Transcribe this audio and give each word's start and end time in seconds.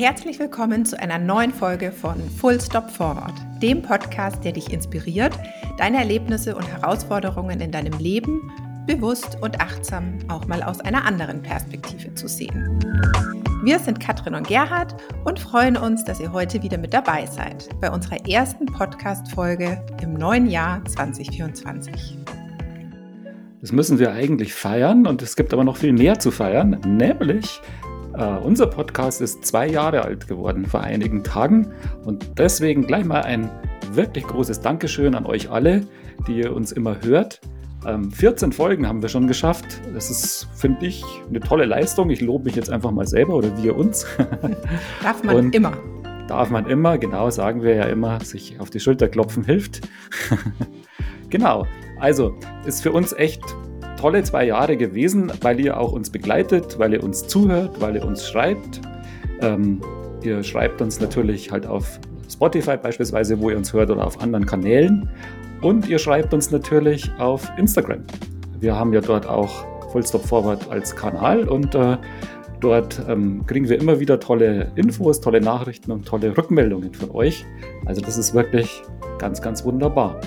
herzlich 0.00 0.38
willkommen 0.38 0.86
zu 0.86 0.98
einer 0.98 1.18
neuen 1.18 1.52
Folge 1.52 1.92
von 1.92 2.16
Full 2.40 2.58
Stop 2.58 2.88
Forward, 2.90 3.34
dem 3.60 3.82
Podcast, 3.82 4.42
der 4.42 4.52
dich 4.52 4.72
inspiriert, 4.72 5.38
deine 5.76 5.98
Erlebnisse 5.98 6.56
und 6.56 6.66
Herausforderungen 6.66 7.60
in 7.60 7.70
deinem 7.70 7.92
Leben 7.98 8.50
bewusst 8.86 9.36
und 9.42 9.60
achtsam 9.60 10.18
auch 10.28 10.46
mal 10.46 10.62
aus 10.62 10.80
einer 10.80 11.04
anderen 11.04 11.42
Perspektive 11.42 12.14
zu 12.14 12.28
sehen. 12.28 12.80
Wir 13.62 13.78
sind 13.78 14.00
Katrin 14.00 14.34
und 14.34 14.48
Gerhard 14.48 14.96
und 15.24 15.38
freuen 15.38 15.76
uns, 15.76 16.02
dass 16.02 16.18
ihr 16.18 16.32
heute 16.32 16.62
wieder 16.62 16.78
mit 16.78 16.94
dabei 16.94 17.26
seid 17.26 17.68
bei 17.82 17.90
unserer 17.90 18.26
ersten 18.26 18.64
Podcast-Folge 18.64 19.84
im 20.00 20.14
neuen 20.14 20.46
Jahr 20.46 20.82
2024. 20.86 22.16
Das 23.60 23.72
müssen 23.72 23.98
wir 23.98 24.12
eigentlich 24.12 24.54
feiern 24.54 25.06
und 25.06 25.20
es 25.20 25.36
gibt 25.36 25.52
aber 25.52 25.64
noch 25.64 25.76
viel 25.76 25.92
mehr 25.92 26.18
zu 26.18 26.30
feiern, 26.30 26.80
nämlich 26.86 27.60
äh, 28.16 28.38
unser 28.44 28.66
Podcast 28.66 29.20
ist 29.20 29.44
zwei 29.44 29.68
Jahre 29.68 30.02
alt 30.02 30.26
geworden 30.26 30.66
vor 30.66 30.80
einigen 30.80 31.22
Tagen 31.22 31.72
und 32.04 32.38
deswegen 32.38 32.86
gleich 32.86 33.04
mal 33.04 33.22
ein 33.22 33.50
wirklich 33.92 34.24
großes 34.24 34.60
Dankeschön 34.60 35.14
an 35.14 35.26
euch 35.26 35.50
alle, 35.50 35.86
die 36.26 36.38
ihr 36.38 36.54
uns 36.54 36.72
immer 36.72 37.00
hört. 37.02 37.40
Ähm, 37.86 38.10
14 38.10 38.52
Folgen 38.52 38.86
haben 38.86 39.00
wir 39.00 39.08
schon 39.08 39.26
geschafft. 39.26 39.80
Das 39.94 40.10
ist, 40.10 40.48
finde 40.54 40.86
ich, 40.86 41.04
eine 41.28 41.40
tolle 41.40 41.64
Leistung. 41.64 42.10
Ich 42.10 42.20
lobe 42.20 42.44
mich 42.44 42.56
jetzt 42.56 42.70
einfach 42.70 42.90
mal 42.90 43.06
selber 43.06 43.34
oder 43.34 43.56
wir 43.62 43.76
uns. 43.76 44.06
Darf 45.02 45.24
man 45.24 45.36
und 45.36 45.54
immer. 45.54 45.72
Darf 46.28 46.50
man 46.50 46.66
immer, 46.66 46.98
genau, 46.98 47.30
sagen 47.30 47.62
wir 47.62 47.74
ja 47.74 47.84
immer, 47.84 48.20
sich 48.20 48.60
auf 48.60 48.70
die 48.70 48.80
Schulter 48.80 49.08
klopfen 49.08 49.44
hilft. 49.44 49.80
genau. 51.30 51.66
Also, 51.98 52.36
ist 52.66 52.82
für 52.82 52.92
uns 52.92 53.12
echt 53.12 53.42
tolle 54.00 54.22
zwei 54.22 54.46
Jahre 54.46 54.78
gewesen, 54.78 55.30
weil 55.42 55.60
ihr 55.60 55.78
auch 55.78 55.92
uns 55.92 56.08
begleitet, 56.08 56.78
weil 56.78 56.94
ihr 56.94 57.04
uns 57.04 57.26
zuhört, 57.26 57.80
weil 57.80 57.96
ihr 57.96 58.04
uns 58.04 58.26
schreibt. 58.26 58.80
Ähm, 59.42 59.82
ihr 60.22 60.42
schreibt 60.42 60.80
uns 60.80 61.00
natürlich 61.00 61.52
halt 61.52 61.66
auf 61.66 62.00
Spotify 62.30 62.78
beispielsweise, 62.78 63.38
wo 63.40 63.50
ihr 63.50 63.58
uns 63.58 63.74
hört 63.74 63.90
oder 63.90 64.06
auf 64.06 64.22
anderen 64.22 64.46
Kanälen. 64.46 65.10
Und 65.60 65.86
ihr 65.88 65.98
schreibt 65.98 66.32
uns 66.32 66.50
natürlich 66.50 67.10
auf 67.18 67.52
Instagram. 67.58 68.04
Wir 68.58 68.74
haben 68.74 68.94
ja 68.94 69.02
dort 69.02 69.28
auch 69.28 69.66
Full 69.92 70.06
Stop 70.06 70.24
Forward 70.24 70.70
als 70.70 70.96
Kanal 70.96 71.46
und 71.46 71.74
äh, 71.74 71.98
dort 72.60 73.02
ähm, 73.06 73.44
kriegen 73.46 73.68
wir 73.68 73.78
immer 73.78 74.00
wieder 74.00 74.18
tolle 74.18 74.72
Infos, 74.76 75.20
tolle 75.20 75.42
Nachrichten 75.42 75.92
und 75.92 76.06
tolle 76.06 76.34
Rückmeldungen 76.34 76.94
von 76.94 77.10
euch. 77.10 77.44
Also 77.84 78.00
das 78.00 78.16
ist 78.16 78.32
wirklich 78.32 78.82
ganz, 79.18 79.42
ganz 79.42 79.62
wunderbar. 79.64 80.18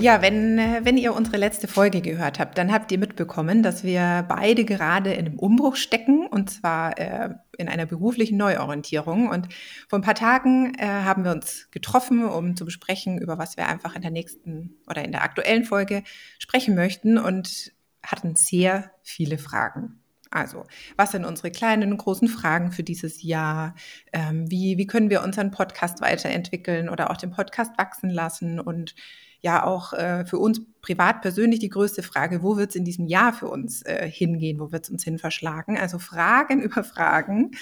Ja, 0.00 0.22
wenn, 0.22 0.58
äh, 0.60 0.80
wenn 0.84 0.96
ihr 0.96 1.12
unsere 1.12 1.38
letzte 1.38 1.66
Folge 1.66 2.00
gehört 2.00 2.38
habt, 2.38 2.56
dann 2.56 2.72
habt 2.72 2.92
ihr 2.92 2.98
mitbekommen, 2.98 3.64
dass 3.64 3.82
wir 3.82 4.24
beide 4.28 4.64
gerade 4.64 5.12
in 5.12 5.26
einem 5.26 5.38
Umbruch 5.40 5.74
stecken 5.74 6.28
und 6.28 6.50
zwar 6.50 6.96
äh, 6.98 7.30
in 7.56 7.68
einer 7.68 7.84
beruflichen 7.84 8.36
Neuorientierung. 8.36 9.28
Und 9.28 9.48
vor 9.88 9.98
ein 9.98 10.02
paar 10.02 10.14
Tagen 10.14 10.72
äh, 10.78 10.86
haben 10.86 11.24
wir 11.24 11.32
uns 11.32 11.68
getroffen, 11.72 12.24
um 12.24 12.54
zu 12.54 12.64
besprechen, 12.64 13.18
über 13.18 13.38
was 13.38 13.56
wir 13.56 13.66
einfach 13.66 13.96
in 13.96 14.02
der 14.02 14.12
nächsten 14.12 14.76
oder 14.86 15.04
in 15.04 15.10
der 15.10 15.24
aktuellen 15.24 15.64
Folge 15.64 16.04
sprechen 16.38 16.76
möchten 16.76 17.18
und 17.18 17.72
hatten 18.04 18.36
sehr 18.36 18.92
viele 19.02 19.36
Fragen. 19.36 19.97
Also, 20.30 20.64
was 20.96 21.12
sind 21.12 21.24
unsere 21.24 21.50
kleinen 21.50 21.92
und 21.92 21.98
großen 21.98 22.28
Fragen 22.28 22.72
für 22.72 22.82
dieses 22.82 23.22
Jahr? 23.22 23.74
Ähm, 24.12 24.50
wie, 24.50 24.76
wie 24.76 24.86
können 24.86 25.10
wir 25.10 25.22
unseren 25.22 25.50
Podcast 25.50 26.00
weiterentwickeln 26.00 26.88
oder 26.88 27.10
auch 27.10 27.16
den 27.16 27.30
Podcast 27.30 27.78
wachsen 27.78 28.10
lassen? 28.10 28.60
Und 28.60 28.94
ja 29.40 29.64
auch 29.64 29.92
äh, 29.92 30.24
für 30.26 30.38
uns 30.38 30.60
privat 30.82 31.22
persönlich 31.22 31.60
die 31.60 31.68
größte 31.68 32.02
Frage, 32.02 32.42
wo 32.42 32.56
wird 32.56 32.70
es 32.70 32.76
in 32.76 32.84
diesem 32.84 33.06
Jahr 33.06 33.32
für 33.32 33.48
uns 33.48 33.82
äh, 33.82 34.08
hingehen, 34.10 34.58
wo 34.58 34.72
wird 34.72 34.84
es 34.84 34.90
uns 34.90 35.04
hin 35.04 35.18
verschlagen? 35.18 35.78
Also 35.78 35.98
Fragen 35.98 36.60
über 36.62 36.84
Fragen. 36.84 37.52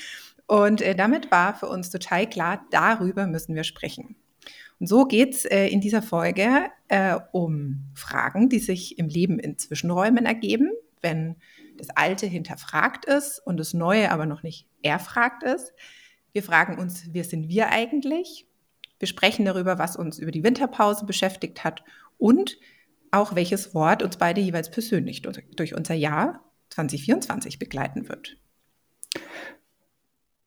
Und 0.46 0.80
äh, 0.80 0.94
damit 0.94 1.30
war 1.30 1.54
für 1.54 1.68
uns 1.68 1.90
total 1.90 2.28
klar, 2.28 2.64
darüber 2.70 3.26
müssen 3.26 3.54
wir 3.54 3.64
sprechen. 3.64 4.16
Und 4.78 4.86
so 4.86 5.06
geht's 5.06 5.44
äh, 5.44 5.66
in 5.68 5.80
dieser 5.80 6.02
Folge 6.02 6.66
äh, 6.88 7.16
um 7.32 7.86
Fragen, 7.94 8.48
die 8.48 8.58
sich 8.58 8.98
im 8.98 9.08
Leben 9.08 9.38
in 9.38 9.58
Zwischenräumen 9.58 10.26
ergeben, 10.26 10.70
wenn 11.00 11.36
das 11.76 11.90
Alte 11.90 12.26
hinterfragt 12.26 13.04
ist 13.04 13.38
und 13.44 13.58
das 13.58 13.74
Neue 13.74 14.10
aber 14.10 14.26
noch 14.26 14.42
nicht 14.42 14.66
erfragt 14.82 15.42
ist. 15.42 15.72
Wir 16.32 16.42
fragen 16.42 16.78
uns, 16.78 17.08
wer 17.12 17.24
sind 17.24 17.48
wir 17.48 17.70
eigentlich? 17.70 18.46
Wir 18.98 19.08
sprechen 19.08 19.44
darüber, 19.44 19.78
was 19.78 19.96
uns 19.96 20.18
über 20.18 20.30
die 20.30 20.44
Winterpause 20.44 21.06
beschäftigt 21.06 21.64
hat 21.64 21.82
und 22.18 22.58
auch 23.10 23.34
welches 23.34 23.74
Wort 23.74 24.02
uns 24.02 24.16
beide 24.16 24.40
jeweils 24.40 24.70
persönlich 24.70 25.22
durch, 25.22 25.74
unser 25.74 25.94
Jahr 25.94 26.40
2024 26.70 27.58
begleiten 27.58 28.08
wird. 28.08 28.36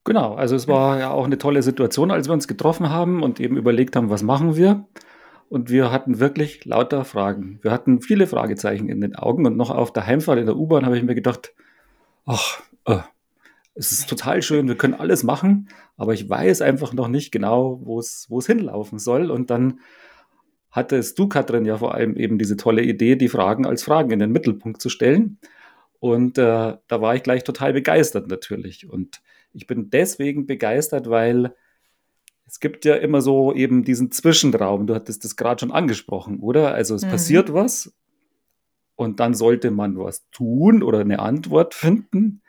Genau, 0.03 0.33
also 0.33 0.55
es 0.55 0.67
war 0.67 0.99
ja 0.99 1.11
auch 1.11 1.25
eine 1.25 1.37
tolle 1.37 1.61
Situation, 1.61 2.11
als 2.11 2.27
wir 2.27 2.33
uns 2.33 2.47
getroffen 2.47 2.89
haben 2.89 3.21
und 3.21 3.39
eben 3.39 3.57
überlegt 3.57 3.95
haben, 3.95 4.09
was 4.09 4.23
machen 4.23 4.55
wir. 4.55 4.87
Und 5.49 5.71
wir 5.71 5.91
hatten 5.91 6.19
wirklich 6.19 6.63
lauter 6.65 7.03
Fragen. 7.03 7.57
Wir 7.63 7.71
hatten 7.71 8.01
viele 8.01 8.27
Fragezeichen 8.27 8.87
in 8.87 9.01
den 9.01 9.15
Augen 9.15 9.47
und 9.47 9.57
noch 9.57 9.71
auf 9.71 9.91
der 9.91 10.05
Heimfahrt 10.05 10.37
in 10.37 10.45
der 10.45 10.55
U-Bahn 10.55 10.85
habe 10.85 10.95
ich 10.95 11.03
mir 11.03 11.15
gedacht, 11.15 11.53
ach, 12.25 12.61
äh, 12.85 12.99
es 13.73 13.91
ist 13.91 14.07
total 14.07 14.43
schön, 14.43 14.67
wir 14.67 14.77
können 14.77 14.93
alles 14.93 15.23
machen, 15.23 15.69
aber 15.97 16.13
ich 16.13 16.29
weiß 16.29 16.61
einfach 16.61 16.93
noch 16.93 17.07
nicht 17.07 17.31
genau, 17.31 17.79
wo 17.83 17.97
es, 17.99 18.27
hinlaufen 18.45 18.99
soll. 18.99 19.31
Und 19.31 19.49
dann 19.49 19.79
hattest 20.69 21.17
du, 21.17 21.27
Katrin, 21.27 21.65
ja 21.65 21.77
vor 21.77 21.95
allem 21.95 22.15
eben 22.15 22.37
diese 22.37 22.55
tolle 22.55 22.83
Idee, 22.83 23.15
die 23.15 23.29
Fragen 23.29 23.65
als 23.65 23.81
Fragen 23.81 24.11
in 24.11 24.19
den 24.19 24.31
Mittelpunkt 24.31 24.81
zu 24.81 24.89
stellen. 24.89 25.39
Und 25.99 26.37
äh, 26.37 26.77
da 26.87 27.01
war 27.01 27.15
ich 27.15 27.23
gleich 27.23 27.43
total 27.43 27.73
begeistert 27.73 28.27
natürlich. 28.27 28.87
Und 28.87 29.21
ich 29.53 29.65
bin 29.65 29.89
deswegen 29.89 30.45
begeistert, 30.45 31.09
weil 31.09 31.55
es 32.49 32.59
gibt 32.59 32.83
ja 32.83 32.95
immer 32.95 33.21
so 33.21 33.53
eben 33.53 33.83
diesen 33.83 34.11
Zwischenraum. 34.11 34.87
Du 34.87 34.95
hattest 34.95 35.23
das 35.23 35.35
gerade 35.35 35.59
schon 35.59 35.71
angesprochen, 35.71 36.39
oder? 36.39 36.73
Also 36.73 36.95
es 36.95 37.05
mhm. 37.05 37.11
passiert 37.11 37.53
was 37.53 37.93
und 38.95 39.19
dann 39.19 39.35
sollte 39.35 39.69
man 39.69 39.97
was 39.99 40.27
tun 40.31 40.81
oder 40.81 40.99
eine 40.99 41.19
Antwort 41.19 41.75
finden 41.75 42.41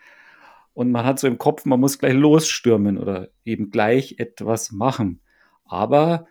und 0.72 0.90
man 0.90 1.04
hat 1.04 1.18
so 1.18 1.26
im 1.26 1.36
Kopf, 1.36 1.66
man 1.66 1.80
muss 1.80 1.98
gleich 1.98 2.14
losstürmen 2.14 2.96
oder 2.96 3.28
eben 3.44 3.70
gleich 3.70 4.14
etwas 4.16 4.72
machen. 4.72 5.20
Aber 5.66 6.26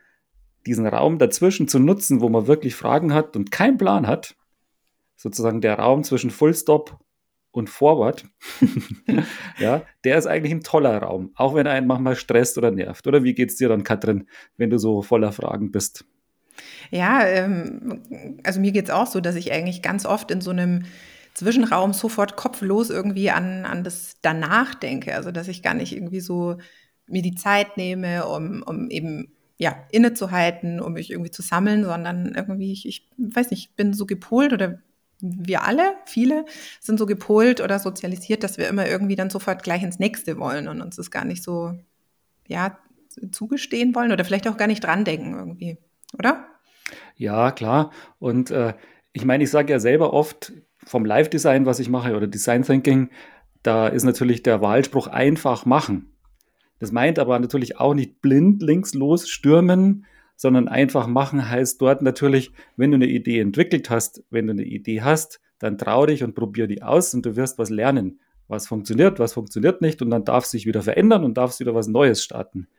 diesen 0.66 0.88
Raum 0.88 1.20
dazwischen 1.20 1.68
zu 1.68 1.78
nutzen, 1.78 2.22
wo 2.22 2.30
man 2.30 2.48
wirklich 2.48 2.74
Fragen 2.74 3.14
hat 3.14 3.36
und 3.36 3.52
keinen 3.52 3.78
Plan 3.78 4.08
hat, 4.08 4.36
sozusagen 5.16 5.62
der 5.62 5.78
Raum 5.78 6.04
zwischen 6.04 6.32
Full 6.32 6.56
Stop 6.56 6.98
und 7.52 7.70
Forward, 7.70 8.26
ja, 9.58 9.82
der 10.04 10.18
ist 10.18 10.28
eigentlich 10.28 10.52
ein 10.52 10.62
toller 10.62 10.98
Raum, 11.02 11.32
auch 11.36 11.56
wenn 11.56 11.66
er 11.66 11.74
einen 11.74 11.88
manchmal 11.88 12.16
stresst 12.16 12.58
oder 12.58 12.72
nervt. 12.72 13.08
Oder 13.08 13.24
wie 13.24 13.34
geht 13.34 13.50
es 13.50 13.58
dir 13.58 13.70
dann, 13.70 13.84
Katrin, 13.84 14.28
wenn 14.58 14.70
du 14.70 14.78
so 14.78 15.02
voller 15.02 15.32
Fragen 15.32 15.72
bist? 15.72 16.06
Ja, 16.92 17.26
ähm, 17.26 18.40
also 18.44 18.60
mir 18.60 18.72
geht 18.72 18.86
es 18.86 18.92
auch 18.92 19.08
so, 19.08 19.20
dass 19.20 19.36
ich 19.36 19.52
eigentlich 19.52 19.82
ganz 19.82 20.06
oft 20.06 20.32
in 20.32 20.42
so 20.42 20.52
einem 20.52 20.86
Zwischenraum 21.34 21.94
sofort 21.94 22.36
kopflos 22.36 22.90
irgendwie 22.90 23.30
an, 23.30 23.66
an 23.66 23.84
das 23.84 24.18
danach 24.22 24.76
denke. 24.76 25.16
Also 25.16 25.32
dass 25.32 25.48
ich 25.48 25.64
gar 25.64 25.74
nicht 25.74 25.96
irgendwie 25.96 26.20
so 26.20 26.58
mir 27.08 27.22
die 27.22 27.36
Zeit 27.36 27.78
nehme, 27.78 28.28
um, 28.28 28.64
um 28.64 28.90
eben 28.90 29.32
ja, 29.58 29.76
innezuhalten, 29.92 30.80
um 30.80 30.94
mich 30.94 31.12
irgendwie 31.12 31.32
zu 31.32 31.42
sammeln, 31.42 31.84
sondern 31.84 32.34
irgendwie, 32.34 32.72
ich, 32.72 32.88
ich 32.88 33.10
weiß 33.18 33.52
nicht, 33.52 33.70
ich 33.70 33.76
bin 33.76 33.94
so 33.94 34.06
gepolt 34.06 34.54
oder 34.54 34.80
wir 35.22 35.64
alle, 35.64 35.96
viele 36.06 36.46
sind 36.80 36.98
so 36.98 37.06
gepolt 37.06 37.62
oder 37.62 37.80
sozialisiert, 37.80 38.44
dass 38.44 38.58
wir 38.58 38.68
immer 38.68 38.88
irgendwie 38.88 39.16
dann 39.16 39.30
sofort 39.30 39.64
gleich 39.64 39.84
ins 39.84 40.00
nächste 40.00 40.38
wollen 40.38 40.68
und 40.68 40.82
uns 40.82 40.96
das 40.96 41.12
gar 41.12 41.26
nicht 41.26 41.44
so, 41.44 41.74
ja, 42.48 42.78
zugestehen 43.32 43.96
wollen 43.96 44.12
oder 44.12 44.24
vielleicht 44.24 44.48
auch 44.48 44.58
gar 44.58 44.68
nicht 44.68 44.84
dran 44.84 45.04
denken 45.04 45.34
irgendwie, 45.34 45.78
oder? 46.18 46.46
Ja, 47.16 47.52
klar. 47.52 47.92
Und 48.20 48.52
äh, 48.52 48.74
ich 49.14 49.26
meine, 49.26 49.44
ich 49.44 49.50
sage 49.50 49.74
ja 49.74 49.80
selber 49.80 50.14
oft, 50.14 50.54
vom 50.86 51.06
Live-Design, 51.06 51.66
was 51.66 51.80
ich 51.80 51.90
mache, 51.90 52.16
oder 52.16 52.28
Design 52.28 52.64
Thinking, 52.64 53.10
da 53.62 53.88
ist 53.88 54.04
natürlich 54.04 54.44
der 54.44 54.62
Wahlspruch 54.62 55.08
einfach 55.08 55.66
machen. 55.66 56.14
Das 56.80 56.92
meint 56.92 57.20
aber 57.20 57.38
natürlich 57.40 57.78
auch 57.78 57.94
nicht 57.94 58.22
blind 58.22 58.62
links 58.62 58.94
los 58.94 59.28
stürmen, 59.30 60.06
sondern 60.40 60.70
einfach 60.70 61.06
machen 61.06 61.50
heißt 61.50 61.82
dort 61.82 62.02
natürlich, 62.02 62.54
wenn 62.78 62.92
du 62.92 62.96
eine 62.96 63.08
Idee 63.08 63.42
entwickelt 63.42 63.90
hast, 63.90 64.24
wenn 64.30 64.48
du 64.48 64.54
eine 64.54 64.64
Idee 64.64 65.02
hast, 65.02 65.42
dann 65.60 65.78
trau 65.78 66.06
dich 66.06 66.24
und 66.24 66.34
probier 66.34 66.66
die 66.66 66.82
aus 66.82 67.14
und 67.14 67.26
du 67.26 67.36
wirst 67.36 67.60
was 67.60 67.70
lernen. 67.70 68.22
Was 68.48 68.66
funktioniert, 68.66 69.20
was 69.20 69.34
funktioniert 69.34 69.82
nicht 69.82 70.02
und 70.02 70.10
dann 70.12 70.24
darf 70.24 70.46
sich 70.46 70.66
wieder 70.66 70.82
verändern 70.82 71.26
und 71.26 71.38
darfst 71.38 71.60
wieder 71.60 71.76
was 71.76 71.90
Neues 71.90 72.24
starten. 72.24 72.70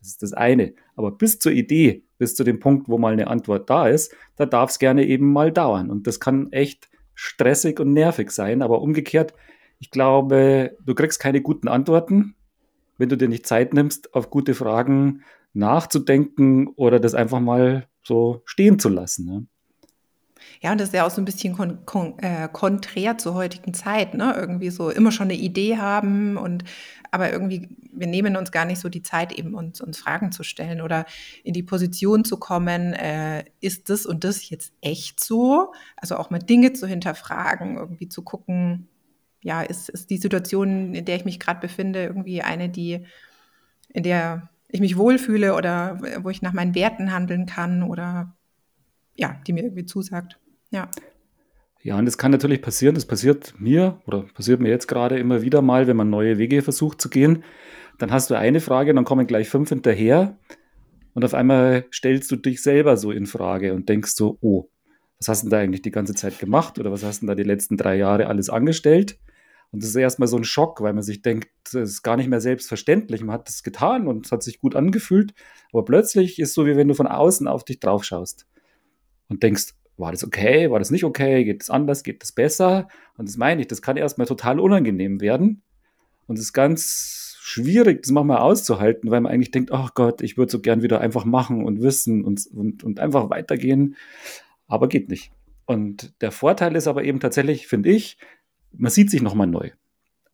Das 0.00 0.08
ist 0.08 0.24
das 0.24 0.32
eine. 0.32 0.74
Aber 0.96 1.12
bis 1.12 1.38
zur 1.38 1.52
Idee, 1.52 2.02
bis 2.18 2.34
zu 2.34 2.42
dem 2.42 2.58
Punkt, 2.58 2.88
wo 2.88 2.98
mal 2.98 3.12
eine 3.12 3.28
Antwort 3.28 3.70
da 3.70 3.86
ist, 3.86 4.12
da 4.34 4.44
darf 4.44 4.70
es 4.70 4.80
gerne 4.80 5.06
eben 5.06 5.32
mal 5.32 5.52
dauern. 5.52 5.90
Und 5.90 6.08
das 6.08 6.18
kann 6.18 6.50
echt 6.50 6.88
stressig 7.14 7.78
und 7.78 7.92
nervig 7.92 8.32
sein. 8.32 8.60
Aber 8.60 8.82
umgekehrt, 8.82 9.34
ich 9.78 9.92
glaube, 9.92 10.76
du 10.84 10.96
kriegst 10.96 11.20
keine 11.20 11.42
guten 11.42 11.68
Antworten, 11.68 12.34
wenn 12.98 13.08
du 13.08 13.16
dir 13.16 13.28
nicht 13.28 13.46
Zeit 13.46 13.72
nimmst, 13.72 14.14
auf 14.14 14.30
gute 14.30 14.54
Fragen 14.54 15.22
nachzudenken 15.54 16.68
oder 16.76 17.00
das 17.00 17.14
einfach 17.14 17.40
mal 17.40 17.88
so 18.02 18.42
stehen 18.44 18.78
zu 18.78 18.88
lassen. 18.88 19.24
Ne? 19.24 19.46
Ja, 20.60 20.72
und 20.72 20.80
das 20.80 20.88
ist 20.88 20.94
ja 20.94 21.06
auch 21.06 21.10
so 21.10 21.20
ein 21.20 21.24
bisschen 21.24 21.54
kon 21.54 21.84
kon 21.86 22.18
äh, 22.18 22.48
konträr 22.52 23.18
zur 23.18 23.34
heutigen 23.34 23.74
Zeit, 23.74 24.14
ne? 24.14 24.34
Irgendwie 24.36 24.70
so 24.70 24.90
immer 24.90 25.12
schon 25.12 25.28
eine 25.28 25.38
Idee 25.38 25.78
haben 25.78 26.36
und 26.36 26.64
aber 27.10 27.30
irgendwie, 27.30 27.68
wir 27.92 28.08
nehmen 28.08 28.36
uns 28.36 28.50
gar 28.50 28.64
nicht 28.64 28.80
so 28.80 28.88
die 28.88 29.02
Zeit, 29.02 29.32
eben 29.32 29.54
uns, 29.54 29.80
uns 29.80 29.98
Fragen 29.98 30.32
zu 30.32 30.42
stellen 30.42 30.80
oder 30.80 31.06
in 31.44 31.54
die 31.54 31.62
Position 31.62 32.24
zu 32.24 32.38
kommen, 32.38 32.92
äh, 32.92 33.44
ist 33.60 33.88
das 33.88 34.04
und 34.04 34.24
das 34.24 34.50
jetzt 34.50 34.72
echt 34.80 35.22
so? 35.22 35.72
Also 35.96 36.16
auch 36.16 36.30
mal 36.30 36.40
Dinge 36.40 36.72
zu 36.72 36.88
hinterfragen, 36.88 37.76
irgendwie 37.76 38.08
zu 38.08 38.22
gucken, 38.22 38.88
ja, 39.42 39.62
ist, 39.62 39.90
ist 39.90 40.10
die 40.10 40.16
Situation, 40.16 40.94
in 40.94 41.04
der 41.04 41.16
ich 41.16 41.24
mich 41.24 41.38
gerade 41.38 41.60
befinde, 41.60 42.02
irgendwie 42.02 42.42
eine, 42.42 42.68
die, 42.68 43.06
in 43.90 44.02
der 44.02 44.48
ich 44.74 44.80
mich 44.80 44.96
wohlfühle 44.96 45.54
oder 45.54 46.00
wo 46.22 46.30
ich 46.30 46.42
nach 46.42 46.52
meinen 46.52 46.74
Werten 46.74 47.12
handeln 47.12 47.46
kann 47.46 47.84
oder 47.84 48.34
ja, 49.14 49.40
die 49.46 49.52
mir 49.52 49.62
irgendwie 49.62 49.84
zusagt. 49.84 50.40
Ja. 50.72 50.90
Ja, 51.80 51.96
und 51.96 52.06
das 52.06 52.18
kann 52.18 52.32
natürlich 52.32 52.60
passieren. 52.60 52.96
Das 52.96 53.06
passiert 53.06 53.54
mir 53.56 54.00
oder 54.04 54.22
passiert 54.34 54.60
mir 54.60 54.70
jetzt 54.70 54.88
gerade 54.88 55.16
immer 55.16 55.42
wieder 55.42 55.62
mal, 55.62 55.86
wenn 55.86 55.96
man 55.96 56.10
neue 56.10 56.38
Wege 56.38 56.60
versucht 56.60 57.00
zu 57.00 57.08
gehen. 57.08 57.44
Dann 57.98 58.10
hast 58.10 58.30
du 58.30 58.34
eine 58.34 58.58
Frage, 58.58 58.92
dann 58.92 59.04
kommen 59.04 59.28
gleich 59.28 59.48
fünf 59.48 59.68
hinterher. 59.68 60.38
Und 61.12 61.24
auf 61.24 61.34
einmal 61.34 61.84
stellst 61.92 62.28
du 62.32 62.36
dich 62.36 62.60
selber 62.60 62.96
so 62.96 63.12
in 63.12 63.26
Frage 63.26 63.74
und 63.74 63.88
denkst 63.88 64.10
so, 64.16 64.38
oh, 64.40 64.70
was 65.20 65.28
hast 65.28 65.44
du 65.44 65.50
da 65.50 65.58
eigentlich 65.58 65.82
die 65.82 65.92
ganze 65.92 66.14
Zeit 66.14 66.40
gemacht 66.40 66.80
oder 66.80 66.90
was 66.90 67.04
hast 67.04 67.22
du 67.22 67.26
da 67.26 67.36
die 67.36 67.44
letzten 67.44 67.76
drei 67.76 67.94
Jahre 67.94 68.26
alles 68.26 68.50
angestellt? 68.50 69.20
Und 69.74 69.82
das 69.82 69.90
ist 69.90 69.96
erstmal 69.96 70.28
so 70.28 70.36
ein 70.36 70.44
Schock, 70.44 70.82
weil 70.82 70.92
man 70.92 71.02
sich 71.02 71.20
denkt, 71.20 71.48
das 71.64 71.74
ist 71.74 72.02
gar 72.04 72.16
nicht 72.16 72.28
mehr 72.28 72.40
selbstverständlich. 72.40 73.22
Man 73.22 73.34
hat 73.34 73.48
das 73.48 73.64
getan 73.64 74.06
und 74.06 74.24
es 74.24 74.30
hat 74.30 74.44
sich 74.44 74.60
gut 74.60 74.76
angefühlt. 74.76 75.34
Aber 75.72 75.84
plötzlich 75.84 76.38
ist 76.38 76.50
es 76.50 76.54
so, 76.54 76.64
wie 76.64 76.76
wenn 76.76 76.86
du 76.86 76.94
von 76.94 77.08
außen 77.08 77.48
auf 77.48 77.64
dich 77.64 77.80
drauf 77.80 78.04
schaust 78.04 78.46
und 79.28 79.42
denkst, 79.42 79.74
war 79.96 80.12
das 80.12 80.22
okay, 80.22 80.70
war 80.70 80.78
das 80.78 80.92
nicht 80.92 81.02
okay, 81.02 81.42
geht 81.42 81.64
es 81.64 81.70
anders, 81.70 82.04
geht 82.04 82.22
es 82.22 82.30
besser? 82.30 82.86
Und 83.16 83.28
das 83.28 83.36
meine 83.36 83.62
ich, 83.62 83.66
das 83.66 83.82
kann 83.82 83.96
erstmal 83.96 84.28
total 84.28 84.60
unangenehm 84.60 85.20
werden. 85.20 85.62
Und 86.28 86.38
es 86.38 86.44
ist 86.44 86.52
ganz 86.52 87.36
schwierig, 87.40 88.02
das 88.02 88.12
manchmal 88.12 88.38
auszuhalten, 88.38 89.10
weil 89.10 89.22
man 89.22 89.32
eigentlich 89.32 89.50
denkt, 89.50 89.72
ach 89.72 89.88
oh 89.88 89.92
Gott, 89.96 90.22
ich 90.22 90.36
würde 90.36 90.52
so 90.52 90.60
gern 90.60 90.82
wieder 90.84 91.00
einfach 91.00 91.24
machen 91.24 91.64
und 91.64 91.82
wissen 91.82 92.24
und, 92.24 92.46
und, 92.46 92.84
und 92.84 93.00
einfach 93.00 93.28
weitergehen. 93.28 93.96
Aber 94.68 94.86
geht 94.86 95.08
nicht. 95.08 95.32
Und 95.66 96.14
der 96.20 96.30
Vorteil 96.30 96.76
ist 96.76 96.86
aber 96.86 97.02
eben 97.02 97.18
tatsächlich, 97.18 97.66
finde 97.66 97.88
ich, 97.88 98.18
man 98.76 98.90
sieht 98.90 99.10
sich 99.10 99.22
nochmal 99.22 99.46
neu. 99.46 99.70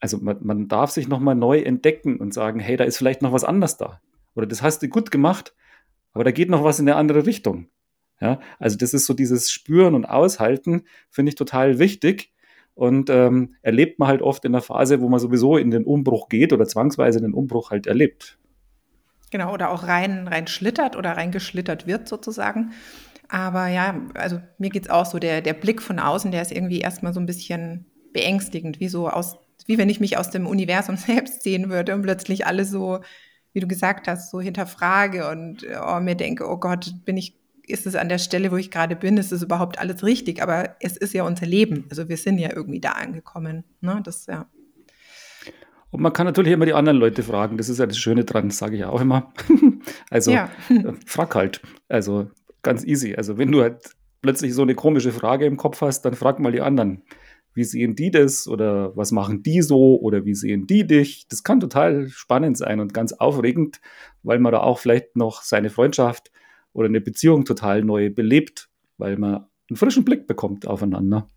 Also 0.01 0.19
man, 0.19 0.39
man 0.41 0.69
darf 0.69 0.91
sich 0.91 1.09
nochmal 1.09 1.35
neu 1.35 1.61
entdecken 1.61 2.17
und 2.17 2.33
sagen, 2.33 2.59
hey, 2.59 2.77
da 2.77 2.85
ist 2.85 2.97
vielleicht 2.97 3.23
noch 3.23 3.33
was 3.33 3.45
anderes 3.45 3.77
da. 3.77 4.01
Oder 4.35 4.47
das 4.47 4.63
hast 4.63 4.83
du 4.83 4.89
gut 4.89 5.11
gemacht, 5.11 5.55
aber 6.13 6.25
da 6.25 6.31
geht 6.31 6.49
noch 6.49 6.65
was 6.65 6.79
in 6.79 6.89
eine 6.89 6.97
andere 6.97 7.27
Richtung. 7.27 7.69
Ja, 8.21 8.41
also 8.59 8.77
das 8.77 8.93
ist 8.93 9.07
so 9.07 9.15
dieses 9.15 9.51
Spüren 9.51 9.95
und 9.95 10.05
Aushalten, 10.05 10.83
finde 11.11 11.31
ich 11.31 11.37
total 11.37 11.79
wichtig. 11.79 12.33
Und 12.75 13.11
ähm, 13.11 13.57
erlebt 13.63 13.99
man 13.99 14.09
halt 14.09 14.23
oft 14.23 14.45
in 14.45 14.53
der 14.53 14.63
Phase, 14.63 15.01
wo 15.01 15.09
man 15.09 15.21
sowieso 15.21 15.57
in 15.57 15.71
den 15.71 15.85
Umbruch 15.85 16.29
geht 16.29 16.53
oder 16.53 16.67
zwangsweise 16.67 17.21
den 17.21 17.35
Umbruch 17.35 17.71
halt 17.71 17.87
erlebt. 17.87 18.39
Genau, 19.31 19.53
oder 19.53 19.71
auch 19.71 19.87
rein, 19.87 20.29
rein 20.29 20.47
schlittert 20.47 20.97
oder 20.97 21.13
reingeschlittert 21.13 21.87
wird 21.87 22.09
sozusagen. 22.09 22.73
Aber 23.29 23.69
ja, 23.69 24.01
also 24.15 24.41
mir 24.59 24.71
geht 24.71 24.85
es 24.85 24.91
auch 24.91 25.07
so, 25.07 25.19
der, 25.19 25.41
der 25.41 25.55
Blick 25.55 25.83
von 25.83 25.99
außen, 25.99 26.31
der 26.31 26.43
ist 26.43 26.53
irgendwie 26.53 26.81
erstmal 26.81 27.13
so 27.13 27.21
ein 27.21 27.27
bisschen 27.27 27.87
beängstigend, 28.13 28.81
wie 28.81 28.89
so 28.89 29.09
aus, 29.09 29.37
wie 29.67 29.79
wenn 29.79 29.89
ich 29.89 30.01
mich 30.01 30.19
aus 30.19 30.31
dem 30.31 30.47
Universum 30.47 30.97
selbst 30.97 31.43
sehen 31.43 31.71
würde 31.71 31.95
und 31.95 32.03
plötzlich 32.03 32.47
alles 32.47 32.71
so, 32.71 33.01
wie 33.53 33.61
du 33.61 33.67
gesagt 33.67 34.09
hast, 34.09 34.31
so 34.31 34.41
hinterfrage 34.41 35.29
und 35.29 35.67
oh, 35.87 36.01
mir 36.01 36.15
denke, 36.15 36.49
oh 36.49 36.57
Gott, 36.57 36.95
bin 37.05 37.17
ich 37.17 37.41
ist 37.71 37.87
es 37.87 37.95
an 37.95 38.09
der 38.09 38.19
Stelle, 38.19 38.51
wo 38.51 38.57
ich 38.57 38.71
gerade 38.71 38.97
bin, 38.97 39.17
ist 39.17 39.33
es 39.33 39.43
überhaupt 39.43 39.79
alles 39.79 40.05
richtig? 40.05 40.43
Aber 40.43 40.77
es 40.81 40.97
ist 40.97 41.15
ja 41.15 41.25
unser 41.25 41.47
Leben. 41.47 41.85
Also 41.89 42.09
wir 42.09 42.17
sind 42.17 42.39
ja 42.39 42.51
irgendwie 42.55 42.81
da 42.81 42.93
angekommen. 42.93 43.65
Ne? 43.81 44.01
Das, 44.05 44.27
ja. 44.27 44.47
Und 45.91 46.03
man 46.03 46.13
kann 46.13 46.27
natürlich 46.27 46.53
immer 46.53 46.67
die 46.67 46.75
anderen 46.75 46.99
Leute 46.99 47.23
fragen. 47.23 47.57
Das 47.57 47.69
ist 47.69 47.79
ja 47.79 47.87
das 47.87 47.99
Schöne 47.99 48.25
dran, 48.25 48.51
sage 48.51 48.75
ich 48.75 48.81
ja 48.81 48.91
auch 48.91 49.01
immer. 49.01 49.33
also 50.11 50.31
ja. 50.31 50.51
Äh, 50.69 50.93
frag 51.07 51.35
halt. 51.35 51.61
Also 51.89 52.31
ganz 52.63 52.85
easy. 52.85 53.15
Also 53.17 53.39
wenn 53.39 53.51
du 53.51 53.63
halt 53.63 53.91
plötzlich 54.23 54.55
so 54.55 54.63
eine 54.63 54.75
komische 54.75 55.13
Frage 55.13 55.47
im 55.47 55.57
Kopf 55.57 55.81
hast, 55.81 56.03
dann 56.03 56.15
frag 56.15 56.39
mal 56.39 56.53
die 56.53 56.61
anderen. 56.61 57.03
Wie 57.53 57.65
sehen 57.65 57.97
die 57.97 58.11
das 58.11 58.47
oder 58.47 58.97
was 58.97 59.11
machen 59.11 59.43
die 59.43 59.63
so 59.63 60.01
oder 60.01 60.25
wie 60.25 60.35
sehen 60.35 60.67
die 60.67 60.87
dich? 60.87 61.27
Das 61.29 61.43
kann 61.43 61.61
total 61.61 62.09
spannend 62.09 62.57
sein 62.57 62.81
und 62.81 62.95
ganz 62.95 63.13
aufregend, 63.13 63.81
weil 64.23 64.39
man 64.39 64.53
da 64.53 64.61
auch 64.61 64.79
vielleicht 64.79 65.17
noch 65.17 65.43
seine 65.43 65.71
Freundschaft 65.71 66.31
oder 66.73 66.89
eine 66.89 67.01
Beziehung 67.01 67.45
total 67.45 67.83
neu 67.83 68.11
belebt, 68.11 68.69
weil 68.99 69.17
man 69.17 69.47
einen 69.69 69.77
frischen 69.77 70.05
Blick 70.05 70.27
bekommt 70.27 70.67
aufeinander. 70.67 71.29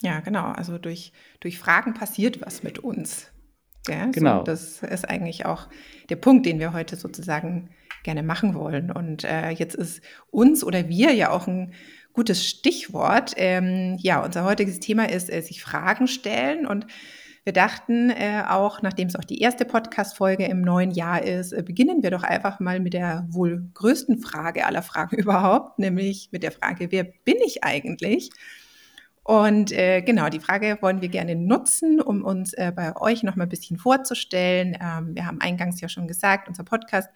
Ja, 0.00 0.20
genau. 0.20 0.46
Also 0.52 0.78
durch, 0.78 1.12
durch 1.40 1.58
Fragen 1.58 1.94
passiert 1.94 2.40
was 2.40 2.62
mit 2.62 2.78
uns. 2.78 3.32
Ja, 3.88 4.06
genau. 4.06 4.38
So, 4.38 4.44
das 4.44 4.82
ist 4.82 5.08
eigentlich 5.08 5.46
auch 5.46 5.68
der 6.08 6.16
Punkt, 6.16 6.46
den 6.46 6.60
wir 6.60 6.72
heute 6.72 6.96
sozusagen 6.96 7.70
gerne 8.04 8.22
machen 8.22 8.54
wollen. 8.54 8.90
Und 8.90 9.24
äh, 9.24 9.50
jetzt 9.50 9.74
ist 9.74 10.02
uns 10.30 10.62
oder 10.62 10.88
wir 10.88 11.12
ja 11.14 11.30
auch 11.30 11.46
ein 11.48 11.72
gutes 12.12 12.46
Stichwort. 12.46 13.34
Ähm, 13.36 13.96
ja, 14.00 14.24
unser 14.24 14.44
heutiges 14.44 14.80
Thema 14.80 15.08
ist 15.08 15.32
äh, 15.32 15.40
sich 15.40 15.62
Fragen 15.62 16.08
stellen 16.08 16.66
und 16.66 16.86
wir 17.48 17.54
dachten 17.54 18.10
äh, 18.10 18.42
auch, 18.46 18.82
nachdem 18.82 19.08
es 19.08 19.16
auch 19.16 19.24
die 19.24 19.38
erste 19.38 19.64
Podcast-Folge 19.64 20.44
im 20.44 20.60
neuen 20.60 20.90
Jahr 20.90 21.22
ist, 21.22 21.52
äh, 21.52 21.62
beginnen 21.62 22.02
wir 22.02 22.10
doch 22.10 22.22
einfach 22.22 22.60
mal 22.60 22.78
mit 22.78 22.92
der 22.92 23.26
wohl 23.30 23.70
größten 23.72 24.18
Frage 24.18 24.66
aller 24.66 24.82
Fragen 24.82 25.16
überhaupt, 25.18 25.78
nämlich 25.78 26.28
mit 26.30 26.42
der 26.42 26.52
Frage, 26.52 26.92
wer 26.92 27.04
bin 27.04 27.36
ich 27.46 27.64
eigentlich? 27.64 28.28
Und 29.28 29.72
äh, 29.72 30.00
genau, 30.00 30.30
die 30.30 30.40
Frage 30.40 30.78
wollen 30.80 31.02
wir 31.02 31.10
gerne 31.10 31.36
nutzen, 31.36 32.00
um 32.00 32.24
uns 32.24 32.54
äh, 32.54 32.72
bei 32.74 32.96
euch 32.96 33.22
noch 33.22 33.36
mal 33.36 33.42
ein 33.42 33.50
bisschen 33.50 33.76
vorzustellen. 33.76 34.74
Ähm, 34.80 35.14
wir 35.14 35.26
haben 35.26 35.38
eingangs 35.42 35.82
ja 35.82 35.90
schon 35.90 36.08
gesagt, 36.08 36.48
unser 36.48 36.64
Podcast 36.64 37.10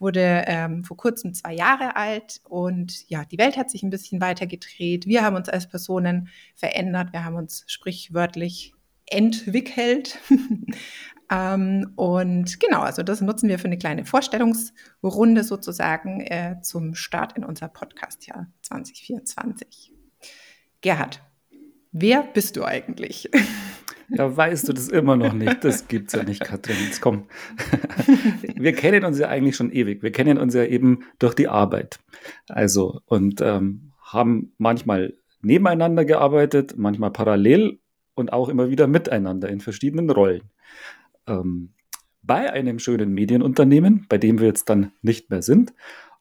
wurde 0.00 0.42
ähm, 0.48 0.82
vor 0.82 0.96
kurzem 0.96 1.34
zwei 1.34 1.54
Jahre 1.54 1.94
alt 1.94 2.40
und 2.48 3.08
ja, 3.08 3.24
die 3.24 3.38
Welt 3.38 3.56
hat 3.56 3.70
sich 3.70 3.84
ein 3.84 3.90
bisschen 3.90 4.20
weiter 4.20 4.48
gedreht. 4.48 5.06
Wir 5.06 5.22
haben 5.22 5.36
uns 5.36 5.48
als 5.48 5.68
Personen 5.68 6.30
verändert. 6.56 7.12
Wir 7.12 7.24
haben 7.24 7.36
uns 7.36 7.62
sprichwörtlich 7.68 8.74
entwickelt. 9.06 10.18
ähm, 11.30 11.92
und 11.94 12.58
genau, 12.58 12.80
also 12.80 13.04
das 13.04 13.20
nutzen 13.20 13.48
wir 13.48 13.60
für 13.60 13.66
eine 13.66 13.78
kleine 13.78 14.04
Vorstellungsrunde 14.04 15.44
sozusagen 15.44 16.22
äh, 16.22 16.56
zum 16.60 16.96
Start 16.96 17.36
in 17.36 17.44
unser 17.44 17.68
Podcastjahr 17.68 18.48
2024. 18.62 19.92
Gerhard, 20.80 21.22
wer 21.92 22.22
bist 22.22 22.56
du 22.56 22.64
eigentlich? 22.64 23.30
Ja, 24.14 24.36
weißt 24.36 24.68
du 24.68 24.74
das 24.74 24.88
immer 24.88 25.16
noch 25.16 25.32
nicht? 25.32 25.64
Das 25.64 25.88
gibt's 25.88 26.12
ja 26.12 26.22
nicht, 26.22 26.44
Katrin. 26.44 26.76
Jetzt 26.84 27.00
komm. 27.00 27.28
Wir 28.56 28.74
kennen 28.74 29.06
uns 29.06 29.18
ja 29.18 29.28
eigentlich 29.28 29.56
schon 29.56 29.72
ewig. 29.72 30.02
Wir 30.02 30.12
kennen 30.12 30.36
uns 30.36 30.52
ja 30.52 30.64
eben 30.64 31.04
durch 31.18 31.32
die 31.32 31.48
Arbeit. 31.48 31.98
Also, 32.46 33.00
und 33.06 33.40
ähm, 33.40 33.92
haben 34.02 34.52
manchmal 34.58 35.14
nebeneinander 35.40 36.04
gearbeitet, 36.04 36.74
manchmal 36.76 37.10
parallel 37.10 37.80
und 38.14 38.34
auch 38.34 38.50
immer 38.50 38.68
wieder 38.68 38.86
miteinander 38.86 39.48
in 39.48 39.60
verschiedenen 39.60 40.10
Rollen. 40.10 40.42
Ähm, 41.26 41.72
bei 42.22 42.52
einem 42.52 42.78
schönen 42.78 43.12
Medienunternehmen, 43.14 44.06
bei 44.08 44.18
dem 44.18 44.38
wir 44.38 44.46
jetzt 44.46 44.68
dann 44.68 44.92
nicht 45.02 45.30
mehr 45.30 45.42
sind. 45.42 45.72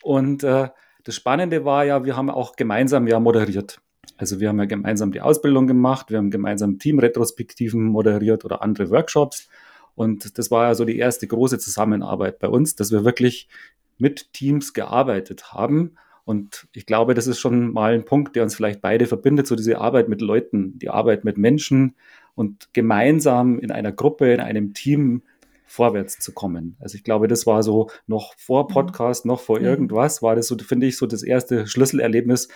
Und 0.01 0.43
äh, 0.43 0.69
das 1.03 1.15
Spannende 1.15 1.65
war 1.65 1.85
ja, 1.85 2.05
wir 2.05 2.15
haben 2.15 2.29
auch 2.29 2.55
gemeinsam 2.55 3.07
ja 3.07 3.19
moderiert. 3.19 3.81
Also 4.21 4.39
wir 4.39 4.49
haben 4.49 4.59
ja 4.59 4.65
gemeinsam 4.65 5.11
die 5.11 5.21
Ausbildung 5.21 5.67
gemacht, 5.67 6.11
wir 6.11 6.19
haben 6.19 6.31
gemeinsam 6.31 6.79
Teamretrospektiven 6.79 7.83
moderiert 7.83 8.45
oder 8.45 8.61
andere 8.61 8.89
Workshops. 8.89 9.49
Und 9.95 10.37
das 10.37 10.51
war 10.51 10.67
ja 10.67 10.75
so 10.75 10.85
die 10.85 10.97
erste 10.97 11.27
große 11.27 11.59
Zusammenarbeit 11.59 12.39
bei 12.39 12.47
uns, 12.47 12.75
dass 12.75 12.91
wir 12.91 13.03
wirklich 13.03 13.49
mit 13.97 14.31
Teams 14.31 14.73
gearbeitet 14.73 15.51
haben 15.53 15.97
und 16.23 16.67
ich 16.73 16.85
glaube, 16.85 17.13
das 17.13 17.27
ist 17.27 17.39
schon 17.39 17.71
mal 17.73 17.93
ein 17.93 18.05
Punkt, 18.05 18.35
der 18.35 18.43
uns 18.43 18.55
vielleicht 18.55 18.81
beide 18.81 19.07
verbindet, 19.07 19.47
so 19.47 19.55
diese 19.55 19.79
Arbeit 19.79 20.07
mit 20.07 20.21
Leuten, 20.21 20.77
die 20.79 20.89
Arbeit 20.89 21.25
mit 21.25 21.37
Menschen 21.37 21.95
und 22.35 22.69
gemeinsam 22.73 23.59
in 23.59 23.71
einer 23.71 23.91
Gruppe, 23.91 24.31
in 24.31 24.39
einem 24.39 24.73
Team 24.73 25.23
vorwärts 25.65 26.19
zu 26.19 26.33
kommen. 26.33 26.75
Also 26.79 26.95
ich 26.95 27.03
glaube, 27.03 27.27
das 27.27 27.47
war 27.47 27.63
so 27.63 27.89
noch 28.05 28.35
vor 28.37 28.65
mhm. 28.65 28.73
Podcast, 28.73 29.25
noch 29.25 29.39
vor 29.39 29.59
mhm. 29.59 29.65
irgendwas, 29.65 30.21
war 30.21 30.35
das 30.35 30.47
so, 30.47 30.57
finde 30.57 30.87
ich, 30.87 30.97
so 30.97 31.07
das 31.07 31.23
erste 31.23 31.65
Schlüsselerlebnis, 31.65 32.49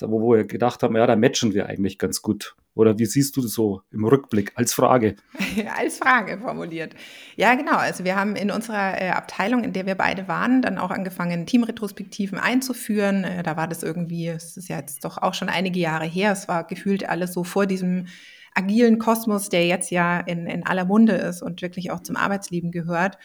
wo, 0.00 0.34
wir 0.34 0.44
gedacht 0.44 0.82
haben, 0.82 0.96
ja, 0.96 1.06
da 1.06 1.16
matchen 1.16 1.54
wir 1.54 1.66
eigentlich 1.66 1.98
ganz 1.98 2.22
gut. 2.22 2.56
Oder 2.74 2.98
wie 2.98 3.06
siehst 3.06 3.36
du 3.36 3.40
das 3.40 3.52
so 3.52 3.80
im 3.90 4.04
Rückblick 4.04 4.52
als 4.54 4.74
Frage? 4.74 5.16
als 5.78 5.98
Frage 5.98 6.38
formuliert. 6.38 6.94
Ja, 7.36 7.54
genau. 7.54 7.76
Also 7.76 8.04
wir 8.04 8.16
haben 8.16 8.36
in 8.36 8.50
unserer 8.50 9.00
äh, 9.00 9.08
Abteilung, 9.08 9.64
in 9.64 9.72
der 9.72 9.86
wir 9.86 9.94
beide 9.94 10.28
waren, 10.28 10.60
dann 10.60 10.76
auch 10.76 10.90
angefangen, 10.90 11.46
Teamretrospektiven 11.46 12.38
einzuführen. 12.38 13.24
Äh, 13.24 13.42
da 13.42 13.56
war 13.56 13.66
das 13.66 13.82
irgendwie, 13.82 14.28
es 14.28 14.58
ist 14.58 14.68
ja 14.68 14.76
jetzt 14.76 15.04
doch 15.04 15.16
auch 15.18 15.32
schon 15.32 15.48
einige 15.48 15.80
Jahre 15.80 16.04
her, 16.04 16.32
es 16.32 16.48
war 16.48 16.64
gefühlt 16.64 17.08
alles 17.08 17.32
so 17.32 17.44
vor 17.44 17.66
diesem 17.66 18.06
agilen 18.54 18.98
Kosmos, 18.98 19.48
der 19.48 19.66
jetzt 19.66 19.90
ja 19.90 20.20
in, 20.20 20.46
in 20.46 20.66
aller 20.66 20.84
Munde 20.84 21.14
ist 21.14 21.42
und 21.42 21.62
wirklich 21.62 21.90
auch 21.90 22.00
zum 22.00 22.16
Arbeitsleben 22.16 22.72
gehört. 22.72 23.18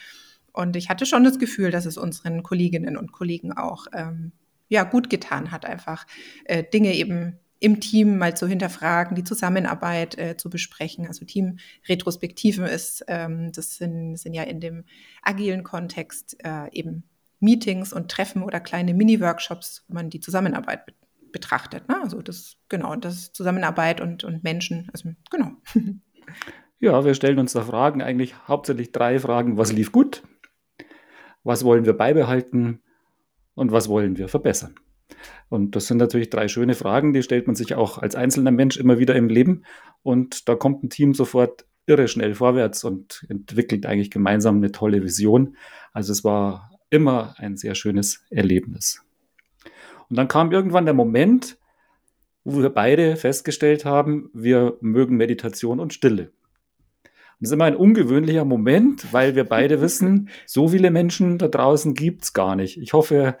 Und 0.52 0.76
ich 0.76 0.88
hatte 0.88 1.06
schon 1.06 1.24
das 1.24 1.38
Gefühl, 1.38 1.70
dass 1.70 1.86
es 1.86 1.96
unseren 1.96 2.42
Kolleginnen 2.42 2.96
und 2.96 3.12
Kollegen 3.12 3.52
auch 3.52 3.86
ähm, 3.94 4.32
ja 4.72 4.84
gut 4.84 5.10
getan 5.10 5.50
hat, 5.50 5.64
einfach 5.64 6.06
äh, 6.44 6.64
Dinge 6.64 6.94
eben 6.94 7.38
im 7.60 7.80
Team 7.80 8.18
mal 8.18 8.36
zu 8.36 8.48
hinterfragen, 8.48 9.14
die 9.14 9.22
Zusammenarbeit 9.22 10.18
äh, 10.18 10.36
zu 10.36 10.50
besprechen. 10.50 11.06
Also 11.06 11.24
Teamretrospektiven 11.24 12.64
ist, 12.64 13.04
ähm, 13.06 13.52
das 13.52 13.76
sind, 13.76 14.16
sind 14.16 14.34
ja 14.34 14.42
in 14.42 14.60
dem 14.60 14.84
agilen 15.22 15.62
Kontext 15.62 16.36
äh, 16.44 16.68
eben 16.72 17.04
Meetings 17.38 17.92
und 17.92 18.10
Treffen 18.10 18.42
oder 18.42 18.58
kleine 18.58 18.94
Mini-Workshops, 18.94 19.84
wo 19.86 19.94
man 19.94 20.10
die 20.10 20.20
Zusammenarbeit 20.20 20.86
be 20.86 20.92
betrachtet. 21.30 21.88
Ne? 21.88 21.98
Also 22.02 22.20
das, 22.20 22.58
genau, 22.68 22.94
das 22.94 23.32
Zusammenarbeit 23.32 24.02
und, 24.02 24.22
und 24.22 24.44
Menschen, 24.44 24.90
also 24.92 25.14
genau. 25.30 25.52
Ja, 26.78 27.04
wir 27.04 27.14
stellen 27.14 27.38
uns 27.38 27.52
da 27.52 27.62
Fragen, 27.62 28.02
eigentlich 28.02 28.34
hauptsächlich 28.48 28.90
drei 28.90 29.20
Fragen. 29.20 29.56
Was 29.56 29.72
lief 29.72 29.92
gut? 29.92 30.24
Was 31.44 31.64
wollen 31.64 31.86
wir 31.86 31.96
beibehalten? 31.96 32.82
Und 33.54 33.72
was 33.72 33.88
wollen 33.88 34.16
wir 34.16 34.28
verbessern? 34.28 34.74
Und 35.48 35.76
das 35.76 35.86
sind 35.86 35.98
natürlich 35.98 36.30
drei 36.30 36.48
schöne 36.48 36.74
Fragen, 36.74 37.12
die 37.12 37.22
stellt 37.22 37.46
man 37.46 37.56
sich 37.56 37.74
auch 37.74 37.98
als 37.98 38.14
einzelner 38.14 38.50
Mensch 38.50 38.76
immer 38.76 38.98
wieder 38.98 39.14
im 39.14 39.28
Leben. 39.28 39.64
Und 40.02 40.48
da 40.48 40.54
kommt 40.54 40.82
ein 40.82 40.90
Team 40.90 41.14
sofort 41.14 41.66
irre 41.86 42.08
schnell 42.08 42.34
vorwärts 42.34 42.84
und 42.84 43.26
entwickelt 43.28 43.86
eigentlich 43.86 44.10
gemeinsam 44.10 44.56
eine 44.56 44.72
tolle 44.72 45.02
Vision. 45.02 45.56
Also 45.92 46.12
es 46.12 46.24
war 46.24 46.70
immer 46.90 47.34
ein 47.38 47.56
sehr 47.56 47.74
schönes 47.74 48.24
Erlebnis. 48.30 49.04
Und 50.08 50.16
dann 50.16 50.28
kam 50.28 50.52
irgendwann 50.52 50.84
der 50.84 50.94
Moment, 50.94 51.58
wo 52.44 52.60
wir 52.62 52.70
beide 52.70 53.16
festgestellt 53.16 53.84
haben, 53.84 54.30
wir 54.34 54.76
mögen 54.80 55.16
Meditation 55.16 55.80
und 55.80 55.94
Stille. 55.94 56.32
Das 57.42 57.50
ist 57.50 57.54
immer 57.54 57.64
ein 57.64 57.74
ungewöhnlicher 57.74 58.44
Moment, 58.44 59.12
weil 59.12 59.34
wir 59.34 59.42
beide 59.42 59.80
wissen, 59.80 60.28
so 60.46 60.68
viele 60.68 60.92
Menschen 60.92 61.38
da 61.38 61.48
draußen 61.48 61.92
gibt 61.92 62.22
es 62.22 62.32
gar 62.34 62.54
nicht. 62.54 62.80
Ich 62.80 62.92
hoffe, 62.92 63.36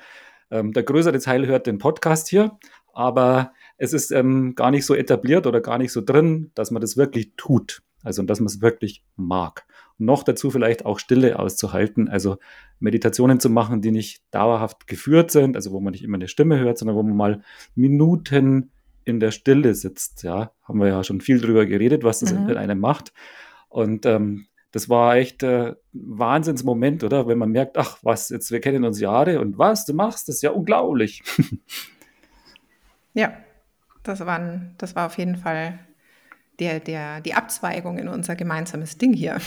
ähm, 0.50 0.72
der 0.72 0.82
größere 0.82 1.20
Teil 1.20 1.46
hört 1.46 1.68
den 1.68 1.78
Podcast 1.78 2.28
hier, 2.28 2.58
aber 2.92 3.52
es 3.78 3.92
ist 3.92 4.10
ähm, 4.10 4.56
gar 4.56 4.72
nicht 4.72 4.86
so 4.86 4.96
etabliert 4.96 5.46
oder 5.46 5.60
gar 5.60 5.78
nicht 5.78 5.92
so 5.92 6.00
drin, 6.00 6.50
dass 6.56 6.72
man 6.72 6.80
das 6.80 6.96
wirklich 6.96 7.34
tut. 7.36 7.84
Also, 8.02 8.24
dass 8.24 8.40
man 8.40 8.46
es 8.46 8.60
wirklich 8.60 9.04
mag. 9.14 9.66
Und 10.00 10.06
noch 10.06 10.24
dazu 10.24 10.50
vielleicht 10.50 10.84
auch 10.84 10.98
Stille 10.98 11.38
auszuhalten, 11.38 12.08
also 12.08 12.38
Meditationen 12.80 13.38
zu 13.38 13.50
machen, 13.50 13.82
die 13.82 13.92
nicht 13.92 14.24
dauerhaft 14.32 14.88
geführt 14.88 15.30
sind, 15.30 15.54
also 15.54 15.70
wo 15.70 15.78
man 15.78 15.92
nicht 15.92 16.02
immer 16.02 16.16
eine 16.16 16.26
Stimme 16.26 16.58
hört, 16.58 16.76
sondern 16.76 16.96
wo 16.96 17.04
man 17.04 17.16
mal 17.16 17.42
Minuten 17.76 18.72
in 19.04 19.20
der 19.20 19.30
Stille 19.30 19.76
sitzt. 19.76 20.24
Ja, 20.24 20.50
haben 20.64 20.80
wir 20.80 20.88
ja 20.88 21.04
schon 21.04 21.20
viel 21.20 21.40
drüber 21.40 21.66
geredet, 21.66 22.02
was 22.02 22.18
das 22.18 22.34
mhm. 22.34 22.48
in 22.48 22.56
einem 22.56 22.80
macht. 22.80 23.12
Und 23.72 24.06
ähm, 24.06 24.46
das 24.70 24.88
war 24.88 25.16
echt 25.16 25.42
äh, 25.42 25.70
ein 25.70 25.76
Wahnsinnsmoment, 25.92 27.04
oder? 27.04 27.26
Wenn 27.26 27.38
man 27.38 27.50
merkt, 27.50 27.76
ach 27.76 27.98
was, 28.02 28.30
jetzt 28.30 28.50
wir 28.50 28.60
kennen 28.60 28.84
uns 28.84 29.00
Jahre 29.00 29.40
und 29.40 29.58
was, 29.58 29.84
du 29.84 29.94
machst, 29.94 30.28
das 30.28 30.36
ist 30.36 30.42
ja 30.42 30.50
unglaublich. 30.50 31.22
ja, 33.14 33.32
das, 34.02 34.24
waren, 34.26 34.74
das 34.78 34.96
war 34.96 35.06
auf 35.06 35.18
jeden 35.18 35.36
Fall 35.36 35.78
der, 36.58 36.80
der, 36.80 37.20
die 37.20 37.34
Abzweigung 37.34 37.98
in 37.98 38.08
unser 38.08 38.36
gemeinsames 38.36 38.96
Ding 38.98 39.12
hier. 39.12 39.38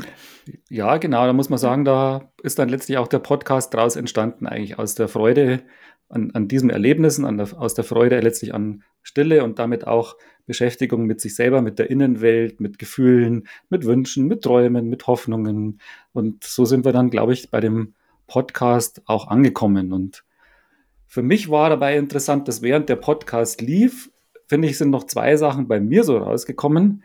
ja, 0.68 0.96
genau, 0.98 1.26
da 1.26 1.32
muss 1.32 1.48
man 1.48 1.58
sagen, 1.58 1.84
da 1.84 2.30
ist 2.42 2.58
dann 2.58 2.68
letztlich 2.68 2.98
auch 2.98 3.08
der 3.08 3.20
Podcast 3.20 3.72
draus 3.72 3.96
entstanden, 3.96 4.46
eigentlich 4.46 4.78
aus 4.78 4.94
der 4.94 5.08
Freude 5.08 5.62
an, 6.08 6.30
an 6.32 6.48
diesen 6.48 6.70
Erlebnissen, 6.70 7.24
an 7.24 7.36
der, 7.36 7.58
aus 7.58 7.74
der 7.74 7.84
Freude 7.84 8.20
letztlich 8.20 8.54
an 8.54 8.82
Stille 9.02 9.44
und 9.44 9.58
damit 9.58 9.86
auch 9.86 10.16
Beschäftigung 10.46 11.04
mit 11.04 11.20
sich 11.20 11.34
selber, 11.34 11.62
mit 11.62 11.78
der 11.78 11.90
Innenwelt, 11.90 12.60
mit 12.60 12.78
Gefühlen, 12.78 13.46
mit 13.68 13.84
Wünschen, 13.84 14.26
mit 14.26 14.42
Träumen, 14.42 14.88
mit 14.88 15.06
Hoffnungen. 15.06 15.80
Und 16.12 16.44
so 16.44 16.64
sind 16.64 16.84
wir 16.84 16.92
dann, 16.92 17.10
glaube 17.10 17.34
ich, 17.34 17.50
bei 17.50 17.60
dem 17.60 17.94
Podcast 18.26 19.02
auch 19.06 19.28
angekommen. 19.28 19.92
Und 19.92 20.24
für 21.06 21.22
mich 21.22 21.50
war 21.50 21.70
dabei 21.70 21.96
interessant, 21.96 22.48
dass 22.48 22.62
während 22.62 22.88
der 22.88 22.96
Podcast 22.96 23.60
lief, 23.60 24.10
finde 24.46 24.68
ich, 24.68 24.78
sind 24.78 24.90
noch 24.90 25.04
zwei 25.04 25.36
Sachen 25.36 25.68
bei 25.68 25.80
mir 25.80 26.04
so 26.04 26.16
rausgekommen, 26.16 27.02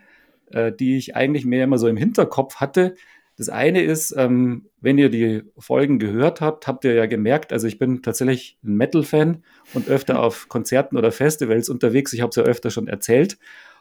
äh, 0.52 0.72
die 0.72 0.98
ich 0.98 1.16
eigentlich 1.16 1.46
mehr 1.46 1.66
immer 1.66 1.78
so 1.78 1.88
im 1.88 1.98
Hinterkopf 1.98 2.56
hatte, 2.58 2.96
das 3.38 3.50
eine 3.50 3.82
ist, 3.82 4.14
ähm, 4.18 4.68
wenn 4.80 4.98
ihr 4.98 5.10
die 5.10 5.44
Folgen 5.58 5.98
gehört 5.98 6.42
habt, 6.42 6.68
habt 6.68 6.86
ihr 6.86 6.94
ja 6.94 7.06
gemerkt, 7.08 7.52
also 7.52 7.68
ich 7.68 7.80
bin 7.80 8.02
tatsächlich 8.04 8.58
ein 8.64 8.76
Metal-Fan 8.76 9.44
und 9.74 9.90
öfter 9.90 10.20
auf 10.24 10.50
Konzerten 10.50 10.98
oder 10.98 11.12
Festivals 11.12 11.70
unterwegs. 11.70 12.14
Ich 12.14 12.22
habe 12.22 12.30
es 12.30 12.36
ja 12.36 12.44
öfter 12.44 12.70
schon 12.70 12.88
erzählt. 12.88 13.38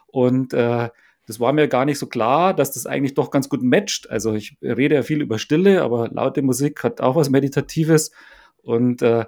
Und 0.07 0.53
äh, 0.53 0.89
das 1.25 1.39
war 1.39 1.53
mir 1.53 1.67
gar 1.67 1.85
nicht 1.85 1.99
so 1.99 2.07
klar, 2.07 2.53
dass 2.53 2.71
das 2.71 2.85
eigentlich 2.85 3.13
doch 3.13 3.31
ganz 3.31 3.47
gut 3.47 3.63
matcht. 3.63 4.09
Also 4.09 4.33
ich 4.33 4.57
rede 4.61 4.95
ja 4.95 5.03
viel 5.03 5.21
über 5.21 5.39
Stille, 5.39 5.81
aber 5.81 6.09
laute 6.09 6.41
Musik 6.41 6.83
hat 6.83 6.99
auch 6.99 7.15
was 7.15 7.29
Meditatives. 7.29 8.11
Und 8.61 9.01
äh, 9.01 9.25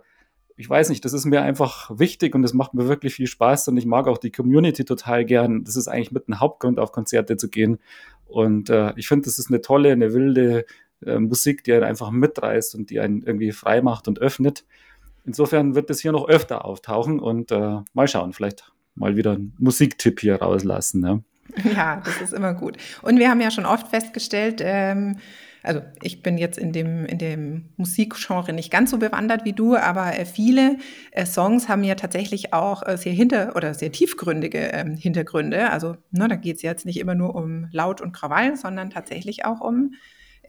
ich 0.57 0.69
weiß 0.69 0.89
nicht, 0.89 1.03
das 1.03 1.13
ist 1.13 1.25
mir 1.25 1.41
einfach 1.41 1.91
wichtig 1.99 2.33
und 2.33 2.41
das 2.41 2.53
macht 2.53 2.73
mir 2.73 2.87
wirklich 2.87 3.15
viel 3.15 3.27
Spaß 3.27 3.67
und 3.67 3.77
ich 3.77 3.85
mag 3.85 4.07
auch 4.07 4.17
die 4.17 4.31
Community 4.31 4.85
total 4.85 5.25
gern. 5.25 5.63
Das 5.63 5.75
ist 5.75 5.87
eigentlich 5.87 6.11
mit 6.11 6.27
einem 6.27 6.39
Hauptgrund, 6.39 6.79
auf 6.79 6.91
Konzerte 6.91 7.35
zu 7.35 7.49
gehen. 7.49 7.79
Und 8.25 8.69
äh, 8.69 8.93
ich 8.95 9.07
finde, 9.07 9.25
das 9.25 9.37
ist 9.37 9.49
eine 9.49 9.61
tolle, 9.61 9.91
eine 9.91 10.13
wilde 10.13 10.65
äh, 11.05 11.19
Musik, 11.19 11.63
die 11.65 11.73
einen 11.73 11.83
einfach 11.83 12.09
mitreißt 12.09 12.75
und 12.75 12.89
die 12.89 12.99
einen 12.99 13.21
irgendwie 13.21 13.51
frei 13.51 13.81
macht 13.81 14.07
und 14.07 14.19
öffnet. 14.19 14.65
Insofern 15.25 15.75
wird 15.75 15.89
das 15.89 15.99
hier 15.99 16.11
noch 16.11 16.27
öfter 16.27 16.65
auftauchen 16.65 17.19
und 17.19 17.51
äh, 17.51 17.79
mal 17.93 18.07
schauen, 18.07 18.31
vielleicht 18.31 18.71
mal 18.95 19.17
wieder 19.17 19.33
einen 19.33 19.55
Musiktipp 19.59 20.21
hier 20.21 20.37
rauslassen. 20.37 21.01
Ne? 21.01 21.23
Ja, 21.75 22.01
das 22.03 22.21
ist 22.21 22.33
immer 22.33 22.53
gut. 22.53 22.77
Und 23.01 23.19
wir 23.19 23.29
haben 23.29 23.41
ja 23.41 23.51
schon 23.51 23.65
oft 23.65 23.87
festgestellt, 23.87 24.61
ähm, 24.63 25.17
also 25.65 25.81
ich 26.01 26.21
bin 26.21 26.37
jetzt 26.37 26.57
in 26.57 26.71
dem, 26.71 27.05
in 27.05 27.17
dem 27.17 27.69
Musikgenre 27.75 28.53
nicht 28.53 28.71
ganz 28.71 28.91
so 28.91 28.97
bewandert 28.97 29.45
wie 29.45 29.53
du, 29.53 29.75
aber 29.75 30.17
äh, 30.17 30.25
viele 30.25 30.77
äh, 31.11 31.25
Songs 31.25 31.67
haben 31.67 31.83
ja 31.83 31.95
tatsächlich 31.95 32.53
auch 32.53 32.85
äh, 32.87 32.97
sehr 32.97 33.13
hinter- 33.13 33.55
oder 33.55 33.73
sehr 33.73 33.91
tiefgründige 33.91 34.59
ähm, 34.59 34.95
Hintergründe. 34.95 35.71
Also 35.71 35.97
ne, 36.11 36.27
da 36.27 36.35
geht 36.35 36.57
es 36.57 36.61
jetzt 36.61 36.85
nicht 36.85 36.99
immer 36.99 37.15
nur 37.15 37.35
um 37.35 37.67
Laut 37.71 38.01
und 38.01 38.11
Krawall, 38.11 38.55
sondern 38.55 38.89
tatsächlich 38.89 39.45
auch 39.45 39.61
um 39.61 39.93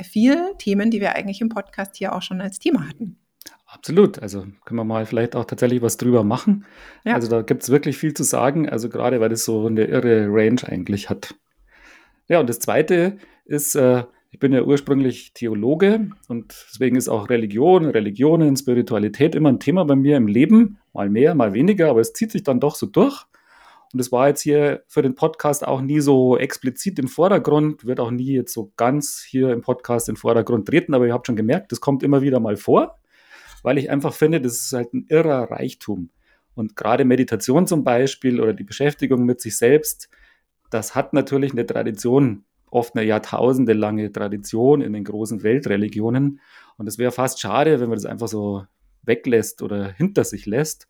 viele 0.02 0.54
Themen, 0.58 0.90
die 0.90 1.00
wir 1.00 1.14
eigentlich 1.14 1.40
im 1.40 1.48
Podcast 1.48 1.96
hier 1.96 2.14
auch 2.14 2.22
schon 2.22 2.40
als 2.40 2.58
Thema 2.58 2.86
hatten. 2.88 3.18
Absolut. 3.66 4.20
Also 4.20 4.46
können 4.64 4.78
wir 4.78 4.84
mal 4.84 5.06
vielleicht 5.06 5.34
auch 5.34 5.44
tatsächlich 5.44 5.82
was 5.82 5.96
drüber 5.96 6.24
machen. 6.24 6.64
Ja. 7.04 7.14
Also 7.14 7.28
da 7.28 7.42
gibt 7.42 7.62
es 7.62 7.70
wirklich 7.70 7.96
viel 7.96 8.14
zu 8.14 8.22
sagen. 8.22 8.68
Also 8.68 8.88
gerade 8.88 9.20
weil 9.20 9.28
das 9.28 9.44
so 9.44 9.66
eine 9.66 9.84
irre 9.84 10.26
Range 10.28 10.60
eigentlich 10.66 11.10
hat. 11.10 11.34
Ja, 12.28 12.40
und 12.40 12.48
das 12.48 12.58
Zweite 12.58 13.18
ist, 13.44 13.74
äh, 13.76 14.04
ich 14.36 14.40
bin 14.40 14.52
ja 14.52 14.64
ursprünglich 14.64 15.32
Theologe 15.32 16.10
und 16.28 16.66
deswegen 16.68 16.96
ist 16.96 17.08
auch 17.08 17.30
Religion, 17.30 17.86
Religionen, 17.86 18.54
Spiritualität 18.54 19.34
immer 19.34 19.48
ein 19.48 19.60
Thema 19.60 19.86
bei 19.86 19.96
mir 19.96 20.18
im 20.18 20.26
Leben. 20.26 20.78
Mal 20.92 21.08
mehr, 21.08 21.34
mal 21.34 21.54
weniger, 21.54 21.88
aber 21.88 22.02
es 22.02 22.12
zieht 22.12 22.32
sich 22.32 22.42
dann 22.42 22.60
doch 22.60 22.74
so 22.74 22.84
durch. 22.84 23.24
Und 23.94 23.98
es 23.98 24.12
war 24.12 24.28
jetzt 24.28 24.42
hier 24.42 24.82
für 24.88 25.00
den 25.00 25.14
Podcast 25.14 25.66
auch 25.66 25.80
nie 25.80 26.00
so 26.00 26.36
explizit 26.36 26.98
im 26.98 27.08
Vordergrund, 27.08 27.86
wird 27.86 27.98
auch 27.98 28.10
nie 28.10 28.34
jetzt 28.34 28.52
so 28.52 28.74
ganz 28.76 29.24
hier 29.26 29.54
im 29.54 29.62
Podcast 29.62 30.08
den 30.08 30.16
Vordergrund 30.16 30.68
treten, 30.68 30.92
aber 30.92 31.06
ihr 31.06 31.14
habt 31.14 31.26
schon 31.26 31.36
gemerkt, 31.36 31.72
das 31.72 31.80
kommt 31.80 32.02
immer 32.02 32.20
wieder 32.20 32.38
mal 32.38 32.58
vor, 32.58 32.98
weil 33.62 33.78
ich 33.78 33.88
einfach 33.88 34.12
finde, 34.12 34.42
das 34.42 34.58
ist 34.60 34.72
halt 34.74 34.92
ein 34.92 35.06
irrer 35.08 35.50
Reichtum. 35.50 36.10
Und 36.54 36.76
gerade 36.76 37.06
Meditation 37.06 37.66
zum 37.66 37.84
Beispiel 37.84 38.38
oder 38.38 38.52
die 38.52 38.64
Beschäftigung 38.64 39.24
mit 39.24 39.40
sich 39.40 39.56
selbst, 39.56 40.10
das 40.68 40.94
hat 40.94 41.14
natürlich 41.14 41.52
eine 41.52 41.64
Tradition 41.64 42.44
oft 42.70 42.96
eine 42.96 43.06
jahrtausendelange 43.06 44.12
Tradition 44.12 44.80
in 44.82 44.92
den 44.92 45.04
großen 45.04 45.42
Weltreligionen. 45.42 46.40
Und 46.76 46.86
es 46.86 46.98
wäre 46.98 47.12
fast 47.12 47.40
schade, 47.40 47.80
wenn 47.80 47.88
man 47.88 47.96
das 47.96 48.06
einfach 48.06 48.28
so 48.28 48.64
weglässt 49.02 49.62
oder 49.62 49.92
hinter 49.92 50.24
sich 50.24 50.46
lässt. 50.46 50.88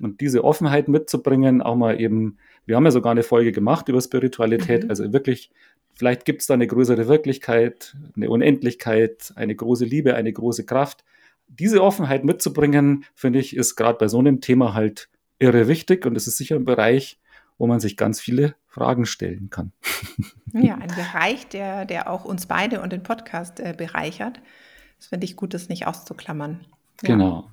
Und 0.00 0.20
diese 0.20 0.44
Offenheit 0.44 0.88
mitzubringen, 0.88 1.62
auch 1.62 1.76
mal 1.76 2.00
eben, 2.00 2.38
wir 2.66 2.76
haben 2.76 2.84
ja 2.84 2.90
sogar 2.90 3.12
eine 3.12 3.22
Folge 3.22 3.52
gemacht 3.52 3.88
über 3.88 4.00
Spiritualität, 4.00 4.84
mhm. 4.84 4.90
also 4.90 5.12
wirklich, 5.12 5.50
vielleicht 5.94 6.24
gibt 6.24 6.40
es 6.40 6.48
da 6.48 6.54
eine 6.54 6.66
größere 6.66 7.06
Wirklichkeit, 7.08 7.96
eine 8.16 8.28
Unendlichkeit, 8.28 9.32
eine 9.36 9.54
große 9.54 9.84
Liebe, 9.84 10.14
eine 10.14 10.32
große 10.32 10.66
Kraft. 10.66 11.04
Diese 11.46 11.82
Offenheit 11.82 12.24
mitzubringen, 12.24 13.04
finde 13.14 13.38
ich, 13.38 13.56
ist 13.56 13.76
gerade 13.76 13.98
bei 13.98 14.08
so 14.08 14.18
einem 14.18 14.40
Thema 14.40 14.74
halt 14.74 15.08
irre 15.38 15.68
wichtig 15.68 16.06
und 16.06 16.16
es 16.16 16.26
ist 16.26 16.38
sicher 16.38 16.56
ein 16.56 16.64
Bereich, 16.64 17.20
wo 17.58 17.66
man 17.66 17.78
sich 17.80 17.96
ganz 17.96 18.20
viele 18.20 18.56
Fragen 18.74 19.06
stellen 19.06 19.50
kann. 19.50 19.72
Ja, 20.52 20.74
ein 20.80 20.88
Bereich, 20.88 21.46
der, 21.46 21.84
der 21.84 22.10
auch 22.10 22.24
uns 22.24 22.46
beide 22.46 22.80
und 22.80 22.92
den 22.92 23.04
Podcast 23.04 23.60
äh, 23.60 23.72
bereichert. 23.76 24.40
Das 24.98 25.06
finde 25.06 25.26
ich 25.26 25.36
gut, 25.36 25.54
das 25.54 25.68
nicht 25.68 25.86
auszuklammern. 25.86 26.66
Ja. 27.02 27.08
Genau. 27.08 27.50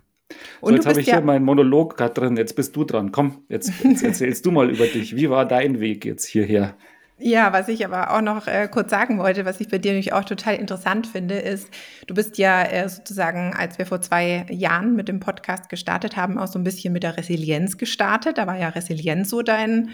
So, 0.61 0.67
und 0.67 0.73
jetzt 0.75 0.87
habe 0.87 0.99
ich 0.99 1.07
ja 1.07 1.17
hier 1.17 1.25
meinen 1.25 1.45
Monolog 1.45 1.97
gerade 1.97 2.13
drin. 2.13 2.37
Jetzt 2.37 2.55
bist 2.55 2.75
du 2.75 2.85
dran. 2.85 3.11
Komm, 3.11 3.43
jetzt, 3.49 3.71
jetzt 3.83 4.01
erzählst 4.03 4.45
du 4.45 4.51
mal 4.51 4.71
über 4.71 4.85
dich. 4.87 5.15
Wie 5.15 5.29
war 5.29 5.45
dein 5.45 5.79
Weg 5.79 6.05
jetzt 6.05 6.25
hierher? 6.25 6.75
Ja, 7.19 7.53
was 7.53 7.67
ich 7.67 7.85
aber 7.85 8.15
auch 8.15 8.21
noch 8.21 8.47
äh, 8.47 8.67
kurz 8.67 8.89
sagen 8.89 9.19
wollte, 9.19 9.45
was 9.45 9.61
ich 9.61 9.67
bei 9.67 9.77
dir 9.77 9.91
nämlich 9.91 10.11
auch 10.13 10.23
total 10.23 10.55
interessant 10.55 11.05
finde, 11.05 11.35
ist, 11.35 11.69
du 12.07 12.15
bist 12.15 12.39
ja 12.39 12.63
äh, 12.63 12.89
sozusagen, 12.89 13.53
als 13.53 13.77
wir 13.77 13.85
vor 13.85 14.01
zwei 14.01 14.47
Jahren 14.49 14.95
mit 14.95 15.07
dem 15.07 15.19
Podcast 15.19 15.69
gestartet 15.69 16.17
haben, 16.17 16.39
auch 16.39 16.47
so 16.47 16.57
ein 16.57 16.63
bisschen 16.63 16.93
mit 16.93 17.03
der 17.03 17.17
Resilienz 17.17 17.77
gestartet. 17.77 18.39
Da 18.39 18.47
war 18.47 18.57
ja 18.57 18.69
Resilienz 18.69 19.29
so 19.29 19.43
dein, 19.43 19.91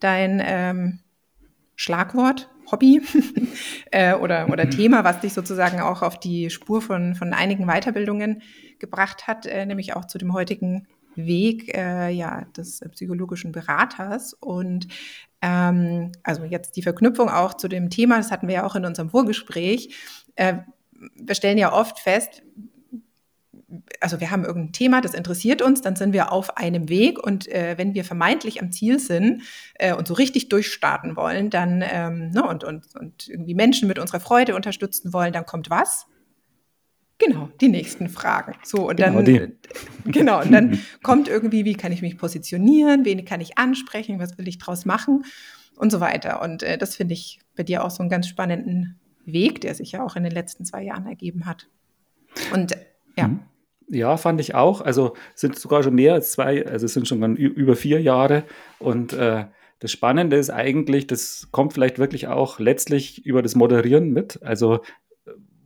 dein 0.00 0.42
ähm, 0.44 1.00
Schlagwort, 1.76 2.50
Hobby 2.70 3.00
äh, 3.90 4.14
oder, 4.14 4.50
oder 4.50 4.66
mhm. 4.66 4.70
Thema, 4.70 5.04
was 5.04 5.20
dich 5.20 5.32
sozusagen 5.32 5.80
auch 5.80 6.02
auf 6.02 6.18
die 6.18 6.50
Spur 6.50 6.82
von, 6.82 7.14
von 7.14 7.32
einigen 7.32 7.66
Weiterbildungen 7.66 8.42
gebracht 8.78 9.26
hat, 9.26 9.46
äh, 9.46 9.64
nämlich 9.64 9.94
auch 9.94 10.06
zu 10.06 10.18
dem 10.18 10.32
heutigen 10.32 10.86
Weg 11.14 11.74
äh, 11.76 12.10
ja, 12.10 12.44
des 12.56 12.80
psychologischen 12.92 13.52
Beraters. 13.52 14.34
Und 14.34 14.88
ähm, 15.42 16.12
also 16.22 16.44
jetzt 16.44 16.76
die 16.76 16.82
Verknüpfung 16.82 17.28
auch 17.28 17.54
zu 17.54 17.68
dem 17.68 17.90
Thema, 17.90 18.18
das 18.18 18.30
hatten 18.30 18.48
wir 18.48 18.56
ja 18.56 18.64
auch 18.64 18.76
in 18.76 18.84
unserem 18.84 19.10
Vorgespräch. 19.10 19.94
Äh, 20.36 20.58
wir 21.14 21.34
stellen 21.34 21.58
ja 21.58 21.72
oft 21.72 21.98
fest, 21.98 22.42
also 24.00 24.20
wir 24.20 24.30
haben 24.30 24.44
irgendein 24.44 24.72
Thema, 24.72 25.00
das 25.00 25.14
interessiert 25.14 25.60
uns, 25.60 25.82
dann 25.82 25.94
sind 25.94 26.12
wir 26.12 26.32
auf 26.32 26.56
einem 26.56 26.88
Weg 26.88 27.18
und 27.18 27.48
äh, 27.48 27.74
wenn 27.76 27.94
wir 27.94 28.04
vermeintlich 28.04 28.62
am 28.62 28.72
Ziel 28.72 28.98
sind 28.98 29.42
äh, 29.74 29.94
und 29.94 30.08
so 30.08 30.14
richtig 30.14 30.48
durchstarten 30.48 31.16
wollen, 31.16 31.50
dann 31.50 31.84
ähm, 31.86 32.30
ne, 32.30 32.46
und, 32.46 32.64
und, 32.64 32.86
und 32.98 33.28
irgendwie 33.28 33.54
Menschen 33.54 33.86
mit 33.86 33.98
unserer 33.98 34.20
Freude 34.20 34.56
unterstützen 34.56 35.12
wollen, 35.12 35.32
dann 35.32 35.44
kommt 35.44 35.68
was? 35.68 36.06
Genau, 37.18 37.50
die 37.60 37.68
nächsten 37.68 38.08
Fragen. 38.08 38.54
So, 38.62 38.88
und 38.88 38.96
genau, 38.96 39.16
dann, 39.16 39.24
die. 39.24 39.48
genau, 40.10 40.40
und 40.40 40.52
dann 40.52 40.78
kommt 41.02 41.28
irgendwie, 41.28 41.64
wie 41.64 41.74
kann 41.74 41.92
ich 41.92 42.00
mich 42.00 42.16
positionieren, 42.16 43.04
wen 43.04 43.24
kann 43.24 43.40
ich 43.40 43.58
ansprechen, 43.58 44.18
was 44.18 44.38
will 44.38 44.48
ich 44.48 44.58
draus 44.58 44.86
machen 44.86 45.24
und 45.76 45.90
so 45.90 46.00
weiter. 46.00 46.40
Und 46.40 46.62
äh, 46.62 46.78
das 46.78 46.96
finde 46.96 47.14
ich 47.14 47.40
bei 47.56 47.64
dir 47.64 47.84
auch 47.84 47.90
so 47.90 48.02
einen 48.02 48.08
ganz 48.08 48.28
spannenden 48.28 48.98
Weg, 49.24 49.60
der 49.60 49.74
sich 49.74 49.92
ja 49.92 50.02
auch 50.02 50.16
in 50.16 50.22
den 50.22 50.32
letzten 50.32 50.64
zwei 50.64 50.82
Jahren 50.84 51.06
ergeben 51.06 51.44
hat. 51.44 51.68
Und 52.54 52.76
ja. 53.16 53.28
Mhm. 53.28 53.40
Ja, 53.90 54.16
fand 54.16 54.40
ich 54.40 54.54
auch. 54.54 54.80
Also 54.80 55.14
sind 55.34 55.58
sogar 55.58 55.82
schon 55.82 55.94
mehr 55.94 56.14
als 56.14 56.32
zwei, 56.32 56.66
also 56.66 56.86
es 56.86 56.92
sind 56.92 57.08
schon 57.08 57.36
über 57.36 57.74
vier 57.74 58.00
Jahre. 58.02 58.44
Und 58.78 59.12
äh, 59.14 59.46
das 59.80 59.92
Spannende 59.92 60.36
ist 60.36 60.50
eigentlich, 60.50 61.06
das 61.06 61.48
kommt 61.52 61.72
vielleicht 61.72 61.98
wirklich 61.98 62.26
auch 62.26 62.58
letztlich 62.58 63.24
über 63.24 63.42
das 63.42 63.54
Moderieren 63.54 64.10
mit. 64.12 64.42
Also 64.42 64.80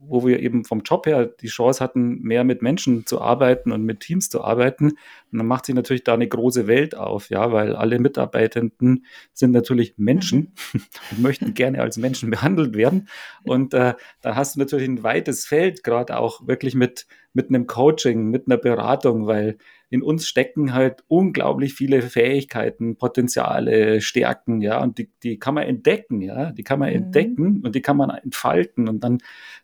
wo 0.07 0.25
wir 0.25 0.39
eben 0.39 0.65
vom 0.65 0.81
Job 0.81 1.05
her 1.05 1.25
die 1.25 1.47
Chance 1.47 1.83
hatten, 1.83 2.21
mehr 2.21 2.43
mit 2.43 2.61
Menschen 2.61 3.05
zu 3.05 3.21
arbeiten 3.21 3.71
und 3.71 3.83
mit 3.83 4.01
Teams 4.01 4.29
zu 4.29 4.43
arbeiten. 4.43 4.91
Und 5.31 5.37
dann 5.37 5.47
macht 5.47 5.65
sich 5.65 5.75
natürlich 5.75 6.03
da 6.03 6.13
eine 6.13 6.27
große 6.27 6.67
Welt 6.67 6.95
auf, 6.95 7.29
ja, 7.29 7.51
weil 7.51 7.75
alle 7.75 7.99
Mitarbeitenden 7.99 9.05
sind 9.33 9.51
natürlich 9.51 9.95
Menschen 9.97 10.53
mhm. 10.73 10.81
und 11.11 11.21
möchten 11.21 11.53
gerne 11.53 11.81
als 11.81 11.97
Menschen 11.97 12.29
behandelt 12.29 12.75
werden. 12.75 13.07
Und 13.43 13.73
äh, 13.73 13.93
da 14.21 14.35
hast 14.35 14.55
du 14.55 14.59
natürlich 14.59 14.87
ein 14.87 15.03
weites 15.03 15.45
Feld, 15.45 15.83
gerade 15.83 16.17
auch 16.17 16.47
wirklich 16.47 16.75
mit, 16.75 17.07
mit 17.33 17.49
einem 17.49 17.67
Coaching, 17.67 18.29
mit 18.29 18.47
einer 18.47 18.57
Beratung, 18.57 19.27
weil 19.27 19.57
in 19.93 20.01
uns 20.01 20.27
stecken 20.27 20.73
halt 20.73 21.03
unglaublich 21.07 21.75
viele 21.75 22.01
Fähigkeiten, 22.01 22.95
Potenziale, 22.95 24.01
Stärken, 24.01 24.59
ja, 24.59 24.81
und 24.81 24.97
die, 24.97 25.11
die 25.21 25.37
kann 25.37 25.53
man 25.53 25.65
entdecken, 25.65 26.19
ja, 26.19 26.51
die 26.51 26.63
kann 26.63 26.79
man 26.79 26.89
mhm. 26.89 26.95
entdecken 26.95 27.61
und 27.63 27.75
die 27.75 27.83
kann 27.83 27.97
man 27.97 28.09
entfalten 28.09 28.89
und 28.89 29.03
dann, 29.03 29.19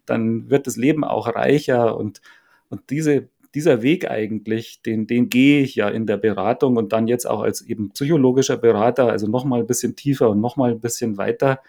dann 0.06 0.48
wird 0.52 0.68
das 0.68 0.78
Leben 0.78 1.04
auch 1.04 1.34
reicher 1.34 1.98
und, 1.98 2.22
und 2.70 2.92
diese, 2.92 3.30
dieser 3.56 3.82
Weg 3.82 4.12
eigentlich, 4.12 4.84
den, 4.84 5.08
den 5.08 5.30
gehe 5.30 5.64
ich 5.64 5.74
ja 5.74 5.90
in 5.90 6.06
der 6.06 6.18
Beratung 6.18 6.78
und 6.78 6.94
dann 6.94 7.08
jetzt 7.08 7.26
auch 7.26 7.42
als 7.42 7.62
eben 7.62 7.90
psychologischer 7.90 8.58
Berater, 8.58 9.10
also 9.10 9.26
nochmal 9.26 9.62
ein 9.62 9.68
bisschen 9.68 9.96
tiefer 9.96 10.30
und 10.30 10.42
nochmal 10.42 10.74
ein 10.74 10.80
bisschen 10.80 11.18
weiter. 11.18 11.60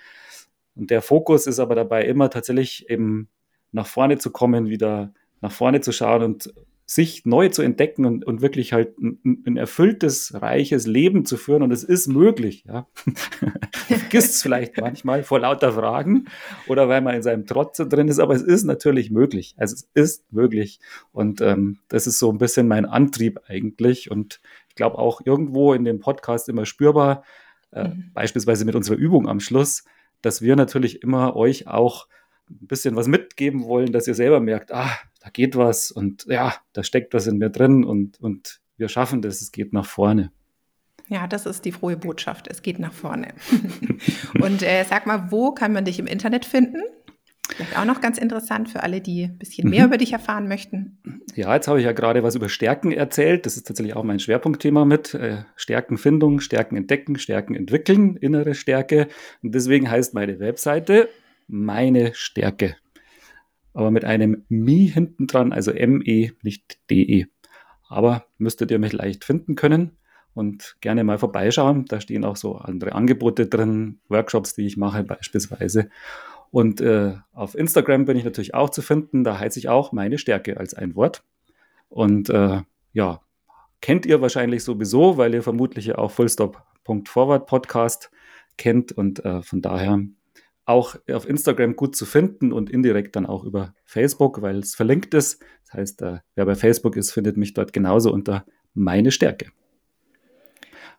Und 0.74 0.90
der 0.90 1.00
Fokus 1.00 1.46
ist 1.46 1.60
aber 1.60 1.74
dabei 1.74 2.04
immer 2.04 2.28
tatsächlich 2.28 2.90
eben 2.90 3.30
nach 3.72 3.86
vorne 3.86 4.18
zu 4.18 4.30
kommen, 4.30 4.68
wieder 4.68 5.14
nach 5.40 5.50
vorne 5.50 5.80
zu 5.80 5.92
schauen 5.92 6.22
und 6.22 6.52
sich 6.90 7.24
neu 7.24 7.50
zu 7.50 7.62
entdecken 7.62 8.04
und, 8.04 8.26
und 8.26 8.40
wirklich 8.40 8.72
halt 8.72 8.98
ein, 8.98 9.44
ein, 9.46 9.56
erfülltes, 9.56 10.34
reiches 10.42 10.88
Leben 10.88 11.24
zu 11.24 11.36
führen. 11.36 11.62
Und 11.62 11.70
es 11.70 11.84
ist 11.84 12.08
möglich, 12.08 12.64
ja. 12.66 12.88
Vergisst 13.86 14.34
es 14.34 14.42
vielleicht 14.42 14.76
manchmal 14.80 15.22
vor 15.22 15.38
lauter 15.38 15.72
Fragen 15.74 16.24
oder 16.66 16.88
weil 16.88 17.00
man 17.00 17.14
in 17.14 17.22
seinem 17.22 17.46
Trotz 17.46 17.76
drin 17.76 18.08
ist, 18.08 18.18
aber 18.18 18.34
es 18.34 18.42
ist 18.42 18.64
natürlich 18.64 19.12
möglich. 19.12 19.54
Also 19.56 19.74
es 19.74 19.88
ist 19.94 20.32
möglich. 20.32 20.80
Und 21.12 21.40
ähm, 21.42 21.78
das 21.86 22.08
ist 22.08 22.18
so 22.18 22.32
ein 22.32 22.38
bisschen 22.38 22.66
mein 22.66 22.86
Antrieb 22.86 23.38
eigentlich. 23.46 24.10
Und 24.10 24.40
ich 24.68 24.74
glaube 24.74 24.98
auch 24.98 25.20
irgendwo 25.24 25.74
in 25.74 25.84
dem 25.84 26.00
Podcast 26.00 26.48
immer 26.48 26.66
spürbar, 26.66 27.22
äh, 27.70 27.86
mhm. 27.86 28.10
beispielsweise 28.14 28.64
mit 28.64 28.74
unserer 28.74 28.96
Übung 28.96 29.28
am 29.28 29.38
Schluss, 29.38 29.84
dass 30.22 30.42
wir 30.42 30.56
natürlich 30.56 31.04
immer 31.04 31.36
euch 31.36 31.68
auch 31.68 32.08
ein 32.50 32.66
bisschen 32.66 32.96
was 32.96 33.06
mitgeben 33.06 33.62
wollen, 33.62 33.92
dass 33.92 34.08
ihr 34.08 34.14
selber 34.14 34.40
merkt, 34.40 34.72
ah, 34.72 34.90
da 35.20 35.30
geht 35.30 35.56
was 35.56 35.90
und 35.90 36.26
ja, 36.26 36.54
da 36.72 36.82
steckt 36.82 37.14
was 37.14 37.26
in 37.26 37.38
mir 37.38 37.50
drin 37.50 37.84
und, 37.84 38.20
und 38.20 38.60
wir 38.76 38.88
schaffen 38.88 39.22
das, 39.22 39.40
es 39.42 39.52
geht 39.52 39.72
nach 39.72 39.86
vorne. 39.86 40.32
Ja, 41.08 41.26
das 41.26 41.44
ist 41.44 41.64
die 41.64 41.72
frohe 41.72 41.96
Botschaft. 41.96 42.46
Es 42.48 42.62
geht 42.62 42.78
nach 42.78 42.92
vorne. 42.92 43.34
und 44.40 44.62
äh, 44.62 44.84
sag 44.84 45.06
mal, 45.06 45.30
wo 45.30 45.52
kann 45.52 45.72
man 45.72 45.84
dich 45.84 45.98
im 45.98 46.06
Internet 46.06 46.44
finden? 46.44 46.82
Vielleicht 47.48 47.76
auch 47.76 47.84
noch 47.84 48.00
ganz 48.00 48.16
interessant 48.16 48.70
für 48.70 48.84
alle, 48.84 49.00
die 49.00 49.24
ein 49.24 49.36
bisschen 49.36 49.68
mehr 49.68 49.80
mhm. 49.82 49.86
über 49.88 49.98
dich 49.98 50.12
erfahren 50.12 50.46
möchten. 50.46 50.98
Ja, 51.34 51.52
jetzt 51.52 51.66
habe 51.66 51.80
ich 51.80 51.84
ja 51.84 51.92
gerade 51.92 52.22
was 52.22 52.36
über 52.36 52.48
Stärken 52.48 52.92
erzählt. 52.92 53.44
Das 53.44 53.56
ist 53.56 53.66
tatsächlich 53.66 53.96
auch 53.96 54.04
mein 54.04 54.20
Schwerpunktthema 54.20 54.84
mit. 54.84 55.12
Äh, 55.14 55.38
Stärkenfindung, 55.56 56.38
Stärken 56.38 56.76
entdecken, 56.76 57.18
Stärken 57.18 57.56
entwickeln, 57.56 58.16
innere 58.16 58.54
Stärke. 58.54 59.08
Und 59.42 59.52
deswegen 59.52 59.90
heißt 59.90 60.14
meine 60.14 60.38
Webseite 60.38 61.08
meine 61.48 62.14
Stärke 62.14 62.76
aber 63.72 63.90
mit 63.90 64.04
einem 64.04 64.44
Mi 64.48 64.88
hinten 64.88 65.26
dran, 65.26 65.52
also 65.52 65.72
ME, 65.72 66.32
nicht 66.42 66.78
DE. 66.90 67.26
Aber 67.88 68.24
müsstet 68.38 68.70
ihr 68.70 68.78
mich 68.78 68.92
leicht 68.92 69.24
finden 69.24 69.54
können 69.54 69.96
und 70.34 70.76
gerne 70.80 71.04
mal 71.04 71.18
vorbeischauen. 71.18 71.84
Da 71.86 72.00
stehen 72.00 72.24
auch 72.24 72.36
so 72.36 72.56
andere 72.56 72.92
Angebote 72.92 73.46
drin, 73.46 74.00
Workshops, 74.08 74.54
die 74.54 74.66
ich 74.66 74.76
mache 74.76 75.02
beispielsweise. 75.02 75.90
Und 76.50 76.80
äh, 76.80 77.14
auf 77.32 77.54
Instagram 77.54 78.04
bin 78.04 78.16
ich 78.16 78.24
natürlich 78.24 78.54
auch 78.54 78.70
zu 78.70 78.82
finden. 78.82 79.24
Da 79.24 79.38
heiße 79.38 79.58
ich 79.58 79.68
auch 79.68 79.92
meine 79.92 80.18
Stärke 80.18 80.56
als 80.56 80.74
ein 80.74 80.94
Wort. 80.96 81.22
Und 81.88 82.28
äh, 82.30 82.62
ja, 82.92 83.20
kennt 83.80 84.06
ihr 84.06 84.20
wahrscheinlich 84.20 84.64
sowieso, 84.64 85.16
weil 85.16 85.34
ihr 85.34 85.42
vermutlich 85.42 85.94
auch 85.94 86.10
Fullstop.forward 86.10 87.46
Podcast 87.46 88.10
kennt. 88.56 88.92
Und 88.92 89.24
äh, 89.24 89.42
von 89.42 89.62
daher 89.62 90.00
auch 90.64 90.96
auf 91.10 91.28
Instagram 91.28 91.76
gut 91.76 91.96
zu 91.96 92.06
finden 92.06 92.52
und 92.52 92.70
indirekt 92.70 93.16
dann 93.16 93.26
auch 93.26 93.44
über 93.44 93.74
Facebook, 93.84 94.42
weil 94.42 94.58
es 94.58 94.74
verlinkt 94.74 95.14
ist. 95.14 95.42
Das 95.64 95.74
heißt, 95.74 96.02
äh, 96.02 96.18
wer 96.34 96.46
bei 96.46 96.54
Facebook 96.54 96.96
ist, 96.96 97.10
findet 97.12 97.36
mich 97.36 97.54
dort 97.54 97.72
genauso 97.72 98.12
unter 98.12 98.44
meine 98.74 99.10
Stärke. 99.10 99.46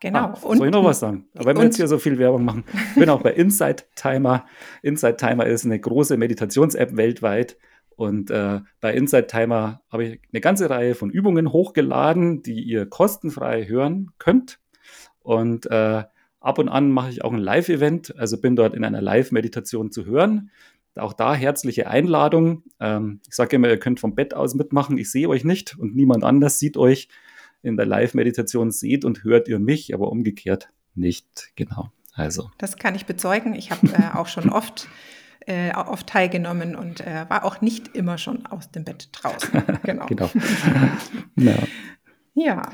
Genau. 0.00 0.18
Ah, 0.18 0.36
soll 0.36 0.66
ich 0.66 0.72
noch 0.72 0.84
was 0.84 0.98
sagen? 0.98 1.26
Aber 1.34 1.46
wenn 1.46 1.58
wir 1.58 1.64
jetzt 1.64 1.76
hier 1.76 1.86
so 1.86 1.96
viel 1.96 2.18
Werbung 2.18 2.44
machen, 2.44 2.64
ich 2.90 2.94
bin 2.96 3.08
auch 3.08 3.22
bei 3.22 3.32
Insight 3.34 3.86
Timer. 3.94 4.46
Insight 4.82 5.18
Timer 5.18 5.46
ist 5.46 5.64
eine 5.64 5.78
große 5.78 6.16
Meditations-App 6.16 6.96
weltweit. 6.96 7.56
Und 7.94 8.30
äh, 8.30 8.60
bei 8.80 8.94
Insight 8.94 9.28
Timer 9.28 9.80
habe 9.90 10.04
ich 10.04 10.20
eine 10.32 10.40
ganze 10.40 10.68
Reihe 10.68 10.96
von 10.96 11.10
Übungen 11.10 11.52
hochgeladen, 11.52 12.42
die 12.42 12.62
ihr 12.62 12.86
kostenfrei 12.86 13.68
hören 13.68 14.10
könnt. 14.18 14.58
Und 15.20 15.70
äh, 15.70 16.02
Ab 16.42 16.58
und 16.58 16.68
an 16.68 16.90
mache 16.90 17.10
ich 17.10 17.24
auch 17.24 17.32
ein 17.32 17.38
Live-Event, 17.38 18.18
also 18.18 18.36
bin 18.40 18.56
dort 18.56 18.74
in 18.74 18.84
einer 18.84 19.00
Live-Meditation 19.00 19.92
zu 19.92 20.04
hören. 20.06 20.50
Auch 20.96 21.12
da 21.12 21.34
herzliche 21.34 21.88
Einladung. 21.88 22.64
Ähm, 22.80 23.20
ich 23.26 23.34
sage 23.34 23.56
immer, 23.56 23.68
ihr 23.68 23.78
könnt 23.78 24.00
vom 24.00 24.14
Bett 24.14 24.34
aus 24.34 24.54
mitmachen. 24.54 24.98
Ich 24.98 25.10
sehe 25.10 25.28
euch 25.28 25.44
nicht 25.44 25.78
und 25.78 25.94
niemand 25.94 26.24
anders 26.24 26.58
sieht 26.58 26.76
euch. 26.76 27.08
In 27.62 27.76
der 27.76 27.86
Live-Meditation 27.86 28.72
seht 28.72 29.04
und 29.04 29.22
hört 29.22 29.46
ihr 29.46 29.60
mich, 29.60 29.94
aber 29.94 30.10
umgekehrt 30.10 30.70
nicht. 30.94 31.52
Genau. 31.54 31.92
Also. 32.12 32.50
Das 32.58 32.76
kann 32.76 32.94
ich 32.96 33.06
bezeugen. 33.06 33.54
Ich 33.54 33.70
habe 33.70 33.86
äh, 33.86 34.16
auch 34.16 34.26
schon 34.26 34.50
oft, 34.50 34.88
äh, 35.46 35.72
oft 35.74 36.08
teilgenommen 36.08 36.74
und 36.74 37.00
äh, 37.00 37.24
war 37.28 37.44
auch 37.44 37.60
nicht 37.60 37.96
immer 37.96 38.18
schon 38.18 38.46
aus 38.46 38.70
dem 38.70 38.84
Bett 38.84 39.08
draußen. 39.12 39.62
Genau. 39.84 40.06
genau. 40.06 40.30
ja. 41.36 41.54
ja. 42.34 42.72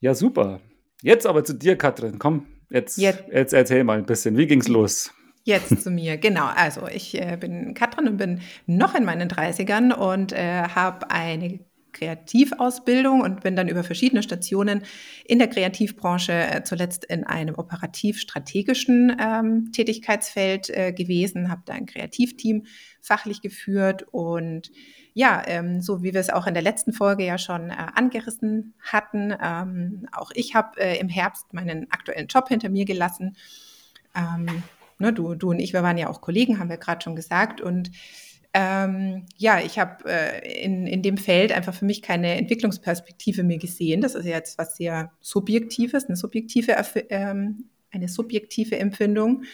Ja, 0.00 0.14
super. 0.14 0.60
Jetzt 1.02 1.26
aber 1.26 1.44
zu 1.44 1.52
dir, 1.54 1.76
Katrin. 1.76 2.18
Komm, 2.18 2.46
Jetzt, 2.70 2.98
jetzt, 2.98 3.24
jetzt 3.32 3.52
erzähl 3.52 3.84
mal 3.84 3.98
ein 3.98 4.06
bisschen, 4.06 4.36
wie 4.36 4.46
ging's 4.46 4.68
los? 4.68 5.12
Jetzt 5.44 5.82
zu 5.82 5.90
mir, 5.90 6.16
genau. 6.18 6.46
Also 6.46 6.86
ich 6.86 7.20
äh, 7.20 7.36
bin 7.38 7.74
Katrin 7.74 8.08
und 8.08 8.16
bin 8.16 8.40
noch 8.66 8.94
in 8.94 9.04
meinen 9.04 9.28
30ern 9.28 9.92
und 9.92 10.32
äh, 10.32 10.62
habe 10.62 11.10
eine 11.10 11.60
Kreativausbildung 11.92 13.20
und 13.20 13.40
bin 13.40 13.56
dann 13.56 13.68
über 13.68 13.84
verschiedene 13.84 14.22
Stationen 14.22 14.82
in 15.24 15.38
der 15.38 15.48
Kreativbranche 15.48 16.32
äh, 16.32 16.62
zuletzt 16.62 17.04
in 17.04 17.24
einem 17.24 17.54
operativ-strategischen 17.54 19.16
ähm, 19.20 19.72
Tätigkeitsfeld 19.72 20.70
äh, 20.70 20.92
gewesen, 20.92 21.50
habe 21.50 21.62
da 21.64 21.74
ein 21.74 21.86
Kreativteam 21.86 22.64
fachlich 23.00 23.40
geführt 23.42 24.06
und 24.10 24.70
ja, 25.12 25.42
ähm, 25.46 25.80
so 25.80 26.02
wie 26.02 26.12
wir 26.12 26.20
es 26.20 26.30
auch 26.30 26.46
in 26.46 26.54
der 26.54 26.62
letzten 26.62 26.92
Folge 26.92 27.24
ja 27.24 27.36
schon 27.36 27.70
äh, 27.70 27.74
angerissen 27.94 28.74
hatten, 28.80 29.34
ähm, 29.42 30.06
auch 30.12 30.30
ich 30.34 30.54
habe 30.54 30.80
äh, 30.80 30.98
im 30.98 31.08
Herbst 31.08 31.52
meinen 31.52 31.90
aktuellen 31.90 32.28
Job 32.28 32.48
hinter 32.48 32.68
mir 32.68 32.84
gelassen. 32.84 33.36
Ähm, 34.14 34.62
ne, 34.98 35.12
du, 35.12 35.34
du 35.34 35.50
und 35.50 35.58
ich, 35.58 35.72
wir 35.72 35.82
waren 35.82 35.98
ja 35.98 36.08
auch 36.08 36.20
Kollegen, 36.20 36.58
haben 36.58 36.70
wir 36.70 36.76
gerade 36.76 37.02
schon 37.02 37.16
gesagt. 37.16 37.60
Und 37.60 37.90
ähm, 38.52 39.26
ja, 39.36 39.60
ich 39.60 39.78
habe 39.78 40.04
äh, 40.06 40.64
in, 40.64 40.86
in 40.86 41.02
dem 41.02 41.16
Feld 41.16 41.52
einfach 41.52 41.74
für 41.74 41.84
mich 41.84 42.02
keine 42.02 42.36
Entwicklungsperspektive 42.36 43.44
mehr 43.44 43.58
gesehen. 43.58 44.00
Das 44.00 44.14
ist 44.14 44.24
ja 44.24 44.32
jetzt 44.32 44.58
was 44.58 44.76
sehr 44.76 45.12
Subjektives, 45.20 46.06
eine 46.06 46.16
subjektive, 46.16 46.74
ähm, 47.10 47.66
eine 47.92 48.08
subjektive 48.08 48.78
Empfindung. 48.78 49.44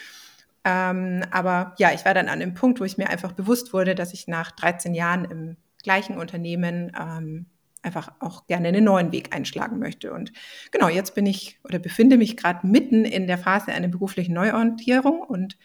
Ähm, 0.64 1.22
aber 1.30 1.74
ja, 1.78 1.92
ich 1.92 2.04
war 2.04 2.14
dann 2.14 2.28
an 2.28 2.40
dem 2.40 2.54
Punkt, 2.54 2.80
wo 2.80 2.84
ich 2.84 2.96
mir 2.96 3.10
einfach 3.10 3.32
bewusst 3.32 3.72
wurde, 3.72 3.94
dass 3.94 4.14
ich 4.14 4.28
nach 4.28 4.50
13 4.50 4.94
Jahren 4.94 5.24
im 5.26 5.56
gleichen 5.82 6.16
Unternehmen 6.16 6.90
ähm, 6.98 7.46
einfach 7.82 8.10
auch 8.18 8.46
gerne 8.46 8.68
einen 8.68 8.84
neuen 8.84 9.12
Weg 9.12 9.34
einschlagen 9.34 9.78
möchte. 9.78 10.12
Und 10.12 10.32
genau, 10.72 10.88
jetzt 10.88 11.14
bin 11.14 11.26
ich 11.26 11.60
oder 11.64 11.78
befinde 11.78 12.16
mich 12.16 12.36
gerade 12.36 12.66
mitten 12.66 13.04
in 13.04 13.26
der 13.26 13.38
Phase 13.38 13.72
einer 13.72 13.88
beruflichen 13.88 14.34
Neuorientierung 14.34 15.20
und 15.20 15.56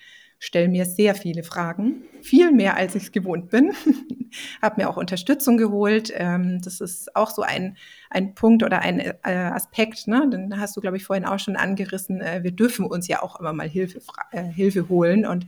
stelle 0.43 0.69
mir 0.69 0.86
sehr 0.86 1.13
viele 1.13 1.43
Fragen, 1.43 2.01
viel 2.23 2.51
mehr 2.51 2.75
als 2.75 2.95
ich 2.95 3.04
es 3.04 3.12
gewohnt 3.12 3.51
bin. 3.51 3.73
Habe 4.62 4.82
mir 4.82 4.89
auch 4.89 4.97
Unterstützung 4.97 5.56
geholt. 5.56 6.12
Ähm, 6.15 6.60
das 6.63 6.82
ist 6.82 7.15
auch 7.15 7.30
so 7.30 7.43
ein, 7.43 7.77
ein 8.10 8.34
Punkt 8.34 8.63
oder 8.63 8.80
ein 8.80 8.99
äh, 8.99 9.13
Aspekt. 9.23 10.08
Ne? 10.08 10.27
Den 10.32 10.60
hast 10.60 10.75
du, 10.75 10.82
glaube 10.82 10.97
ich, 10.97 11.04
vorhin 11.04 11.25
auch 11.25 11.38
schon 11.38 11.58
angerissen. 11.58 12.21
Äh, 12.21 12.43
wir 12.43 12.51
dürfen 12.51 12.88
uns 12.88 13.08
ja 13.08 13.21
auch 13.21 13.39
immer 13.39 13.54
mal 13.54 13.69
Hilfe, 13.69 14.01
äh, 14.32 14.41
Hilfe 14.41 14.89
holen. 14.89 15.27
Und 15.27 15.45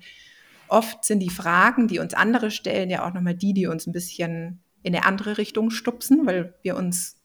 oft 0.67 1.03
sind 1.03 1.21
die 1.21 1.32
Fragen, 1.32 1.88
die 1.88 1.97
uns 1.97 2.13
andere 2.13 2.51
stellen, 2.51 2.91
ja 2.91 3.03
auch 3.03 3.15
nochmal 3.15 3.36
die, 3.36 3.56
die 3.56 3.65
uns 3.65 3.88
ein 3.88 3.93
bisschen 3.93 4.62
in 4.84 4.93
eine 4.93 5.08
andere 5.08 5.39
Richtung 5.39 5.71
stupsen, 5.71 6.27
weil 6.27 6.53
wir 6.62 6.75
uns, 6.75 7.17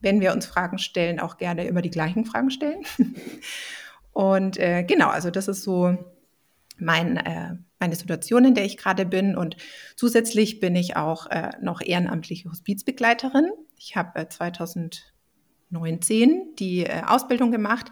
wenn 0.00 0.20
wir 0.20 0.32
uns 0.32 0.46
Fragen 0.46 0.78
stellen, 0.78 1.20
auch 1.20 1.36
gerne 1.36 1.66
immer 1.66 1.82
die 1.82 1.90
gleichen 1.90 2.24
Fragen 2.24 2.50
stellen. 2.50 2.82
Und 4.12 4.58
äh, 4.58 4.82
genau, 4.82 5.06
also 5.06 5.30
das 5.30 5.46
ist 5.46 5.62
so 5.62 5.96
mein, 6.78 7.16
äh, 7.16 7.54
meine 7.78 7.96
Situation, 7.96 8.44
in 8.44 8.54
der 8.54 8.64
ich 8.64 8.76
gerade 8.76 9.06
bin. 9.06 9.36
Und 9.36 9.56
zusätzlich 9.96 10.60
bin 10.60 10.76
ich 10.76 10.96
auch 10.96 11.26
äh, 11.30 11.50
noch 11.60 11.80
ehrenamtliche 11.80 12.50
Hospizbegleiterin. 12.50 13.50
Ich 13.78 13.96
habe 13.96 14.20
äh, 14.20 14.28
2019 14.28 16.54
die 16.58 16.84
äh, 16.84 17.02
Ausbildung 17.06 17.50
gemacht. 17.50 17.90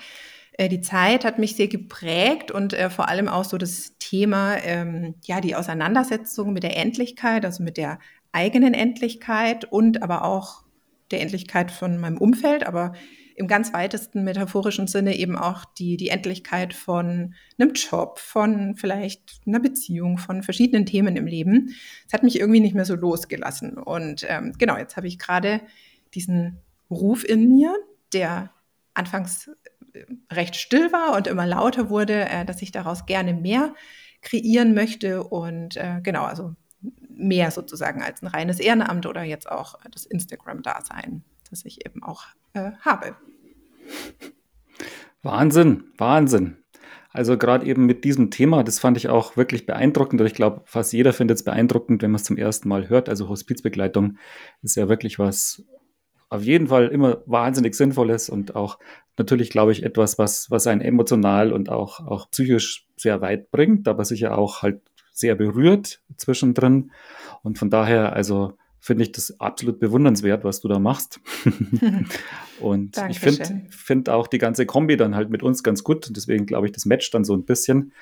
Äh, 0.53 0.69
die 0.69 0.81
Zeit 0.81 1.25
hat 1.25 1.39
mich 1.39 1.57
sehr 1.57 1.69
geprägt 1.69 2.51
und 2.51 2.75
äh, 2.75 2.91
vor 2.91 3.09
allem 3.09 3.29
auch 3.29 3.45
so 3.45 3.59
das 3.59 3.97
Thema, 3.99 4.57
ähm, 4.59 5.15
ja, 5.25 5.41
die 5.41 5.55
Auseinandersetzung 5.55 6.53
mit 6.53 6.63
der 6.63 6.77
Endlichkeit, 6.77 7.45
also 7.45 7.63
mit 7.63 7.77
der 7.77 7.99
eigenen 8.33 8.75
Endlichkeit 8.75 9.65
und 9.65 10.03
aber 10.03 10.25
auch 10.25 10.65
der 11.11 11.21
Endlichkeit 11.21 11.71
von 11.71 11.99
meinem 11.99 12.19
Umfeld, 12.19 12.67
aber 12.67 12.93
im 13.41 13.49
ganz 13.49 13.73
weitesten 13.73 14.23
metaphorischen 14.23 14.87
Sinne 14.87 15.17
eben 15.17 15.37
auch 15.37 15.65
die, 15.65 15.97
die 15.97 16.11
Endlichkeit 16.11 16.75
von 16.75 17.35
einem 17.59 17.73
Job, 17.73 18.19
von 18.19 18.77
vielleicht 18.77 19.41
einer 19.47 19.61
Beziehung, 19.61 20.19
von 20.19 20.43
verschiedenen 20.43 20.85
Themen 20.85 21.17
im 21.17 21.27
Leben. 21.27 21.75
Es 22.07 22.13
hat 22.13 22.23
mich 22.23 22.39
irgendwie 22.39 22.61
nicht 22.61 22.75
mehr 22.75 22.85
so 22.85 22.95
losgelassen. 22.95 23.79
Und 23.79 24.27
ähm, 24.29 24.53
genau, 24.59 24.77
jetzt 24.77 24.97
habe 24.97 25.09
ich 25.09 25.19
gerade 25.19 25.63
diesen 26.15 26.59
Ruf 26.91 27.25
in 27.25 27.49
mir, 27.49 27.75
der 28.13 28.51
anfangs 28.93 29.51
äh, 29.95 30.05
recht 30.31 30.57
still 30.57 30.93
war 30.93 31.17
und 31.17 31.27
immer 31.27 31.47
lauter 31.47 31.89
wurde, 31.89 32.29
äh, 32.29 32.45
dass 32.45 32.61
ich 32.61 32.73
daraus 32.73 33.07
gerne 33.07 33.33
mehr 33.33 33.75
kreieren 34.21 34.75
möchte. 34.75 35.25
Und 35.25 35.79
äh, 35.79 36.01
genau, 36.03 36.25
also 36.25 36.55
mehr 37.09 37.51
sozusagen 37.51 38.03
als 38.03 38.21
ein 38.21 38.27
reines 38.27 38.61
Ehrenamt 38.61 39.07
oder 39.07 39.23
jetzt 39.23 39.51
auch 39.51 39.77
das 39.91 40.05
Instagram-Dasein, 40.05 41.25
das 41.51 41.65
ich 41.65 41.85
eben 41.87 42.03
auch 42.03 42.25
äh, 42.55 42.73
habe. 42.81 43.17
Wahnsinn, 45.23 45.85
Wahnsinn. 45.99 46.57
Also 47.13 47.37
gerade 47.37 47.67
eben 47.67 47.87
mit 47.87 48.05
diesem 48.05 48.31
Thema, 48.31 48.63
das 48.63 48.79
fand 48.79 48.97
ich 48.97 49.09
auch 49.09 49.37
wirklich 49.37 49.67
beeindruckend 49.67 50.21
und 50.21 50.27
ich 50.27 50.35
glaube, 50.35 50.63
fast 50.65 50.93
jeder 50.93 51.13
findet 51.13 51.39
es 51.39 51.45
beeindruckend, 51.45 52.03
wenn 52.03 52.13
man 52.13 52.21
es 52.21 52.25
zum 52.25 52.37
ersten 52.37 52.69
Mal 52.69 52.89
hört. 52.89 53.09
Also 53.09 53.29
Hospizbegleitung 53.29 54.19
ist 54.63 54.77
ja 54.77 54.89
wirklich 54.89 55.19
was 55.19 55.65
auf 56.29 56.45
jeden 56.45 56.69
Fall 56.69 56.87
immer 56.89 57.23
wahnsinnig 57.27 57.75
sinnvolles 57.75 58.31
und 58.31 58.55
auch 58.55 58.79
natürlich, 59.19 59.51
glaube 59.51 59.73
ich, 59.73 59.83
etwas, 59.83 60.17
was, 60.17 60.49
was 60.51 60.69
einen 60.69 60.81
emotional 60.81 61.53
und 61.53 61.69
auch, 61.69 61.99
auch 62.07 62.31
psychisch 62.31 62.87
sehr 62.97 63.21
weit 63.21 63.51
bringt, 63.51 63.89
aber 63.89 64.05
sicher 64.05 64.39
auch 64.39 64.63
halt 64.63 64.81
sehr 65.13 65.35
berührt 65.35 66.01
zwischendrin. 66.17 66.93
Und 67.43 67.59
von 67.59 67.69
daher, 67.69 68.13
also 68.13 68.57
finde 68.81 69.05
ich 69.05 69.13
das 69.13 69.39
absolut 69.41 69.79
bewundernswert, 69.79 70.43
was 70.43 70.61
du 70.61 70.69
da 70.69 70.79
machst. 70.79 71.21
und 72.61 72.97
Dankeschön. 72.97 73.11
ich 73.11 73.19
finde 73.19 73.67
find 73.71 74.09
auch 74.09 74.27
die 74.27 74.39
ganze 74.39 74.67
Kombi 74.67 74.97
dann 74.97 75.15
halt 75.15 75.31
mit 75.31 75.43
uns 75.43 75.63
ganz 75.63 75.85
gut. 75.85 76.09
Und 76.09 76.17
deswegen 76.17 76.47
glaube 76.47 76.67
ich, 76.67 76.73
das 76.73 76.87
matcht 76.87 77.13
dann 77.15 77.25
so 77.25 77.35
ein 77.35 77.45
bisschen. 77.45 77.93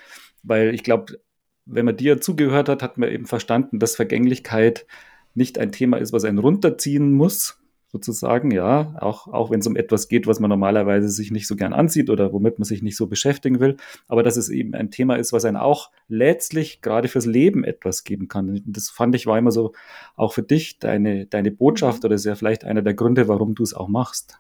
Weil 0.45 0.75
ich 0.75 0.85
glaube, 0.85 1.19
wenn 1.67 1.85
man 1.85 1.97
dir 1.97 2.21
zugehört 2.21 2.69
hat, 2.69 2.83
hat 2.83 2.97
man 2.97 3.11
eben 3.11 3.27
verstanden, 3.27 3.79
dass 3.79 3.97
Vergänglichkeit 3.97 4.87
nicht 5.35 5.59
ein 5.59 5.73
Thema 5.73 5.99
ist, 5.99 6.13
was 6.13 6.25
einen 6.25 6.39
runterziehen 6.39 7.13
muss, 7.13 7.58
sozusagen, 7.91 8.51
ja, 8.51 8.95
auch, 9.01 9.29
auch 9.29 9.51
wenn 9.51 9.61
es 9.61 9.67
um 9.67 9.77
etwas 9.77 10.09
geht, 10.09 10.27
was 10.27 10.41
man 10.41 10.51
normalerweise 10.51 11.09
sich 11.09 11.31
nicht 11.31 11.47
so 11.47 11.57
gern 11.57 11.73
ansieht 11.73 12.11
oder 12.11 12.33
womit 12.33 12.59
man 12.59 12.65
sich 12.65 12.83
nicht 12.83 12.97
so 12.97 13.07
beschäftigen 13.07 13.61
will, 13.61 13.77
aber 14.09 14.23
dass 14.23 14.37
es 14.37 14.51
eben 14.51 14.75
ein 14.75 14.91
Thema 14.91 15.17
ist, 15.17 15.33
was 15.33 15.45
einen 15.45 15.57
auch 15.57 15.91
letztlich 16.09 16.83
gerade 16.83 17.09
fürs 17.09 17.27
Leben 17.27 17.65
etwas 17.65 18.05
geben 18.05 18.29
kann. 18.29 18.51
Und 18.51 18.63
das 18.67 18.91
fand 18.91 19.15
ich 19.15 19.27
war 19.27 19.39
immer 19.39 19.51
so 19.51 19.73
auch 20.17 20.35
für 20.35 20.43
dich 20.43 20.79
deine, 20.79 21.27
deine 21.27 21.51
Botschaft 21.51 22.05
oder 22.05 22.15
ist 22.15 22.25
ja 22.25 22.35
vielleicht 22.35 22.65
einer 22.65 22.83
der 22.83 22.95
Gründe, 22.95 23.29
warum 23.29 23.55
du 23.55 23.63
es 23.63 23.75
auch 23.75 23.89
machst. 23.89 24.39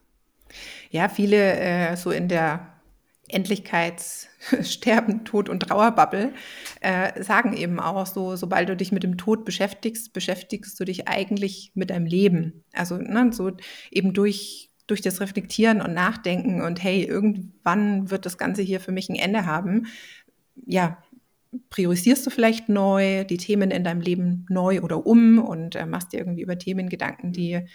Ja, 0.91 1.09
viele 1.09 1.59
äh, 1.59 1.97
so 1.97 2.11
in 2.11 2.29
der 2.29 2.78
Endlichkeitssterben, 3.29 5.25
Tod 5.27 5.49
und 5.49 5.61
Trauerbubble 5.61 6.33
äh, 6.81 7.23
sagen 7.23 7.57
eben 7.57 7.81
auch 7.81 8.07
so, 8.07 8.37
sobald 8.37 8.69
du 8.69 8.77
dich 8.77 8.93
mit 8.93 9.03
dem 9.03 9.17
Tod 9.19 9.45
beschäftigst, 9.45 10.13
beschäftigst 10.13 10.79
du 10.79 10.85
dich 10.85 11.09
eigentlich 11.09 11.73
mit 11.75 11.91
deinem 11.91 12.07
Leben. 12.07 12.65
Also 12.73 12.97
ne, 12.97 13.31
so 13.33 13.53
eben 13.91 14.13
durch, 14.13 14.71
durch 14.87 15.01
das 15.01 15.21
Reflektieren 15.21 15.81
und 15.81 15.95
Nachdenken 15.95 16.63
und 16.63 16.83
hey, 16.83 17.05
irgendwann 17.05 18.11
wird 18.11 18.27
das 18.27 18.39
Ganze 18.39 18.63
hier 18.63 18.81
für 18.81 18.93
mich 18.93 19.09
ein 19.09 19.17
Ende 19.17 19.47
haben. 19.47 19.87
Ja, 20.67 20.99
priorisierst 21.71 22.27
du 22.27 22.31
vielleicht 22.31 22.69
neu 22.69 23.25
die 23.25 23.39
Themen 23.39 23.71
in 23.71 23.85
deinem 23.85 24.01
Leben 24.01 24.47
neu 24.49 24.83
oder 24.83 25.07
um 25.07 25.39
und 25.39 25.77
äh, 25.77 25.87
machst 25.87 26.13
dir 26.13 26.19
irgendwie 26.19 26.43
über 26.43 26.59
Themen 26.59 26.89
Gedanken, 26.89 27.33
die 27.33 27.67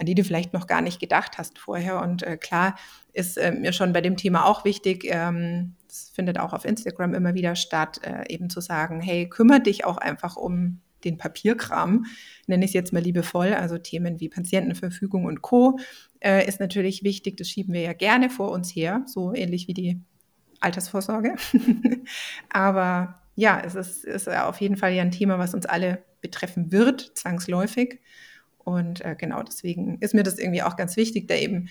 an 0.00 0.06
die 0.06 0.14
du 0.14 0.24
vielleicht 0.24 0.54
noch 0.54 0.66
gar 0.66 0.80
nicht 0.80 0.98
gedacht 0.98 1.36
hast 1.36 1.58
vorher. 1.58 2.00
Und 2.00 2.22
äh, 2.22 2.38
klar 2.38 2.76
ist 3.12 3.36
äh, 3.36 3.52
mir 3.52 3.72
schon 3.72 3.92
bei 3.92 4.00
dem 4.00 4.16
Thema 4.16 4.46
auch 4.46 4.64
wichtig, 4.64 5.04
ähm, 5.08 5.74
das 5.88 6.10
findet 6.14 6.38
auch 6.38 6.52
auf 6.52 6.64
Instagram 6.64 7.14
immer 7.14 7.34
wieder 7.34 7.56
statt, 7.56 8.00
äh, 8.04 8.32
eben 8.32 8.50
zu 8.50 8.60
sagen, 8.60 9.00
hey, 9.00 9.28
kümmere 9.28 9.60
dich 9.60 9.84
auch 9.84 9.98
einfach 9.98 10.36
um 10.36 10.80
den 11.04 11.16
Papierkram, 11.16 12.04
nenne 12.46 12.64
ich 12.64 12.70
es 12.70 12.74
jetzt 12.74 12.92
mal 12.92 13.02
liebevoll, 13.02 13.54
also 13.54 13.78
Themen 13.78 14.20
wie 14.20 14.28
Patientenverfügung 14.28 15.24
und 15.24 15.42
Co. 15.42 15.78
Äh, 16.20 16.46
ist 16.46 16.60
natürlich 16.60 17.02
wichtig, 17.02 17.36
das 17.36 17.48
schieben 17.48 17.72
wir 17.72 17.80
ja 17.80 17.92
gerne 17.92 18.30
vor 18.30 18.50
uns 18.50 18.74
her, 18.74 19.02
so 19.06 19.34
ähnlich 19.34 19.66
wie 19.66 19.74
die 19.74 20.00
Altersvorsorge. 20.60 21.36
Aber 22.50 23.20
ja, 23.34 23.62
es 23.64 23.74
ist, 23.74 24.04
ist 24.04 24.28
auf 24.28 24.60
jeden 24.60 24.76
Fall 24.76 24.92
ja 24.92 25.02
ein 25.02 25.10
Thema, 25.10 25.38
was 25.38 25.54
uns 25.54 25.66
alle 25.66 26.04
betreffen 26.20 26.70
wird, 26.70 27.12
zwangsläufig. 27.14 28.00
Und 28.58 29.02
äh, 29.04 29.16
genau 29.18 29.42
deswegen 29.42 29.98
ist 30.00 30.14
mir 30.14 30.22
das 30.22 30.38
irgendwie 30.38 30.62
auch 30.62 30.76
ganz 30.76 30.96
wichtig, 30.96 31.28
da 31.28 31.34
eben 31.34 31.68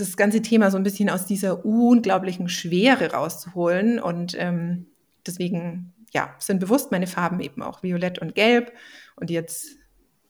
das 0.00 0.16
ganze 0.16 0.42
Thema 0.42 0.70
so 0.70 0.76
ein 0.76 0.82
bisschen 0.82 1.10
aus 1.10 1.26
dieser 1.26 1.64
unglaublichen 1.64 2.48
Schwere 2.48 3.12
rauszuholen. 3.12 3.98
Und 4.00 4.36
ähm, 4.38 4.86
deswegen, 5.26 5.94
ja, 6.12 6.34
sind 6.38 6.60
bewusst 6.60 6.90
meine 6.90 7.06
Farben 7.06 7.40
eben 7.40 7.62
auch 7.62 7.82
violett 7.82 8.18
und 8.18 8.34
gelb 8.34 8.72
und 9.16 9.30
jetzt 9.30 9.76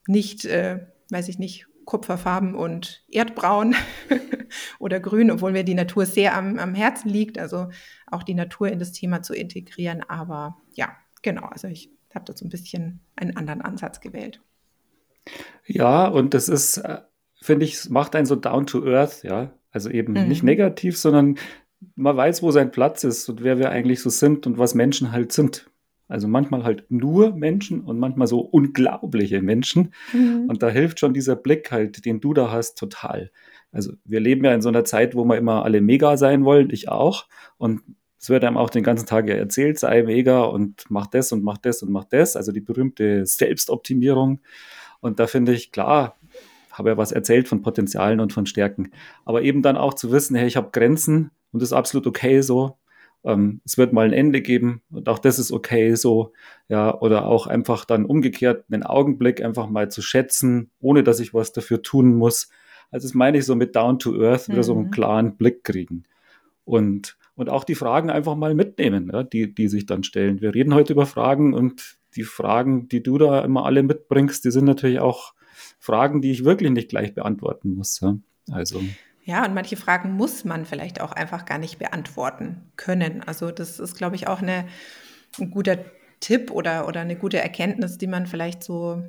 nicht, 0.07 0.44
äh, 0.44 0.87
weiß 1.11 1.28
ich 1.28 1.38
nicht, 1.38 1.66
Kupferfarben 1.85 2.54
und 2.54 3.02
Erdbraun 3.09 3.74
oder 4.78 5.00
Grün, 5.00 5.31
obwohl 5.31 5.52
mir 5.52 5.64
die 5.64 5.74
Natur 5.74 6.04
sehr 6.04 6.37
am, 6.37 6.59
am 6.59 6.74
Herzen 6.74 7.09
liegt, 7.09 7.38
also 7.38 7.68
auch 8.07 8.22
die 8.22 8.35
Natur 8.35 8.68
in 8.68 8.78
das 8.78 8.92
Thema 8.92 9.22
zu 9.22 9.33
integrieren. 9.33 10.02
Aber 10.07 10.59
ja, 10.74 10.90
genau, 11.22 11.46
also 11.46 11.66
ich 11.66 11.90
habe 12.14 12.26
da 12.26 12.37
so 12.37 12.44
ein 12.44 12.50
bisschen 12.50 13.00
einen 13.16 13.37
anderen 13.38 13.62
Ansatz 13.62 14.00
gewählt. 14.00 14.42
Ja, 15.64 16.09
und 16.09 16.35
das 16.35 16.50
ist, 16.50 16.76
äh, 16.78 17.00
finde 17.40 17.64
ich, 17.64 17.88
macht 17.88 18.14
einen 18.14 18.26
so 18.26 18.37
down 18.37 18.66
to 18.66 18.85
earth, 18.85 19.22
ja. 19.22 19.50
Also 19.70 19.90
eben 19.90 20.14
mhm. 20.14 20.28
nicht 20.28 20.42
negativ, 20.42 20.96
sondern 20.96 21.37
man 21.94 22.16
weiß, 22.16 22.42
wo 22.42 22.50
sein 22.50 22.70
Platz 22.70 23.04
ist 23.04 23.28
und 23.28 23.42
wer 23.42 23.59
wir 23.59 23.70
eigentlich 23.70 24.00
so 24.00 24.11
sind 24.11 24.46
und 24.46 24.59
was 24.59 24.74
Menschen 24.74 25.12
halt 25.12 25.33
sind. 25.33 25.70
Also 26.09 26.26
manchmal 26.26 26.64
halt 26.64 26.90
nur 26.90 27.37
Menschen 27.37 27.83
und 27.83 27.98
manchmal 27.98 28.26
so 28.26 28.40
unglaubliche 28.40 29.42
Menschen. 29.42 29.92
Mhm. 30.12 30.46
Und 30.48 30.62
da 30.62 30.70
hilft 30.70 31.00
schon 31.00 31.12
dieser 31.12 31.37
Blick 31.37 31.70
halt, 31.70 32.04
den 32.07 32.20
du 32.20 32.33
da 32.33 32.50
hast, 32.50 32.78
total. 32.78 33.31
Also 33.72 33.92
wir 34.04 34.20
leben 34.20 34.44
ja 34.44 34.54
in 34.54 34.62
so 34.62 34.70
einer 34.70 34.85
Zeit, 34.85 35.14
wo 35.14 35.24
wir 35.24 35.37
immer 35.37 35.64
alle 35.64 35.83
mega 35.83 36.16
sein 36.16 36.44
wollen, 36.44 36.70
ich 36.70 36.88
auch. 36.88 37.26
Und 37.59 37.83
es 38.18 38.31
wird 38.31 38.44
einem 38.44 38.57
auch 38.57 38.70
den 38.70 38.83
ganzen 38.83 39.07
Tag 39.07 39.28
ja 39.28 39.35
erzählt, 39.35 39.78
sei 39.78 40.02
mega 40.02 40.42
und 40.44 40.87
mach 40.88 41.07
das 41.07 41.31
und 41.31 41.44
mach 41.44 41.59
das 41.59 41.83
und 41.83 41.92
mach 41.92 42.04
das. 42.04 42.37
Also 42.37 42.52
die 42.52 42.61
berühmte 42.61 43.26
Selbstoptimierung. 43.26 44.40
Und 45.00 45.20
da 45.20 45.26
finde 45.26 45.52
ich, 45.52 45.70
klar, 45.70 46.16
habe 46.79 46.91
ja 46.91 46.97
was 46.97 47.12
erzählt 47.12 47.49
von 47.49 47.62
Potenzialen 47.62 48.21
und 48.21 48.33
von 48.33 48.47
Stärken. 48.47 48.91
Aber 49.25 49.43
eben 49.43 49.62
dann 49.62 49.77
auch 49.77 49.95
zu 49.95 50.12
wissen, 50.12 50.37
hey, 50.37 50.47
ich 50.47 50.57
habe 50.57 50.71
Grenzen 50.73 51.31
und 51.53 51.62
das 51.62 51.71
ist 51.71 51.75
absolut 51.75 52.07
okay 52.07 52.41
so. 52.41 52.79
Ähm, 53.25 53.61
es 53.64 53.77
wird 53.79 53.93
mal 53.93 54.07
ein 54.07 54.12
Ende 54.12 54.41
geben 54.41 54.83
und 54.91 55.09
auch 55.09 55.19
das 55.19 55.38
ist 55.38 55.53
okay 55.53 55.95
so. 55.95 56.33
Ja, 56.69 56.99
oder 57.01 57.27
auch 57.27 57.47
einfach 57.47 57.85
dann 57.85 58.05
umgekehrt 58.05 58.64
einen 58.71 58.85
Augenblick 58.85 59.43
einfach 59.45 59.69
mal 59.69 59.91
zu 59.91 60.03
schätzen, 60.03 60.71
ohne 60.81 61.03
dass 61.03 61.21
ich 61.21 61.35
was 61.35 61.53
dafür 61.53 61.83
tun 61.83 62.14
muss. 62.14 62.49
Also 62.91 63.07
das 63.07 63.14
meine 63.14 63.38
ich 63.38 63.45
so 63.45 63.55
mit 63.55 63.77
Down 63.77 63.99
to 63.99 64.14
Earth, 64.23 64.49
wieder 64.49 64.59
mhm. 64.59 64.62
so 64.62 64.73
einen 64.75 64.87
mhm. 64.87 64.91
klaren 64.91 65.37
Blick 65.37 65.64
kriegen. 65.64 66.05
Und, 66.64 67.17
und 67.35 67.49
auch 67.49 67.64
die 67.64 67.75
Fragen 67.75 68.11
einfach 68.11 68.37
mal 68.37 68.55
mitnehmen, 68.55 69.11
ja, 69.12 69.23
die, 69.23 69.55
die 69.55 69.69
sich 69.69 69.87
dann 69.87 70.05
stellen. 70.05 70.41
Wir 70.41 70.55
reden 70.55 70.75
heute 70.75 70.93
über 70.93 71.07
Fragen 71.07 71.55
und 71.55 71.99
die 72.14 72.25
Fragen, 72.25 72.88
die 72.88 73.03
du 73.03 73.19
da 73.19 73.45
immer 73.45 73.64
alle 73.64 73.83
mitbringst, 73.83 74.45
die 74.45 74.51
sind 74.51 74.64
natürlich 74.64 75.01
auch 75.01 75.33
Fragen, 75.79 76.21
die 76.21 76.31
ich 76.31 76.45
wirklich 76.45 76.71
nicht 76.71 76.88
gleich 76.88 77.14
beantworten 77.14 77.75
muss. 77.75 78.01
Ja? 78.01 78.17
Also. 78.51 78.83
Ja, 79.25 79.45
und 79.45 79.55
manche 79.55 79.77
Fragen 79.77 80.12
muss 80.12 80.45
man 80.45 80.64
vielleicht 80.64 81.01
auch 81.01 81.12
einfach 81.12 81.45
gar 81.45 81.59
nicht 81.59 81.79
beantworten 81.79 82.62
können. 82.77 83.23
Also 83.23 83.51
das 83.51 83.79
ist, 83.79 83.95
glaube 83.97 84.17
ich, 84.17 84.27
auch 84.27 84.41
eine, 84.41 84.67
ein 85.38 85.51
guter 85.51 85.79
Tipp 86.21 86.51
oder, 86.51 86.88
oder 86.88 87.01
eine 87.01 87.17
gute 87.17 87.38
Erkenntnis, 87.38 87.99
die 87.99 88.07
man 88.07 88.27
vielleicht 88.27 88.64
so 88.64 89.03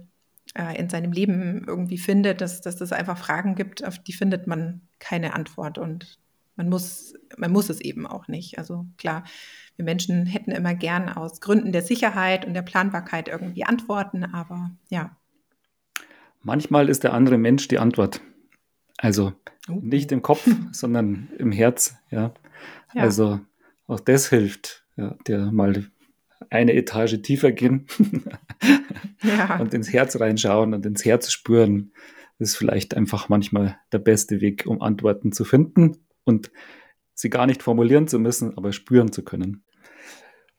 äh, 0.56 0.78
in 0.78 0.90
seinem 0.90 1.12
Leben 1.12 1.64
irgendwie 1.68 1.98
findet, 1.98 2.42
dass, 2.42 2.62
dass 2.62 2.82
es 2.82 2.92
einfach 2.92 3.18
Fragen 3.18 3.56
gibt, 3.56 3.86
auf 3.86 4.00
die 4.00 4.14
findet 4.14 4.48
man 4.48 4.82
keine 5.00 5.34
Antwort 5.34 5.78
und 5.78 6.20
man 6.56 6.68
muss, 6.68 7.14
man 7.38 7.52
muss 7.52 7.70
es 7.70 7.80
eben 7.80 8.06
auch 8.06 8.28
nicht. 8.28 8.58
Also 8.58 8.86
klar, 8.98 9.24
wir 9.78 9.86
Menschen 9.86 10.26
hätten 10.26 10.52
immer 10.52 10.76
gern 10.76 11.08
aus 11.08 11.40
Gründen 11.40 11.72
der 11.72 11.84
Sicherheit 11.84 12.46
und 12.46 12.54
der 12.54 12.62
Planbarkeit 12.62 13.30
irgendwie 13.30 13.64
Antworten, 13.64 14.26
aber 14.26 14.72
ja. 14.90 15.16
Manchmal 16.42 16.90
ist 16.90 17.04
der 17.04 17.14
andere 17.14 17.38
Mensch 17.38 17.68
die 17.68 17.80
Antwort. 17.80 18.22
Also 18.98 19.34
uh. 19.70 19.80
nicht 19.82 20.12
im 20.12 20.22
Kopf, 20.22 20.48
sondern 20.72 21.30
im 21.38 21.52
Herz. 21.52 21.96
Ja. 22.12 22.34
ja. 22.94 23.02
Also 23.02 23.40
auch 23.88 24.00
das 24.00 24.30
hilft, 24.30 24.86
ja, 24.96 25.16
der 25.28 25.52
mal 25.52 25.86
eine 26.50 26.74
Etage 26.74 27.22
tiefer 27.22 27.52
gehen 27.52 27.88
ja. 29.24 29.60
und 29.60 29.74
ins 29.74 29.92
Herz 29.92 30.20
reinschauen 30.20 30.74
und 30.74 30.86
ins 30.86 31.06
Herz 31.06 31.32
spüren. 31.32 31.92
Das 32.38 32.50
ist 32.50 32.56
vielleicht 32.56 32.96
einfach 32.96 33.30
manchmal 33.30 33.78
der 33.92 34.00
beste 34.00 34.40
Weg, 34.42 34.66
um 34.66 34.82
Antworten 34.82 35.32
zu 35.32 35.44
finden 35.44 35.98
und 36.24 36.52
sie 37.14 37.30
gar 37.30 37.46
nicht 37.46 37.62
formulieren 37.62 38.08
zu 38.08 38.18
müssen, 38.18 38.58
aber 38.58 38.72
spüren 38.72 39.12
zu 39.12 39.24
können. 39.24 39.64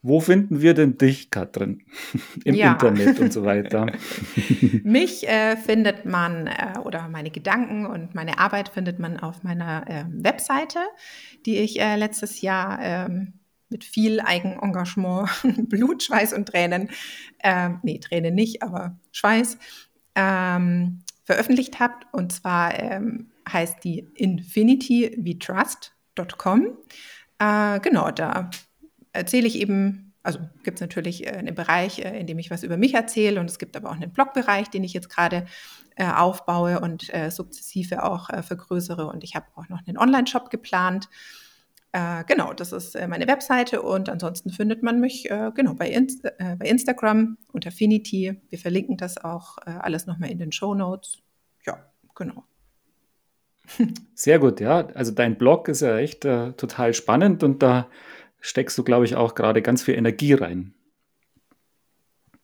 Wo 0.03 0.21
finden 0.21 0.63
wir 0.63 0.73
denn 0.73 0.97
dich, 0.97 1.31
Katrin? 1.31 1.83
Im 2.45 2.55
ja. 2.55 2.73
Internet 2.73 3.21
und 3.21 3.33
so 3.33 3.45
weiter. 3.45 3.93
Mich 4.83 5.29
äh, 5.29 5.57
findet 5.57 6.07
man 6.07 6.47
äh, 6.47 6.79
oder 6.83 7.09
meine 7.09 7.31
Gedanken 7.31 7.85
und 7.85 8.15
meine 8.15 8.39
Arbeit 8.39 8.71
findet 8.71 8.99
man 8.99 9.19
auf 9.19 9.43
meiner 9.43 9.87
äh, 9.89 10.05
Webseite, 10.09 10.79
die 11.45 11.59
ich 11.59 11.81
äh, 11.81 11.97
letztes 11.97 12.41
Jahr 12.41 12.79
ähm, 12.81 13.35
mit 13.69 13.85
viel 13.85 14.21
Eigenengagement, 14.21 15.29
Blut, 15.69 16.03
Schweiß 16.03 16.33
und 16.33 16.49
Tränen, 16.49 16.89
äh, 17.41 17.69
nee, 17.83 17.99
Tränen 17.99 18.35
nicht, 18.35 18.63
aber 18.63 18.97
Schweiß, 19.13 19.59
ähm, 20.15 21.03
veröffentlicht 21.25 21.79
habe. 21.79 21.97
Und 22.13 22.33
zwar 22.33 22.79
ähm, 22.79 23.31
heißt 23.51 23.85
die 23.85 24.09
infinityvetrust.com. 24.15 26.79
Äh, 27.39 27.81
genau, 27.81 28.11
da 28.11 28.51
erzähle 29.13 29.47
ich 29.47 29.59
eben, 29.59 30.13
also 30.23 30.39
gibt 30.63 30.79
es 30.79 30.81
natürlich 30.81 31.27
äh, 31.27 31.31
einen 31.31 31.55
Bereich, 31.55 31.99
äh, 31.99 32.19
in 32.19 32.27
dem 32.27 32.39
ich 32.39 32.51
was 32.51 32.63
über 32.63 32.77
mich 32.77 32.95
erzähle 32.95 33.41
und 33.41 33.51
es 33.51 33.59
gibt 33.59 33.77
aber 33.77 33.91
auch 33.91 33.95
einen 33.95 34.13
Blogbereich, 34.13 34.69
den 34.69 34.85
ich 34.85 34.93
jetzt 34.93 35.09
gerade 35.09 35.47
äh, 35.97 36.07
aufbaue 36.11 36.81
und 36.81 37.11
sukzessive 37.31 38.05
auch 38.05 38.29
vergrößere 38.45 39.07
und 39.07 39.25
ich 39.25 39.35
habe 39.35 39.47
auch 39.57 39.69
noch 39.69 39.81
einen 39.87 39.99
Online-Shop 39.99 40.51
geplant. 40.51 41.09
Genau, 42.29 42.53
das 42.53 42.71
ist 42.71 42.97
meine 43.09 43.27
Webseite 43.27 43.83
und 43.83 44.09
ansonsten 44.09 44.51
findet 44.51 44.85
man 44.85 45.01
mich 45.01 45.25
genau 45.25 45.75
bei, 45.75 45.91
Inst 45.91 46.23
bei 46.23 46.65
Instagram 46.65 47.37
unter 47.53 47.73
Finity. 47.73 48.41
Wir 48.49 48.59
verlinken 48.61 48.97
das 48.97 49.19
auch 49.19 49.59
alles 49.59 50.07
nochmal 50.07 50.31
in 50.31 50.39
den 50.39 50.53
Show 50.53 50.75
Notes. 50.75 51.19
Ja, 51.67 51.85
genau. 52.15 52.45
Sehr 54.15 54.39
gut, 54.39 54.61
ja. 54.61 54.87
Also 54.95 55.11
dein 55.13 55.37
Blog 55.37 55.69
ist 55.69 55.81
ja 55.81 55.99
echt 55.99 56.25
äh, 56.25 56.53
total 56.53 56.95
spannend 56.95 57.43
und 57.43 57.61
da 57.63 57.89
steckst 58.41 58.77
du, 58.79 58.85
glaube 58.85 59.05
ich, 59.05 59.17
auch 59.17 59.35
gerade 59.35 59.63
ganz 59.63 59.83
viel 59.83 59.95
Energie 59.95 60.35
rein. 60.35 60.75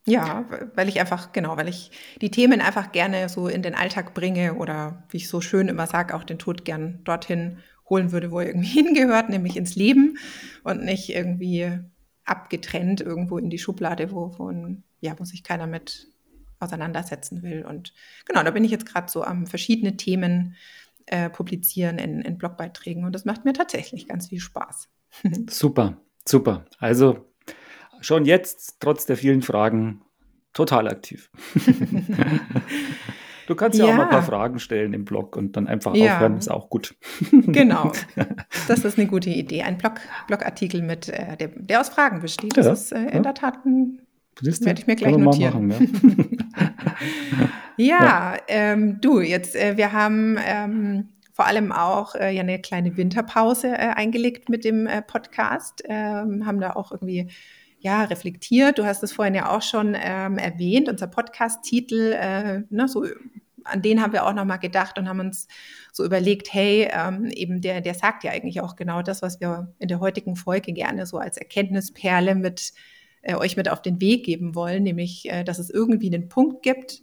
Ja, 0.08 0.44
weil 0.76 0.88
ich 0.88 1.00
einfach, 1.00 1.32
genau, 1.32 1.56
weil 1.56 1.68
ich 1.68 1.90
die 2.20 2.30
Themen 2.30 2.60
einfach 2.60 2.92
gerne 2.92 3.28
so 3.28 3.48
in 3.48 3.62
den 3.62 3.74
Alltag 3.74 4.14
bringe 4.14 4.54
oder 4.54 5.02
wie 5.10 5.16
ich 5.16 5.28
so 5.28 5.40
schön 5.40 5.66
immer 5.66 5.88
sage, 5.88 6.14
auch 6.14 6.22
den 6.22 6.38
Tod 6.38 6.64
gern 6.64 7.00
dorthin 7.02 7.58
holen 7.90 8.12
würde, 8.12 8.30
wo 8.30 8.38
er 8.38 8.46
irgendwie 8.46 8.68
hingehört, 8.82 9.30
nämlich 9.30 9.56
ins 9.56 9.74
Leben 9.74 10.16
und 10.62 10.84
nicht 10.84 11.08
irgendwie 11.08 11.80
abgetrennt 12.24 13.00
irgendwo 13.00 13.36
in 13.38 13.50
die 13.50 13.58
Schublade, 13.58 14.12
wo, 14.12 14.32
wo, 14.38 14.52
ja, 15.00 15.18
wo 15.18 15.24
sich 15.24 15.42
keiner 15.42 15.66
mit 15.66 16.08
auseinandersetzen 16.60 17.42
will. 17.42 17.64
Und 17.64 17.92
genau, 18.26 18.44
da 18.44 18.52
bin 18.52 18.64
ich 18.64 18.70
jetzt 18.70 18.86
gerade 18.86 19.10
so 19.10 19.24
am 19.24 19.46
verschiedene 19.46 19.96
Themen 19.96 20.54
äh, 21.06 21.30
publizieren 21.30 21.98
in, 21.98 22.22
in 22.22 22.38
Blogbeiträgen 22.38 23.04
und 23.04 23.12
das 23.12 23.24
macht 23.24 23.44
mir 23.44 23.52
tatsächlich 23.52 24.08
ganz 24.08 24.28
viel 24.28 24.40
Spaß. 24.40 24.88
super, 25.50 25.96
super. 26.26 26.64
Also 26.78 27.26
schon 28.00 28.24
jetzt, 28.24 28.76
trotz 28.80 29.06
der 29.06 29.16
vielen 29.16 29.42
Fragen, 29.42 30.02
total 30.52 30.88
aktiv. 30.88 31.30
Du 33.46 33.54
kannst 33.54 33.78
ja, 33.78 33.86
ja, 33.86 33.92
auch 33.92 33.96
mal 33.96 34.02
ein 34.04 34.10
paar 34.10 34.22
Fragen 34.22 34.58
stellen 34.58 34.92
im 34.92 35.04
Blog 35.04 35.36
und 35.36 35.56
dann 35.56 35.68
einfach 35.68 35.94
ja. 35.94 36.16
aufhören, 36.16 36.36
ist 36.36 36.50
auch 36.50 36.68
gut. 36.68 36.96
Genau, 37.30 37.92
das 38.66 38.84
ist 38.84 38.98
eine 38.98 39.06
gute 39.06 39.30
Idee. 39.30 39.62
Ein 39.62 39.78
Blog, 39.78 40.00
Blogartikel, 40.26 40.82
mit, 40.82 41.08
äh, 41.08 41.36
der, 41.36 41.48
der, 41.48 41.80
aus 41.80 41.88
Fragen 41.88 42.20
besteht. 42.20 42.56
Das 42.56 42.66
ja, 42.66 42.72
ist 42.72 42.92
äh, 42.92 43.16
in 43.16 43.22
der 43.22 43.34
Tat 43.34 43.64
ein, 43.64 44.00
werde 44.42 44.80
ich 44.80 44.86
mir 44.86 44.96
gleich 44.96 45.16
notieren. 45.16 45.68
Machen, 45.68 46.48
ja, 47.76 48.36
ähm, 48.48 49.00
du, 49.00 49.20
jetzt, 49.20 49.54
äh, 49.54 49.76
wir 49.76 49.92
haben 49.92 50.36
ähm, 50.44 51.08
vor 51.36 51.44
allem 51.46 51.70
auch 51.70 52.14
äh, 52.14 52.30
ja 52.30 52.40
eine 52.40 52.58
kleine 52.58 52.96
Winterpause 52.96 53.68
äh, 53.68 53.92
eingelegt 53.94 54.48
mit 54.48 54.64
dem 54.64 54.86
äh, 54.86 55.02
Podcast, 55.02 55.82
ähm, 55.84 56.46
haben 56.46 56.62
da 56.62 56.72
auch 56.72 56.92
irgendwie 56.92 57.28
ja 57.78 58.04
reflektiert. 58.04 58.78
Du 58.78 58.86
hast 58.86 59.02
es 59.02 59.12
vorhin 59.12 59.34
ja 59.34 59.54
auch 59.54 59.60
schon 59.60 59.94
ähm, 60.00 60.38
erwähnt, 60.38 60.88
unser 60.88 61.08
Podcast-Titel, 61.08 62.16
äh, 62.18 62.62
ne, 62.70 62.88
so 62.88 63.04
an 63.64 63.82
den 63.82 64.00
haben 64.00 64.14
wir 64.14 64.24
auch 64.24 64.32
nochmal 64.32 64.60
gedacht 64.60 64.98
und 64.98 65.10
haben 65.10 65.20
uns 65.20 65.46
so 65.92 66.06
überlegt, 66.06 66.54
hey, 66.54 66.88
ähm, 66.90 67.26
eben 67.26 67.60
der, 67.60 67.82
der 67.82 67.92
sagt 67.92 68.24
ja 68.24 68.30
eigentlich 68.30 68.62
auch 68.62 68.74
genau 68.74 69.02
das, 69.02 69.20
was 69.20 69.38
wir 69.38 69.74
in 69.78 69.88
der 69.88 70.00
heutigen 70.00 70.36
Folge 70.36 70.72
gerne 70.72 71.04
so 71.04 71.18
als 71.18 71.36
Erkenntnisperle 71.36 72.34
mit 72.34 72.72
äh, 73.20 73.34
euch 73.34 73.58
mit 73.58 73.68
auf 73.68 73.82
den 73.82 74.00
Weg 74.00 74.24
geben 74.24 74.54
wollen, 74.54 74.84
nämlich, 74.84 75.30
äh, 75.30 75.44
dass 75.44 75.58
es 75.58 75.68
irgendwie 75.68 76.06
einen 76.06 76.30
Punkt 76.30 76.62
gibt, 76.62 77.02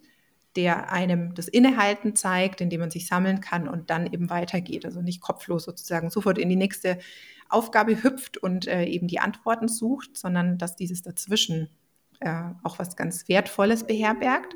der 0.55 0.91
einem 0.91 1.33
das 1.33 1.47
Innehalten 1.47 2.15
zeigt, 2.15 2.61
in 2.61 2.69
dem 2.69 2.79
man 2.79 2.91
sich 2.91 3.07
sammeln 3.07 3.41
kann 3.41 3.67
und 3.67 3.89
dann 3.89 4.05
eben 4.05 4.29
weitergeht. 4.29 4.85
Also 4.85 5.01
nicht 5.01 5.21
kopflos 5.21 5.63
sozusagen 5.63 6.09
sofort 6.09 6.37
in 6.37 6.49
die 6.49 6.55
nächste 6.55 6.99
Aufgabe 7.49 8.03
hüpft 8.03 8.37
und 8.37 8.67
äh, 8.67 8.85
eben 8.85 9.07
die 9.07 9.19
Antworten 9.19 9.67
sucht, 9.67 10.17
sondern 10.17 10.57
dass 10.57 10.75
dieses 10.75 11.01
dazwischen 11.01 11.69
äh, 12.19 12.51
auch 12.63 12.79
was 12.79 12.95
ganz 12.95 13.27
Wertvolles 13.27 13.85
beherbergt. 13.85 14.55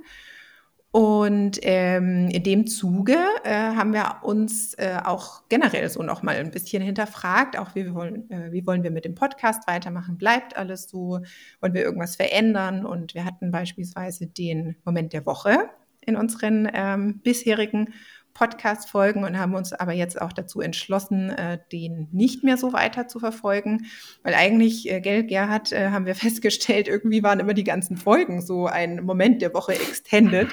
Und 0.91 1.59
ähm, 1.63 2.29
in 2.29 2.43
dem 2.43 2.65
Zuge 2.65 3.17
äh, 3.43 3.51
haben 3.51 3.93
wir 3.93 4.19
uns 4.23 4.73
äh, 4.75 4.97
auch 5.03 5.43
generell 5.49 5.89
so 5.89 6.01
noch 6.01 6.23
mal 6.23 6.37
ein 6.37 6.49
bisschen 6.49 6.81
hinterfragt, 6.81 7.57
auch 7.59 7.75
wie, 7.75 7.93
wollen, 7.93 8.29
äh, 8.31 8.51
wie 8.51 8.65
wollen 8.65 8.83
wir 8.83 8.91
mit 8.91 9.05
dem 9.05 9.13
Podcast 9.13 9.67
weitermachen? 9.67 10.17
Bleibt 10.17 10.57
alles 10.57 10.89
so? 10.89 11.19
Wollen 11.59 11.73
wir 11.73 11.83
irgendwas 11.83 12.15
verändern? 12.15 12.85
Und 12.85 13.13
wir 13.13 13.25
hatten 13.25 13.51
beispielsweise 13.51 14.27
den 14.27 14.77
Moment 14.85 15.13
der 15.13 15.25
Woche, 15.25 15.69
in 16.07 16.15
unseren 16.15 16.67
ähm, 16.73 17.19
bisherigen 17.19 17.93
Podcast-Folgen 18.33 19.23
und 19.23 19.39
haben 19.39 19.55
uns 19.55 19.73
aber 19.73 19.93
jetzt 19.93 20.21
auch 20.21 20.31
dazu 20.31 20.61
entschlossen, 20.61 21.31
äh, 21.31 21.57
den 21.71 22.07
nicht 22.11 22.43
mehr 22.43 22.57
so 22.57 22.71
weiter 22.71 23.07
zu 23.07 23.19
verfolgen, 23.19 23.87
weil 24.21 24.35
eigentlich, 24.35 24.89
äh, 24.91 25.01
gell, 25.01 25.23
Gerhard, 25.23 25.71
äh, 25.71 25.89
haben 25.89 26.05
wir 26.05 26.15
festgestellt, 26.15 26.87
irgendwie 26.87 27.23
waren 27.23 27.39
immer 27.39 27.55
die 27.55 27.63
ganzen 27.63 27.97
Folgen 27.97 28.41
so 28.41 28.67
ein 28.67 29.03
Moment 29.03 29.41
der 29.41 29.53
Woche 29.53 29.73
extended. 29.73 30.49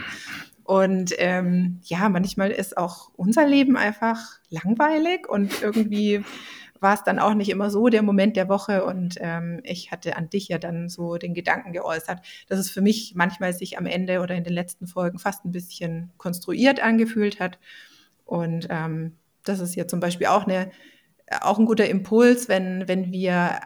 Und 0.65 1.13
ähm, 1.19 1.81
ja, 1.83 2.09
manchmal 2.09 2.51
ist 2.51 2.79
auch 2.79 3.11
unser 3.17 3.47
Leben 3.47 3.77
einfach 3.77 4.19
langweilig 4.49 5.29
und 5.29 5.63
irgendwie 5.63 6.25
war 6.81 6.95
es 6.95 7.03
dann 7.03 7.19
auch 7.19 7.35
nicht 7.35 7.51
immer 7.51 7.71
so 7.71 7.89
der 7.89 8.03
Moment 8.03 8.37
der 8.37 8.49
Woche. 8.49 8.85
Und 8.85 9.17
ähm, 9.21 9.61
ich 9.65 9.91
hatte 9.91 10.17
an 10.17 10.31
dich 10.31 10.49
ja 10.49 10.59
dann 10.59 10.89
so 10.89 11.17
den 11.17 11.35
Gedanken 11.35 11.73
geäußert, 11.73 12.21
dass 12.49 12.59
es 12.59 12.71
für 12.71 12.81
mich 12.81 13.15
manchmal 13.15 13.53
sich 13.53 13.79
am 13.79 13.87
Ende 13.87 14.21
oder 14.21 14.35
in 14.35 14.45
den 14.45 14.53
letzten 14.53 14.87
Folgen 14.87 15.19
fast 15.19 15.45
ein 15.45 15.53
bisschen 15.53 16.13
konstruiert 16.19 16.81
angefühlt 16.81 17.41
hat. 17.41 17.59
Und 18.25 18.69
ähm, 18.71 19.17
das 19.45 19.61
ist 19.61 19.75
ja 19.77 19.87
zum 19.87 20.01
Beispiel 20.01 20.27
auch, 20.27 20.47
eine, 20.47 20.71
auch 21.41 21.59
ein 21.59 21.67
guter 21.67 21.89
Impuls, 21.89 22.49
wenn, 22.49 22.89
wenn 22.89 23.13
wir 23.13 23.61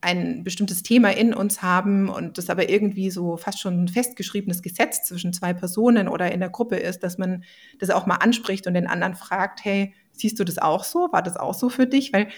ein 0.00 0.44
bestimmtes 0.44 0.82
Thema 0.84 1.10
in 1.10 1.34
uns 1.34 1.60
haben 1.60 2.08
und 2.08 2.38
das 2.38 2.50
aber 2.50 2.68
irgendwie 2.68 3.10
so 3.10 3.36
fast 3.36 3.60
schon 3.60 3.84
ein 3.84 3.88
festgeschriebenes 3.88 4.62
Gesetz 4.62 5.02
zwischen 5.02 5.32
zwei 5.32 5.52
Personen 5.52 6.06
oder 6.06 6.30
in 6.30 6.38
der 6.38 6.50
Gruppe 6.50 6.76
ist, 6.76 7.02
dass 7.02 7.18
man 7.18 7.42
das 7.80 7.90
auch 7.90 8.06
mal 8.06 8.16
anspricht 8.16 8.66
und 8.68 8.74
den 8.74 8.86
anderen 8.86 9.16
fragt, 9.16 9.64
hey, 9.64 9.92
Siehst 10.18 10.38
du 10.38 10.44
das 10.44 10.58
auch 10.58 10.84
so? 10.84 11.08
War 11.12 11.22
das 11.22 11.36
auch 11.36 11.54
so 11.54 11.68
für 11.68 11.86
dich? 11.86 12.12
Weil 12.12 12.28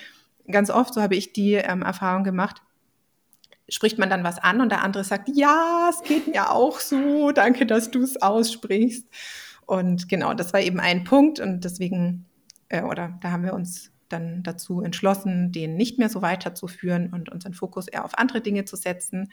ganz 0.50 0.70
oft, 0.70 0.94
so 0.94 1.02
habe 1.02 1.16
ich 1.16 1.32
die 1.32 1.54
ähm, 1.54 1.82
Erfahrung 1.82 2.24
gemacht, 2.24 2.62
spricht 3.68 3.98
man 3.98 4.10
dann 4.10 4.24
was 4.24 4.38
an 4.38 4.60
und 4.60 4.70
der 4.70 4.82
andere 4.82 5.04
sagt, 5.04 5.30
ja, 5.32 5.90
es 5.90 6.02
geht 6.02 6.28
mir 6.28 6.50
auch 6.50 6.80
so, 6.80 7.30
danke, 7.32 7.66
dass 7.66 7.90
du 7.90 8.02
es 8.02 8.20
aussprichst. 8.20 9.06
Und 9.66 10.08
genau, 10.08 10.34
das 10.34 10.52
war 10.52 10.60
eben 10.60 10.80
ein 10.80 11.04
Punkt 11.04 11.38
und 11.38 11.64
deswegen, 11.64 12.26
äh, 12.68 12.82
oder 12.82 13.18
da 13.22 13.30
haben 13.30 13.44
wir 13.44 13.54
uns 13.54 13.92
dann 14.08 14.42
dazu 14.42 14.82
entschlossen, 14.82 15.52
den 15.52 15.76
nicht 15.76 15.98
mehr 15.98 16.08
so 16.08 16.20
weiterzuführen 16.22 17.12
und 17.12 17.30
unseren 17.30 17.54
Fokus 17.54 17.86
eher 17.86 18.04
auf 18.04 18.18
andere 18.18 18.40
Dinge 18.40 18.64
zu 18.64 18.74
setzen. 18.74 19.30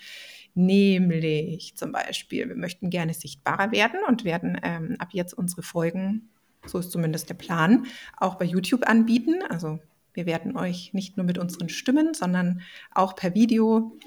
Nämlich 0.54 1.76
zum 1.76 1.92
Beispiel, 1.92 2.48
wir 2.48 2.56
möchten 2.56 2.92
gerne 2.92 3.16
sichtbarer 3.16 3.72
werden 3.72 4.00
und 4.08 4.24
werden 4.24 4.60
ähm, 4.62 4.96
ab 5.00 5.10
jetzt 5.12 5.34
unsere 5.34 5.64
Folgen, 5.64 6.30
so 6.66 6.80
ist 6.80 6.92
zumindest 6.92 7.30
der 7.30 7.36
Plan, 7.36 7.86
auch 8.18 8.36
bei 8.36 8.46
YouTube 8.46 8.88
anbieten. 8.88 9.36
Also 9.50 9.80
wir 10.14 10.26
werden 10.26 10.58
euch 10.58 10.94
nicht 10.94 11.18
nur 11.18 11.26
mit 11.26 11.38
unseren 11.38 11.70
Stimmen, 11.70 12.14
sondern 12.14 12.62
auch 12.94 13.16
per 13.16 13.36
Video 13.36 13.98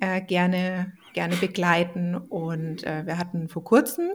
äh, 0.00 0.20
gerne, 0.20 0.92
gerne 1.14 1.36
begleiten. 1.36 2.16
Und 2.16 2.84
äh, 2.84 3.06
wir 3.06 3.18
hatten 3.18 3.48
vor 3.48 3.62
kurzem 3.62 4.10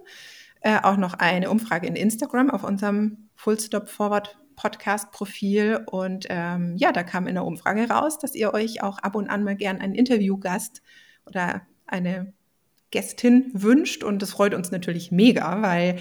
äh, 0.62 0.80
auch 0.82 0.98
noch 0.98 1.14
eine 1.14 1.50
Umfrage 1.50 1.88
in 1.88 1.96
Instagram 1.96 2.50
auf 2.50 2.64
unserem 2.64 3.30
Full 3.36 3.60
Stop 3.60 3.88
Forward 3.88 4.38
Podcast-Profil. 4.56 5.86
Und 5.86 6.26
ähm, 6.30 6.76
ja, 6.78 6.92
da 6.92 7.04
kam 7.04 7.28
in 7.28 7.36
der 7.36 7.46
Umfrage 7.46 7.90
raus, 7.90 8.20
dass 8.20 8.36
ihr 8.36 8.54
euch 8.54 8.84
auch 8.84 9.00
ab 9.00 9.16
und 9.16 9.30
an 9.30 9.44
mal 9.44 9.56
gern 9.56 9.80
einen 9.80 9.96
Interviewgast 9.96 10.82
oder 11.26 11.62
eine 11.88 12.34
Gästin 12.92 13.52
wünscht. 13.54 14.04
Und 14.04 14.22
das 14.22 14.32
freut 14.32 14.54
uns 14.54 14.72
natürlich 14.72 15.12
mega, 15.12 15.62
weil 15.62 15.98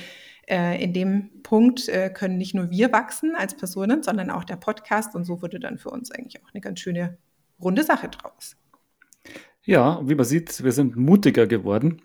äh, 0.48 0.83
in 0.83 0.92
dem 0.92 1.42
Punkt 1.42 1.88
äh, 1.88 2.11
können 2.11 2.38
nicht 2.38 2.54
nur 2.54 2.70
wir 2.70 2.92
wachsen 2.92 3.35
als 3.37 3.54
Personen, 3.57 4.02
sondern 4.02 4.30
auch 4.30 4.44
der 4.44 4.57
Podcast. 4.57 5.14
Und 5.14 5.24
so 5.24 5.42
wurde 5.42 5.61
dann 5.61 5.78
für 5.78 5.90
uns 5.90 6.11
eigentlich 6.11 6.42
auch 6.42 6.52
eine 6.52 6.61
ganz 6.61 6.80
schöne 6.80 7.18
runde 7.61 7.85
Sache 7.85 8.09
draus. 8.09 8.57
Ja, 9.64 10.00
wie 10.04 10.14
man 10.14 10.26
sieht, 10.26 10.62
wir 10.62 10.72
sind 10.72 10.96
mutiger 10.96 11.46
geworden. 11.46 12.02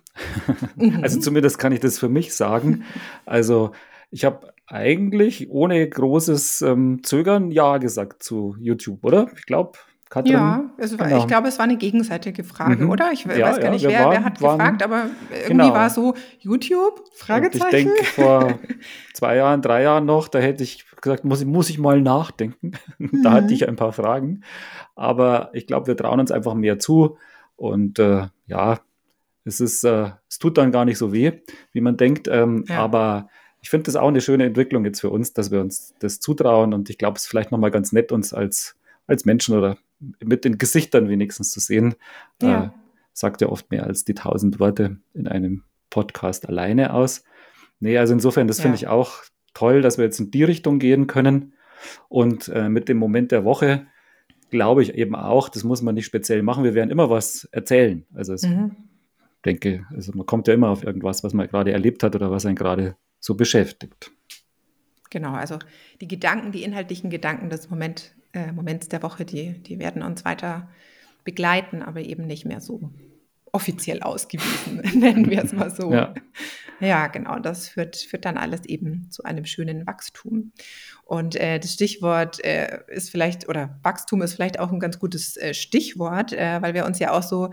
Mhm. 0.76 1.00
Also 1.04 1.20
zumindest 1.20 1.60
kann 1.60 1.74
ich 1.74 1.80
das 1.80 2.00
für 2.00 2.10
mich 2.10 2.34
sagen. 2.34 2.84
Also 3.26 3.72
ich 4.12 4.26
habe 4.26 4.54
eigentlich 4.66 5.50
ohne 5.50 5.88
großes 5.88 6.62
ähm, 6.62 7.02
Zögern 7.04 7.52
Ja 7.52 7.78
gesagt 7.78 8.24
zu 8.24 8.56
YouTube, 8.60 9.04
oder? 9.04 9.30
Ich 9.36 9.46
glaube, 9.46 9.78
Katrin. 10.10 10.34
Ja, 10.34 10.70
war, 10.78 11.08
genau. 11.08 11.20
ich 11.20 11.28
glaube, 11.28 11.48
es 11.50 11.60
war 11.60 11.66
eine 11.66 11.78
gegenseitige 11.78 12.44
Frage, 12.44 12.86
mhm. 12.86 12.90
oder? 12.90 13.12
Ich 13.12 13.26
ja, 13.26 13.30
weiß 13.30 13.58
gar 13.58 13.66
ja, 13.66 13.72
nicht, 13.72 13.88
wer, 13.88 14.06
waren, 14.06 14.12
wer, 14.12 14.24
hat 14.24 14.42
waren, 14.42 14.58
gefragt, 14.58 14.84
aber 14.84 15.06
irgendwie 15.30 15.50
genau. 15.50 15.74
war 15.74 15.90
so 15.92 16.16
YouTube? 16.40 17.04
Fragezeichen. 17.14 17.90
Und 17.90 17.94
ich 17.94 18.04
denke, 18.04 18.04
vor 18.06 18.60
zwei 19.14 19.36
Jahren, 19.36 19.62
drei 19.62 19.84
Jahren 19.84 20.06
noch, 20.06 20.28
da 20.28 20.40
hätte 20.40 20.64
ich 20.64 20.86
gesagt, 21.00 21.26
muss, 21.26 21.46
muss 21.46 21.70
ich 21.70 21.78
mal 21.78 22.02
nachdenken. 22.02 22.72
Mhm. 22.98 23.22
da 23.24 23.34
hatte 23.34 23.54
ich 23.54 23.68
ein 23.68 23.76
paar 23.76 23.94
Fragen. 23.94 24.42
Aber 24.96 25.52
ich 25.54 25.68
glaube, 25.68 25.86
wir 25.86 25.96
trauen 25.96 26.20
uns 26.20 26.32
einfach 26.32 26.56
mehr 26.56 26.80
zu. 26.80 27.18
Und 27.56 28.00
äh, 28.00 28.28
ja, 28.48 28.80
es 29.46 29.60
ist, 29.60 29.84
äh, 29.84 30.10
es 30.28 30.40
tut 30.40 30.58
dann 30.58 30.72
gar 30.72 30.86
nicht 30.86 30.98
so 30.98 31.14
weh, 31.14 31.34
wie 31.72 31.82
man 31.82 31.98
denkt. 31.98 32.28
Ähm, 32.28 32.66
ja. 32.68 32.80
Aber 32.80 33.30
ich 33.62 33.70
finde 33.70 33.86
das 33.86 33.96
auch 33.96 34.08
eine 34.08 34.22
schöne 34.22 34.46
Entwicklung 34.46 34.86
jetzt 34.86 35.02
für 35.02 35.12
uns, 35.12 35.34
dass 35.34 35.52
wir 35.52 35.62
uns 35.62 35.94
das 36.00 36.20
zutrauen. 36.20 36.74
Und 36.74 36.90
ich 36.90 36.98
glaube, 36.98 37.18
es 37.18 37.26
ist 37.26 37.30
vielleicht 37.30 37.52
nochmal 37.52 37.72
ganz 37.72 37.92
nett, 37.92 38.12
uns 38.12 38.34
als, 38.34 38.76
als 39.06 39.26
Menschen 39.26 39.56
oder 39.56 39.78
mit 40.24 40.46
den 40.46 40.58
Gesichtern 40.58 41.10
wenigstens 41.10 41.52
zu 41.52 41.60
sehen. 41.60 41.96
Ja. 42.42 42.66
Äh, 42.66 42.70
sagt 43.14 43.42
ja 43.42 43.50
oft 43.50 43.70
mehr 43.70 43.86
als 43.86 44.06
die 44.06 44.14
tausend 44.14 44.60
Worte 44.60 44.98
in 45.14 45.28
einem 45.28 45.64
Podcast 45.90 46.48
alleine 46.48 46.94
aus. 46.94 47.24
Nee, 47.80 47.98
also 47.98 48.14
insofern, 48.14 48.48
das 48.48 48.58
ja. 48.58 48.64
finde 48.64 48.78
ich 48.78 48.88
auch 48.88 49.24
toll, 49.54 49.82
dass 49.82 49.98
wir 49.98 50.06
jetzt 50.06 50.20
in 50.20 50.32
die 50.32 50.44
Richtung 50.44 50.80
gehen 50.80 51.08
können. 51.08 51.54
Und 52.08 52.48
äh, 52.50 52.70
mit 52.70 52.90
dem 52.90 52.98
Moment 52.98 53.32
der 53.32 53.44
Woche 53.44 53.88
glaube 54.50 54.82
ich 54.82 54.96
eben 54.96 55.16
auch, 55.16 55.50
das 55.50 55.64
muss 55.64 55.82
man 55.82 55.96
nicht 55.96 56.06
speziell 56.06 56.44
machen. 56.44 56.64
Wir 56.64 56.74
werden 56.74 56.90
immer 56.90 57.10
was 57.10 57.46
erzählen. 57.52 58.06
Also 58.14 58.34
ich 58.34 58.44
mhm. 58.44 58.76
denke, 59.46 59.86
also 59.94 60.12
man 60.16 60.26
kommt 60.26 60.48
ja 60.48 60.54
immer 60.54 60.70
auf 60.70 60.84
irgendwas, 60.84 61.24
was 61.24 61.34
man 61.34 61.48
gerade 61.48 61.72
erlebt 61.72 62.04
hat 62.04 62.16
oder 62.16 62.32
was 62.32 62.46
einen 62.46 62.56
gerade 62.56 62.96
so 63.20 63.36
beschäftigt. 63.36 64.12
Genau, 65.10 65.34
also 65.34 65.58
die 66.02 66.08
Gedanken, 66.08 66.52
die 66.52 66.64
inhaltlichen 66.64 67.10
Gedanken 67.10 67.50
des 67.50 67.70
Moment, 67.70 68.16
äh, 68.34 68.52
Moments 68.52 68.90
der 68.90 69.04
Woche, 69.04 69.26
die, 69.26 69.54
die 69.64 69.80
werden 69.80 70.04
uns 70.04 70.26
weiter 70.26 70.70
begleiten, 71.24 71.82
aber 71.82 72.02
eben 72.02 72.26
nicht 72.26 72.46
mehr 72.46 72.62
so 72.62 72.92
offiziell 73.52 74.02
ausgewiesen, 74.02 74.78
nennen 75.00 75.30
wir 75.30 75.44
es 75.44 75.54
mal 75.54 75.72
so. 75.72 75.92
Ja. 75.92 76.14
ja, 76.80 77.08
genau, 77.08 77.40
das 77.40 77.68
führt, 77.68 77.98
führt 77.98 78.26
dann 78.26 78.38
alles 78.38 78.66
eben 78.66 79.10
zu 79.10 79.24
einem 79.24 79.46
schönen 79.46 79.88
Wachstum. 79.88 80.52
Und 81.04 81.36
äh, 81.36 81.60
das 81.60 81.74
Stichwort 81.74 82.44
äh, 82.44 82.82
ist 82.88 83.10
vielleicht, 83.10 83.50
oder 83.50 83.80
Wachstum 83.84 84.22
ist 84.22 84.34
vielleicht 84.34 84.60
auch 84.60 84.72
ein 84.72 84.80
ganz 84.80 85.00
gutes 85.00 85.38
äh, 85.38 85.54
Stichwort, 85.54 86.34
äh, 86.34 86.62
weil 86.62 86.74
wir 86.74 86.86
uns 86.86 87.00
ja 87.00 87.12
auch 87.12 87.24
so 87.24 87.50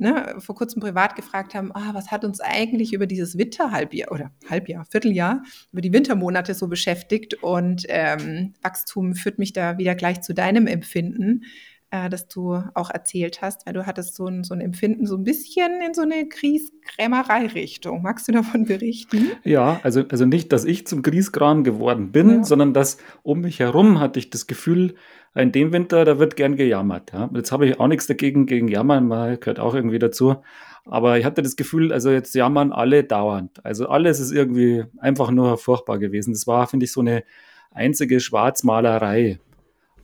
ne, 0.00 0.34
vor 0.38 0.54
kurzem 0.54 0.80
privat 0.80 1.14
gefragt 1.14 1.54
haben, 1.54 1.70
ah, 1.74 1.90
was 1.92 2.10
hat 2.10 2.24
uns 2.24 2.40
eigentlich 2.40 2.92
über 2.92 3.06
dieses 3.06 3.38
Winterhalbjahr 3.38 4.10
oder 4.10 4.32
Halbjahr, 4.48 4.84
Vierteljahr, 4.86 5.42
über 5.72 5.82
die 5.82 5.92
Wintermonate 5.92 6.54
so 6.54 6.68
beschäftigt. 6.68 7.42
Und 7.42 7.84
ähm, 7.88 8.54
Wachstum 8.62 9.14
führt 9.14 9.38
mich 9.38 9.52
da 9.52 9.78
wieder 9.78 9.94
gleich 9.94 10.22
zu 10.22 10.34
deinem 10.34 10.66
Empfinden 10.66 11.42
äh, 11.90 12.08
das 12.08 12.28
du 12.28 12.62
auch 12.74 12.90
erzählt 12.90 13.42
hast, 13.42 13.66
weil 13.66 13.74
du 13.74 13.86
hattest 13.86 14.14
so 14.14 14.26
ein, 14.26 14.44
so 14.44 14.54
ein 14.54 14.60
Empfinden 14.60 15.06
so 15.06 15.16
ein 15.16 15.24
bisschen 15.24 15.80
in 15.84 15.92
so 15.92 16.02
eine 16.02 16.26
Grießkrämerei-Richtung. 16.26 18.02
Magst 18.02 18.28
du 18.28 18.32
davon 18.32 18.64
berichten? 18.64 19.32
Ja, 19.42 19.80
also, 19.82 20.04
also 20.08 20.24
nicht, 20.24 20.52
dass 20.52 20.64
ich 20.64 20.86
zum 20.86 21.02
Grießkram 21.02 21.64
geworden 21.64 22.12
bin, 22.12 22.30
ja. 22.30 22.44
sondern 22.44 22.72
dass 22.72 22.98
um 23.22 23.40
mich 23.40 23.58
herum 23.58 23.98
hatte 23.98 24.18
ich 24.18 24.30
das 24.30 24.46
Gefühl, 24.46 24.94
in 25.34 25.52
dem 25.52 25.72
Winter, 25.72 26.04
da 26.04 26.18
wird 26.18 26.36
gern 26.36 26.56
gejammert. 26.56 27.12
Ja. 27.12 27.30
Jetzt 27.34 27.52
habe 27.52 27.66
ich 27.66 27.78
auch 27.78 27.86
nichts 27.86 28.06
dagegen, 28.06 28.46
gegen 28.46 28.68
Jammern, 28.68 29.06
mal 29.06 29.36
gehört 29.36 29.60
auch 29.60 29.74
irgendwie 29.74 29.98
dazu. 29.98 30.42
Aber 30.84 31.18
ich 31.18 31.24
hatte 31.24 31.42
das 31.42 31.56
Gefühl, 31.56 31.92
also 31.92 32.10
jetzt 32.10 32.34
jammern 32.34 32.72
alle 32.72 33.04
dauernd. 33.04 33.64
Also 33.64 33.88
alles 33.88 34.18
ist 34.18 34.32
irgendwie 34.32 34.84
einfach 34.98 35.30
nur 35.30 35.58
furchtbar 35.58 35.98
gewesen. 35.98 36.32
Das 36.32 36.46
war, 36.46 36.66
finde 36.66 36.84
ich, 36.84 36.92
so 36.92 37.00
eine 37.00 37.22
einzige 37.70 38.18
Schwarzmalerei. 38.18 39.38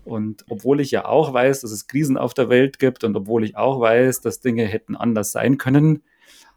Und 0.05 0.45
obwohl 0.49 0.81
ich 0.81 0.93
ja 0.93 1.07
auch 1.07 1.33
weiß, 1.33 1.63
dass 1.63 1.73
es 1.73 1.89
Krisen 1.89 2.17
auf 2.17 2.35
der 2.35 2.49
Welt 2.49 2.79
gibt 2.79 3.03
und 3.03 3.17
obwohl 3.17 3.43
ich 3.43 3.57
auch 3.57 3.81
weiß, 3.81 4.21
dass 4.21 4.41
Dinge 4.41 4.65
hätten 4.65 4.95
anders 4.95 5.33
sein 5.33 5.59
können, 5.59 6.05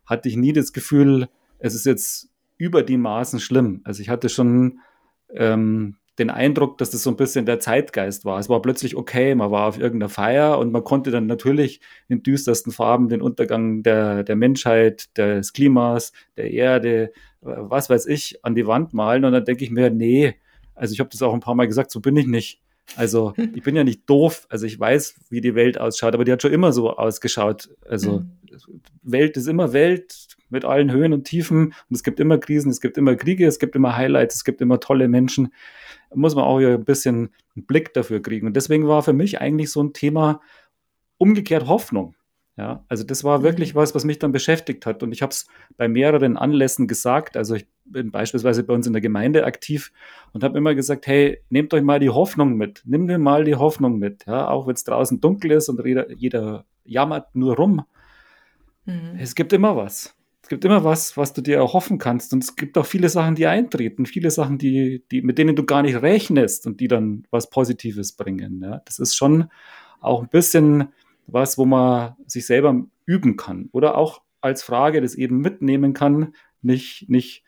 hatte 0.05 0.29
ich 0.29 0.35
nie 0.35 0.53
das 0.53 0.73
Gefühl, 0.73 1.27
es 1.57 1.73
ist 1.73 1.85
jetzt 1.85 2.29
über 2.57 2.83
die 2.83 2.97
Maßen 2.97 3.39
schlimm. 3.39 3.81
Also 3.85 4.01
ich 4.01 4.09
hatte 4.09 4.29
schon 4.29 4.79
ähm, 5.33 5.95
den 6.19 6.29
Eindruck, 6.29 6.77
dass 6.77 6.89
das 6.91 7.03
so 7.03 7.09
ein 7.09 7.15
bisschen 7.15 7.45
der 7.45 7.59
Zeitgeist 7.59 8.25
war. 8.25 8.39
Es 8.39 8.49
war 8.49 8.61
plötzlich 8.61 8.95
okay, 8.95 9.33
man 9.35 9.51
war 9.51 9.67
auf 9.67 9.79
irgendeiner 9.79 10.09
Feier 10.09 10.59
und 10.59 10.71
man 10.71 10.83
konnte 10.83 11.11
dann 11.11 11.27
natürlich 11.27 11.81
in 12.07 12.21
düstersten 12.21 12.71
Farben 12.71 13.09
den 13.09 13.21
Untergang 13.21 13.83
der, 13.83 14.23
der 14.23 14.35
Menschheit, 14.35 15.17
des 15.17 15.53
Klimas, 15.53 16.11
der 16.37 16.51
Erde, 16.51 17.11
was 17.41 17.89
weiß 17.89 18.05
ich, 18.07 18.43
an 18.43 18.55
die 18.55 18.67
Wand 18.67 18.93
malen. 18.93 19.25
Und 19.25 19.31
dann 19.31 19.45
denke 19.45 19.63
ich 19.63 19.71
mir, 19.71 19.89
nee, 19.89 20.35
also 20.75 20.93
ich 20.93 20.99
habe 20.99 21.09
das 21.09 21.21
auch 21.21 21.33
ein 21.33 21.39
paar 21.39 21.55
Mal 21.55 21.67
gesagt, 21.67 21.91
so 21.91 21.99
bin 21.99 22.17
ich 22.17 22.27
nicht. 22.27 22.61
Also 22.95 23.33
ich 23.55 23.63
bin 23.63 23.75
ja 23.75 23.83
nicht 23.83 24.09
doof, 24.09 24.45
also 24.49 24.65
ich 24.65 24.79
weiß, 24.79 25.15
wie 25.29 25.41
die 25.41 25.55
Welt 25.55 25.79
ausschaut, 25.79 26.13
aber 26.13 26.25
die 26.25 26.31
hat 26.31 26.41
schon 26.41 26.53
immer 26.53 26.73
so 26.73 26.91
ausgeschaut. 26.95 27.69
Also 27.87 28.19
mhm. 28.19 28.81
Welt 29.03 29.37
ist 29.37 29.47
immer 29.47 29.73
Welt 29.73 30.27
mit 30.49 30.65
allen 30.65 30.91
Höhen 30.91 31.13
und 31.13 31.23
Tiefen 31.25 31.67
und 31.67 31.95
es 31.95 32.03
gibt 32.03 32.19
immer 32.19 32.37
Krisen, 32.37 32.69
es 32.69 32.81
gibt 32.81 32.97
immer 32.97 33.15
Kriege, 33.15 33.45
es 33.45 33.59
gibt 33.59 33.75
immer 33.75 33.95
Highlights, 33.95 34.35
es 34.35 34.43
gibt 34.43 34.61
immer 34.61 34.79
tolle 34.79 35.07
Menschen. 35.07 35.53
Da 36.09 36.15
muss 36.15 36.35
man 36.35 36.43
auch 36.43 36.59
ein 36.59 36.85
bisschen 36.85 37.29
einen 37.55 37.65
Blick 37.65 37.93
dafür 37.93 38.21
kriegen. 38.21 38.47
Und 38.47 38.55
deswegen 38.55 38.87
war 38.87 39.03
für 39.03 39.13
mich 39.13 39.41
eigentlich 39.41 39.71
so 39.71 39.81
ein 39.81 39.93
Thema 39.93 40.41
umgekehrt 41.17 41.67
Hoffnung. 41.67 42.15
Ja, 42.59 42.83
also 42.89 43.05
das 43.05 43.23
war 43.23 43.41
wirklich 43.41 43.73
mhm. 43.73 43.79
was, 43.79 43.95
was 43.95 44.03
mich 44.03 44.19
dann 44.19 44.33
beschäftigt 44.33 44.85
hat. 44.85 45.01
Und 45.01 45.13
ich 45.13 45.21
habe 45.21 45.31
es 45.31 45.47
bei 45.77 45.87
mehreren 45.87 46.35
Anlässen 46.35 46.89
gesagt. 46.89 47.37
Also 47.37 47.55
ich 47.55 47.67
bin 47.85 48.11
beispielsweise 48.11 48.63
bei 48.63 48.73
uns 48.73 48.85
in 48.85 48.91
der 48.91 49.01
Gemeinde 49.01 49.45
aktiv 49.45 49.93
und 50.33 50.43
habe 50.43 50.57
immer 50.57 50.75
gesagt, 50.75 51.07
hey, 51.07 51.41
nehmt 51.49 51.73
euch 51.73 51.83
mal 51.83 52.01
die 52.01 52.09
Hoffnung 52.09 52.55
mit. 52.55 52.81
Nimm 52.85 53.07
dir 53.07 53.17
mal 53.17 53.45
die 53.45 53.55
Hoffnung 53.55 53.97
mit. 53.97 54.25
Ja, 54.25 54.49
auch 54.49 54.67
wenn 54.67 54.73
es 54.73 54.83
draußen 54.83 55.21
dunkel 55.21 55.51
ist 55.51 55.69
und 55.69 55.85
jeder, 55.85 56.11
jeder 56.11 56.65
jammert 56.83 57.33
nur 57.33 57.55
rum. 57.55 57.85
Mhm. 58.85 59.17
Es 59.17 59.35
gibt 59.35 59.53
immer 59.53 59.77
was. 59.77 60.18
Es 60.49 60.51
gibt 60.51 60.65
immer 60.65 60.83
was, 60.83 61.15
was 61.15 61.31
du 61.31 61.41
dir 61.41 61.57
erhoffen 61.57 61.99
kannst. 61.99 62.33
Und 62.33 62.43
es 62.43 62.55
gibt 62.55 62.75
auch 62.79 62.85
viele 62.87 63.07
Sachen, 63.07 63.35
die 63.35 63.45
eintreten, 63.45 64.07
viele 64.07 64.31
Sachen, 64.31 64.57
die, 64.57 65.03
die, 65.11 65.21
mit 65.21 65.37
denen 65.37 65.55
du 65.55 65.63
gar 65.63 65.83
nicht 65.83 66.01
rechnest 66.01 66.65
und 66.65 66.79
die 66.79 66.87
dann 66.87 67.27
was 67.29 67.51
Positives 67.51 68.13
bringen. 68.13 68.63
Ja, 68.63 68.81
das 68.83 68.97
ist 68.97 69.15
schon 69.15 69.51
auch 70.01 70.23
ein 70.23 70.27
bisschen 70.27 70.87
was, 71.27 71.59
wo 71.59 71.65
man 71.65 72.15
sich 72.25 72.47
selber 72.47 72.83
üben 73.05 73.37
kann 73.37 73.69
oder 73.73 73.95
auch 73.95 74.23
als 74.41 74.63
Frage 74.63 75.01
das 75.01 75.13
eben 75.13 75.37
mitnehmen 75.39 75.93
kann, 75.93 76.33
nicht, 76.63 77.07
nicht 77.09 77.43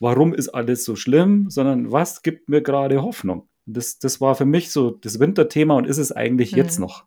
warum 0.00 0.34
ist 0.34 0.48
alles 0.48 0.84
so 0.84 0.96
schlimm, 0.96 1.50
sondern 1.50 1.92
was 1.92 2.22
gibt 2.22 2.48
mir 2.48 2.62
gerade 2.62 3.00
Hoffnung. 3.00 3.46
Das, 3.64 4.00
das 4.00 4.20
war 4.20 4.34
für 4.34 4.44
mich 4.44 4.72
so 4.72 4.90
das 4.90 5.20
Winterthema 5.20 5.74
und 5.76 5.86
ist 5.86 5.98
es 5.98 6.10
eigentlich 6.10 6.50
mhm. 6.50 6.58
jetzt 6.58 6.80
noch. 6.80 7.04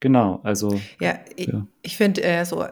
Genau, 0.00 0.40
also. 0.44 0.80
Ja, 0.98 1.18
ich, 1.36 1.48
ja. 1.48 1.66
ich 1.82 1.98
finde 1.98 2.22
äh, 2.22 2.44
so 2.46 2.64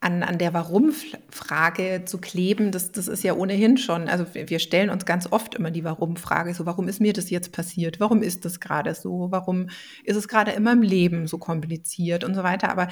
an, 0.00 0.22
an 0.22 0.38
der 0.38 0.52
Warum-Frage 0.52 2.02
zu 2.04 2.18
kleben, 2.18 2.70
das, 2.70 2.92
das 2.92 3.08
ist 3.08 3.24
ja 3.24 3.34
ohnehin 3.34 3.78
schon, 3.78 4.08
also 4.08 4.26
wir 4.34 4.58
stellen 4.58 4.90
uns 4.90 5.06
ganz 5.06 5.30
oft 5.32 5.54
immer 5.54 5.70
die 5.70 5.84
Warum-Frage, 5.84 6.54
so 6.54 6.66
warum 6.66 6.86
ist 6.88 7.00
mir 7.00 7.12
das 7.12 7.30
jetzt 7.30 7.52
passiert, 7.52 7.98
warum 7.98 8.22
ist 8.22 8.44
das 8.44 8.60
gerade 8.60 8.94
so, 8.94 9.28
warum 9.30 9.68
ist 10.04 10.16
es 10.16 10.28
gerade 10.28 10.52
in 10.52 10.62
meinem 10.62 10.82
Leben 10.82 11.26
so 11.26 11.38
kompliziert 11.38 12.24
und 12.24 12.34
so 12.34 12.42
weiter, 12.42 12.70
aber 12.70 12.88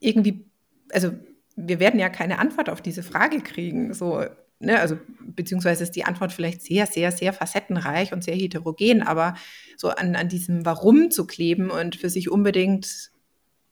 irgendwie, 0.00 0.46
also 0.90 1.12
wir 1.54 1.80
werden 1.80 2.00
ja 2.00 2.08
keine 2.08 2.38
Antwort 2.38 2.70
auf 2.70 2.80
diese 2.80 3.02
Frage 3.02 3.40
kriegen, 3.40 3.92
so 3.92 4.24
ne, 4.60 4.78
also 4.78 4.98
beziehungsweise 5.20 5.82
ist 5.82 5.96
die 5.96 6.04
Antwort 6.04 6.32
vielleicht 6.32 6.62
sehr, 6.62 6.86
sehr, 6.86 7.10
sehr 7.10 7.32
facettenreich 7.32 8.12
und 8.12 8.22
sehr 8.22 8.36
heterogen, 8.36 9.02
aber 9.02 9.34
so 9.76 9.88
an, 9.88 10.14
an 10.14 10.28
diesem 10.28 10.64
Warum 10.64 11.10
zu 11.10 11.26
kleben 11.26 11.70
und 11.70 11.96
für 11.96 12.10
sich 12.10 12.30
unbedingt 12.30 13.09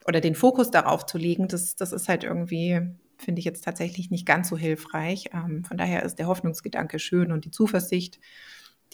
oder 0.08 0.22
den 0.22 0.34
Fokus 0.34 0.70
darauf 0.70 1.04
zu 1.04 1.18
legen, 1.18 1.48
das, 1.48 1.76
das 1.76 1.92
ist 1.92 2.08
halt 2.08 2.24
irgendwie, 2.24 2.80
finde 3.18 3.38
ich 3.40 3.44
jetzt 3.44 3.62
tatsächlich 3.62 4.10
nicht 4.10 4.24
ganz 4.24 4.48
so 4.48 4.56
hilfreich. 4.56 5.26
Ähm, 5.34 5.64
von 5.64 5.76
daher 5.76 6.02
ist 6.02 6.18
der 6.18 6.26
Hoffnungsgedanke 6.26 6.98
schön 6.98 7.30
und 7.30 7.44
die 7.44 7.50
Zuversicht, 7.50 8.18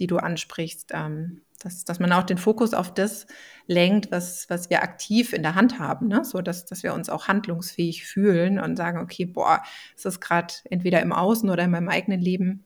die 0.01 0.09
du 0.09 0.17
ansprichst, 0.17 0.91
ähm, 0.93 1.43
dass, 1.61 1.85
dass 1.85 2.01
man 2.01 2.13
auch 2.13 2.25
den 2.25 2.37
Fokus 2.37 2.75
auf 2.75 2.93
das 2.93 3.29
lenkt, 3.69 4.11
was, 4.11 4.51
was 4.51 4.71
wir 4.71 4.83
aktiv 4.83 5.33
in 5.33 5.43
der 5.43 5.55
Hand 5.55 5.79
haben, 5.79 6.09
ne? 6.09 6.25
so 6.25 6.43
dass, 6.43 6.67
dass 6.67 6.83
wir 6.83 6.93
uns 6.95 7.09
auch 7.09 7.29
handlungsfähig 7.29 8.05
fühlen 8.05 8.59
und 8.59 8.77
sagen, 8.77 8.99
okay, 8.99 9.25
boah, 9.25 9.63
es 9.97 10.05
ist 10.05 10.21
gerade 10.21 10.53
entweder 10.69 11.01
im 11.01 11.13
Außen 11.13 11.49
oder 11.49 11.63
in 11.63 11.71
meinem 11.71 11.89
eigenen 11.89 12.21
Leben 12.21 12.65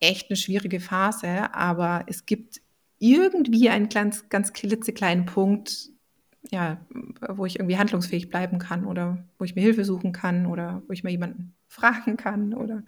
echt 0.00 0.28
eine 0.28 0.36
schwierige 0.36 0.80
Phase, 0.80 1.54
aber 1.54 2.04
es 2.08 2.26
gibt 2.26 2.60
irgendwie 2.98 3.70
einen 3.70 3.88
ganz, 3.88 4.28
ganz 4.28 4.52
klitzekleinen 4.52 5.24
Punkt, 5.24 5.90
ja, 6.50 6.80
wo 7.28 7.44
ich 7.46 7.56
irgendwie 7.58 7.76
handlungsfähig 7.76 8.30
bleiben 8.30 8.58
kann 8.58 8.86
oder 8.86 9.18
wo 9.38 9.44
ich 9.44 9.54
mir 9.54 9.60
Hilfe 9.60 9.84
suchen 9.84 10.12
kann 10.12 10.46
oder 10.46 10.82
wo 10.86 10.92
ich 10.92 11.04
mal 11.04 11.10
jemanden 11.10 11.54
fragen 11.68 12.16
kann 12.16 12.54
oder 12.54 12.82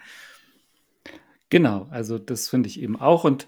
Genau, 1.50 1.86
also 1.90 2.18
das 2.18 2.48
finde 2.48 2.70
ich 2.70 2.80
eben 2.80 2.98
auch 2.98 3.24
und 3.24 3.46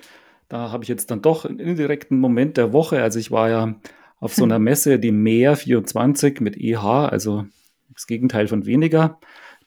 da 0.49 0.71
habe 0.71 0.85
ich 0.85 0.89
jetzt 0.89 1.11
dann 1.11 1.23
doch 1.23 1.47
einen 1.47 1.59
indirekten 1.59 2.21
Moment 2.21 2.59
der 2.59 2.75
Woche. 2.75 3.03
Also 3.03 3.19
ich 3.19 3.31
war 3.31 3.49
ja 3.49 3.77
auf 4.21 4.35
so 4.35 4.45
einer 4.45 4.59
Messe, 4.59 4.99
die 4.99 5.11
Mehr 5.11 5.57
24 5.57 6.43
mit 6.43 6.57
EH, 6.59 6.85
also 6.85 7.47
das 7.95 8.07
Gegenteil 8.07 8.47
von 8.47 8.67
weniger. 8.67 9.19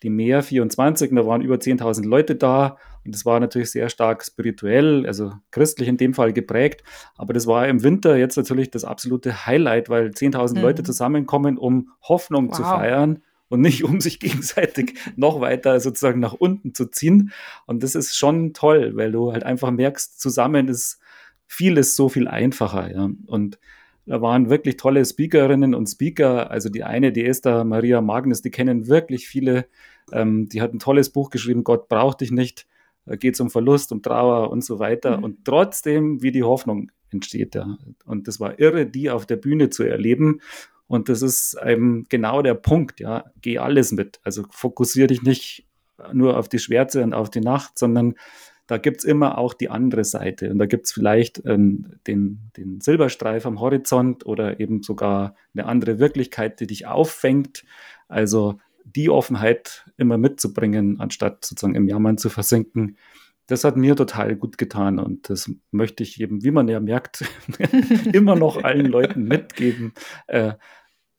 Die 0.03 0.09
Mehr 0.09 0.43
24, 0.43 1.11
da 1.13 1.25
waren 1.25 1.41
über 1.41 1.55
10.000 1.55 2.05
Leute 2.05 2.35
da 2.35 2.77
und 3.05 3.15
das 3.15 3.25
war 3.25 3.39
natürlich 3.39 3.71
sehr 3.71 3.89
stark 3.89 4.23
spirituell, 4.23 5.05
also 5.05 5.31
christlich 5.51 5.87
in 5.87 5.97
dem 5.97 6.13
Fall 6.13 6.33
geprägt. 6.33 6.83
Aber 7.15 7.33
das 7.33 7.47
war 7.47 7.67
im 7.67 7.83
Winter 7.83 8.17
jetzt 8.17 8.35
natürlich 8.35 8.69
das 8.69 8.83
absolute 8.83 9.45
Highlight, 9.45 9.89
weil 9.89 10.09
10.000 10.09 10.55
mhm. 10.55 10.61
Leute 10.61 10.83
zusammenkommen, 10.83 11.57
um 11.57 11.91
Hoffnung 12.01 12.49
wow. 12.49 12.55
zu 12.57 12.63
feiern 12.63 13.23
und 13.49 13.61
nicht 13.61 13.83
um 13.83 14.01
sich 14.01 14.19
gegenseitig 14.21 14.95
noch 15.15 15.39
weiter 15.39 15.79
sozusagen 15.79 16.19
nach 16.19 16.33
unten 16.33 16.73
zu 16.73 16.85
ziehen. 16.87 17.31
Und 17.65 17.83
das 17.83 17.95
ist 17.95 18.17
schon 18.17 18.53
toll, 18.53 18.91
weil 18.95 19.11
du 19.11 19.31
halt 19.31 19.43
einfach 19.43 19.71
merkst, 19.71 20.19
zusammen 20.19 20.67
ist 20.67 20.99
vieles 21.47 21.95
so 21.95 22.09
viel 22.09 22.27
einfacher. 22.27 22.91
Ja. 22.93 23.09
Und 23.25 23.57
da 24.07 24.21
waren 24.21 24.49
wirklich 24.49 24.77
tolle 24.77 25.05
Speakerinnen 25.05 25.75
und 25.75 25.87
Speaker. 25.87 26.49
Also 26.49 26.69
die 26.69 26.83
eine, 26.83 27.11
die 27.11 27.25
Esther 27.25 27.65
Maria 27.65 28.01
Magnus, 28.01 28.41
die 28.41 28.51
kennen 28.51 28.87
wirklich 28.87 29.27
viele. 29.27 29.67
Ähm, 30.13 30.47
die 30.47 30.61
hat 30.61 30.73
ein 30.73 30.79
tolles 30.79 31.09
Buch 31.09 31.29
geschrieben, 31.29 31.65
Gott 31.65 31.89
braucht 31.89 32.21
dich 32.21 32.31
nicht. 32.31 32.65
Da 33.05 33.17
geht 33.17 33.33
es 33.33 33.39
um 33.41 33.49
Verlust, 33.49 33.91
um 33.91 34.01
Trauer 34.01 34.49
und 34.49 34.63
so 34.63 34.79
weiter. 34.79 35.17
Mhm. 35.17 35.23
Und 35.23 35.45
trotzdem, 35.45 36.21
wie 36.21 36.31
die 36.31 36.43
Hoffnung 36.43 36.89
entsteht. 37.09 37.55
Ja. 37.55 37.77
Und 38.05 38.27
das 38.27 38.39
war 38.39 38.59
irre, 38.59 38.85
die 38.85 39.09
auf 39.09 39.25
der 39.25 39.35
Bühne 39.35 39.69
zu 39.69 39.83
erleben. 39.83 40.39
Und 40.87 41.09
das 41.09 41.21
ist 41.21 41.57
eben 41.65 42.05
genau 42.07 42.41
der 42.41 42.53
Punkt, 42.53 43.01
ja. 43.01 43.25
Geh 43.41 43.59
alles 43.59 43.91
mit. 43.91 44.21
Also 44.23 44.45
fokussiere 44.49 45.07
dich 45.07 45.21
nicht 45.21 45.67
nur 46.13 46.37
auf 46.37 46.47
die 46.47 46.59
Schwärze 46.59 47.03
und 47.03 47.13
auf 47.13 47.29
die 47.29 47.41
Nacht, 47.41 47.77
sondern 47.77 48.15
da 48.67 48.77
gibt 48.77 48.99
es 48.99 49.03
immer 49.05 49.37
auch 49.37 49.53
die 49.53 49.69
andere 49.69 50.03
Seite. 50.03 50.51
Und 50.51 50.59
da 50.59 50.65
gibt 50.65 50.85
es 50.85 50.91
vielleicht 50.91 51.41
ähm, 51.45 51.93
den, 52.05 52.51
den 52.57 52.81
Silberstreif 52.81 53.45
am 53.45 53.59
Horizont 53.59 54.25
oder 54.25 54.59
eben 54.59 54.83
sogar 54.83 55.35
eine 55.53 55.65
andere 55.65 55.99
Wirklichkeit, 55.99 56.59
die 56.59 56.67
dich 56.67 56.85
auffängt. 56.85 57.63
Also 58.09 58.59
die 58.83 59.09
Offenheit 59.09 59.85
immer 59.97 60.17
mitzubringen, 60.17 60.99
anstatt 60.99 61.45
sozusagen 61.45 61.75
im 61.75 61.87
Jammern 61.87 62.17
zu 62.17 62.29
versinken. 62.29 62.97
Das 63.47 63.63
hat 63.63 63.77
mir 63.77 63.95
total 63.95 64.35
gut 64.35 64.57
getan 64.57 64.99
und 64.99 65.29
das 65.29 65.49
möchte 65.71 66.03
ich 66.03 66.19
eben, 66.19 66.43
wie 66.43 66.51
man 66.51 66.67
ja 66.67 66.81
merkt, 66.81 67.23
immer 68.11 68.35
noch 68.35 68.63
allen 68.63 68.85
Leuten 68.85 69.23
mitgeben. 69.23 69.93
Äh, 70.27 70.53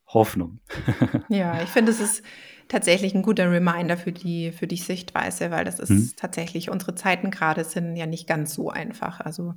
Hoffnung. 0.08 0.60
ja, 1.28 1.62
ich 1.62 1.68
finde, 1.68 1.92
es 1.92 2.00
ist 2.00 2.22
tatsächlich 2.68 3.14
ein 3.14 3.22
guter 3.22 3.50
Reminder 3.50 3.96
für 3.96 4.12
die, 4.12 4.52
für 4.52 4.66
die 4.66 4.76
Sichtweise, 4.76 5.50
weil 5.50 5.64
das 5.64 5.78
ist 5.78 5.88
hm. 5.88 6.12
tatsächlich, 6.16 6.70
unsere 6.70 6.94
Zeiten 6.94 7.30
gerade 7.30 7.64
sind 7.64 7.96
ja 7.96 8.06
nicht 8.06 8.26
ganz 8.26 8.54
so 8.54 8.70
einfach. 8.70 9.20
Also 9.20 9.54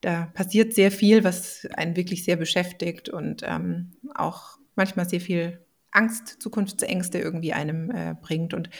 da 0.00 0.26
passiert 0.34 0.74
sehr 0.74 0.90
viel, 0.90 1.24
was 1.24 1.66
einen 1.74 1.96
wirklich 1.96 2.24
sehr 2.24 2.36
beschäftigt 2.36 3.08
und 3.08 3.42
ähm, 3.44 3.92
auch 4.14 4.58
manchmal 4.74 5.08
sehr 5.08 5.20
viel 5.20 5.64
Angst, 5.92 6.42
Zukunftsängste 6.42 7.18
irgendwie 7.18 7.52
einem 7.52 7.90
äh, 7.90 8.14
bringt. 8.20 8.54
Und 8.54 8.70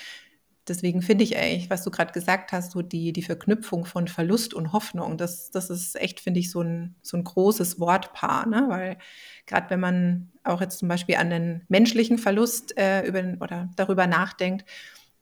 deswegen 0.68 1.02
finde 1.02 1.24
ich 1.24 1.36
eigentlich, 1.36 1.70
was 1.70 1.82
du 1.82 1.90
gerade 1.90 2.12
gesagt 2.12 2.52
hast, 2.52 2.72
so 2.72 2.82
die, 2.82 3.12
die 3.12 3.22
Verknüpfung 3.22 3.84
von 3.84 4.08
Verlust 4.08 4.54
und 4.54 4.72
Hoffnung, 4.72 5.18
das, 5.18 5.50
das 5.50 5.70
ist 5.70 5.96
echt, 6.00 6.20
finde 6.20 6.40
ich, 6.40 6.50
so 6.50 6.62
ein, 6.62 6.94
so 7.02 7.16
ein 7.16 7.24
großes 7.24 7.80
Wortpaar, 7.80 8.48
ne? 8.48 8.66
weil 8.68 8.98
gerade 9.46 9.70
wenn 9.70 9.80
man 9.80 10.32
auch 10.44 10.60
jetzt 10.60 10.78
zum 10.78 10.88
Beispiel 10.88 11.16
an 11.16 11.30
den 11.30 11.64
menschlichen 11.68 12.18
Verlust 12.18 12.76
äh, 12.78 13.06
über, 13.06 13.42
oder 13.42 13.70
darüber 13.76 14.06
nachdenkt, 14.06 14.68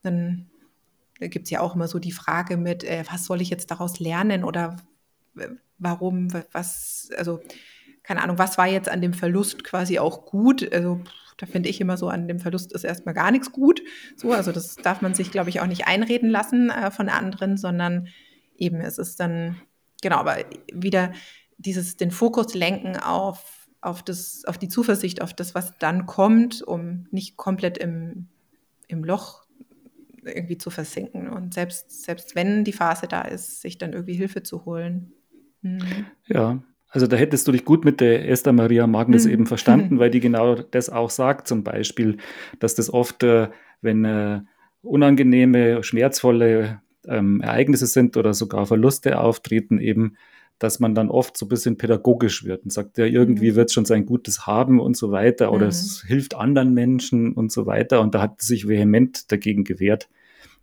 dann 0.03 0.49
gibt 1.19 1.45
es 1.45 1.51
ja 1.51 1.61
auch 1.61 1.75
immer 1.75 1.87
so 1.87 1.99
die 1.99 2.11
Frage 2.11 2.57
mit, 2.57 2.83
äh, 2.83 3.03
was 3.11 3.25
soll 3.25 3.41
ich 3.41 3.49
jetzt 3.49 3.71
daraus 3.71 3.99
lernen 3.99 4.43
oder 4.43 4.77
warum, 5.77 6.33
was, 6.51 7.09
also 7.17 7.41
keine 8.03 8.23
Ahnung, 8.23 8.37
was 8.37 8.57
war 8.57 8.67
jetzt 8.67 8.89
an 8.89 9.01
dem 9.01 9.13
Verlust 9.13 9.63
quasi 9.63 9.99
auch 9.99 10.25
gut? 10.25 10.71
Also 10.73 11.01
da 11.37 11.45
finde 11.45 11.69
ich 11.69 11.81
immer 11.81 11.97
so, 11.97 12.07
an 12.07 12.27
dem 12.27 12.39
Verlust 12.39 12.71
ist 12.73 12.83
erstmal 12.83 13.15
gar 13.15 13.31
nichts 13.31 13.51
gut. 13.51 13.81
So, 14.15 14.31
also 14.31 14.51
das 14.51 14.75
darf 14.75 15.01
man 15.01 15.13
sich, 15.13 15.31
glaube 15.31 15.49
ich, 15.49 15.59
auch 15.59 15.67
nicht 15.67 15.87
einreden 15.87 16.29
lassen 16.29 16.69
äh, 16.69 16.91
von 16.91 17.09
anderen, 17.09 17.57
sondern 17.57 18.07
eben 18.55 18.79
es 18.79 18.97
ist 18.97 19.19
dann, 19.19 19.59
genau, 20.01 20.17
aber 20.17 20.37
wieder 20.71 21.13
dieses, 21.57 21.97
den 21.97 22.11
Fokus 22.11 22.53
lenken 22.53 22.97
auf, 22.97 23.67
auf, 23.81 24.03
das, 24.03 24.43
auf 24.45 24.57
die 24.57 24.67
Zuversicht, 24.67 25.21
auf 25.21 25.33
das, 25.33 25.55
was 25.55 25.77
dann 25.79 26.05
kommt, 26.05 26.61
um 26.61 27.07
nicht 27.11 27.37
komplett 27.37 27.77
im, 27.77 28.27
im 28.87 29.03
Loch 29.03 29.45
irgendwie 30.23 30.57
zu 30.57 30.69
versinken. 30.69 31.27
Und 31.27 31.53
selbst, 31.53 32.03
selbst 32.03 32.35
wenn 32.35 32.63
die 32.63 32.73
Phase 32.73 33.07
da 33.07 33.21
ist, 33.21 33.61
sich 33.61 33.77
dann 33.77 33.93
irgendwie 33.93 34.13
Hilfe 34.13 34.43
zu 34.43 34.65
holen. 34.65 35.13
Mhm. 35.61 36.05
Ja, 36.27 36.61
also 36.91 37.07
da 37.07 37.15
hättest 37.15 37.47
du 37.47 37.53
dich 37.53 37.65
gut 37.65 37.85
mit 37.85 38.01
der 38.01 38.29
Esther 38.29 38.51
Maria 38.51 38.85
Magnus 38.85 39.25
mhm. 39.25 39.31
eben 39.31 39.45
verstanden, 39.45 39.97
weil 39.99 40.11
die 40.11 40.19
genau 40.19 40.55
das 40.55 40.89
auch 40.89 41.09
sagt, 41.09 41.47
zum 41.47 41.63
Beispiel, 41.63 42.17
dass 42.59 42.75
das 42.75 42.93
oft, 42.93 43.23
äh, 43.23 43.47
wenn 43.81 44.05
äh, 44.05 44.41
unangenehme, 44.83 45.83
schmerzvolle 45.83 46.81
ähm, 47.07 47.41
Ereignisse 47.41 47.87
sind 47.87 48.17
oder 48.17 48.33
sogar 48.33 48.65
Verluste 48.65 49.19
auftreten, 49.19 49.79
eben, 49.79 50.17
dass 50.59 50.79
man 50.79 50.93
dann 50.93 51.09
oft 51.09 51.37
so 51.37 51.45
ein 51.45 51.49
bisschen 51.49 51.77
pädagogisch 51.77 52.43
wird 52.43 52.65
und 52.65 52.71
sagt, 52.71 52.97
ja, 52.97 53.05
irgendwie 53.05 53.51
mhm. 53.51 53.55
wird 53.55 53.69
es 53.69 53.73
schon 53.73 53.85
sein 53.85 54.05
Gutes 54.05 54.45
haben 54.45 54.79
und 54.79 54.95
so 54.95 55.11
weiter 55.11 55.51
oder 55.51 55.65
mhm. 55.65 55.69
es 55.69 56.03
hilft 56.05 56.35
anderen 56.35 56.73
Menschen 56.73 57.31
und 57.33 57.51
so 57.51 57.65
weiter. 57.65 58.01
Und 58.01 58.13
da 58.13 58.21
hat 58.21 58.41
sie 58.41 58.47
sich 58.47 58.67
vehement 58.67 59.31
dagegen 59.31 59.63
gewehrt 59.63 60.09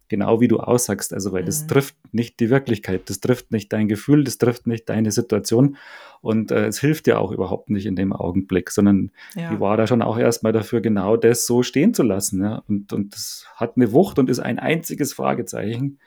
genau 0.08 0.40
wie 0.40 0.48
du 0.48 0.58
aussagst, 0.58 1.12
also 1.12 1.32
weil 1.32 1.42
mhm. 1.42 1.46
das 1.46 1.66
trifft 1.66 1.96
nicht 2.12 2.40
die 2.40 2.50
Wirklichkeit, 2.50 3.08
das 3.10 3.20
trifft 3.20 3.52
nicht 3.52 3.72
dein 3.72 3.88
Gefühl, 3.88 4.24
das 4.24 4.38
trifft 4.38 4.66
nicht 4.66 4.88
deine 4.88 5.12
Situation 5.12 5.76
und 6.20 6.50
äh, 6.50 6.66
es 6.66 6.80
hilft 6.80 7.06
dir 7.06 7.20
auch 7.20 7.30
überhaupt 7.30 7.70
nicht 7.70 7.86
in 7.86 7.96
dem 7.96 8.12
Augenblick, 8.12 8.70
sondern 8.70 9.10
ja. 9.36 9.50
die 9.50 9.60
war 9.60 9.76
da 9.76 9.86
schon 9.86 10.02
auch 10.02 10.18
erstmal 10.18 10.52
dafür, 10.52 10.80
genau 10.80 11.16
das 11.16 11.46
so 11.46 11.62
stehen 11.62 11.94
zu 11.94 12.02
lassen. 12.02 12.42
Ja? 12.42 12.62
Und, 12.68 12.92
und 12.92 13.14
das 13.14 13.46
hat 13.54 13.76
eine 13.76 13.92
Wucht 13.92 14.18
und 14.18 14.28
ist 14.28 14.40
ein 14.40 14.58
einziges 14.58 15.12
Fragezeichen. 15.12 15.98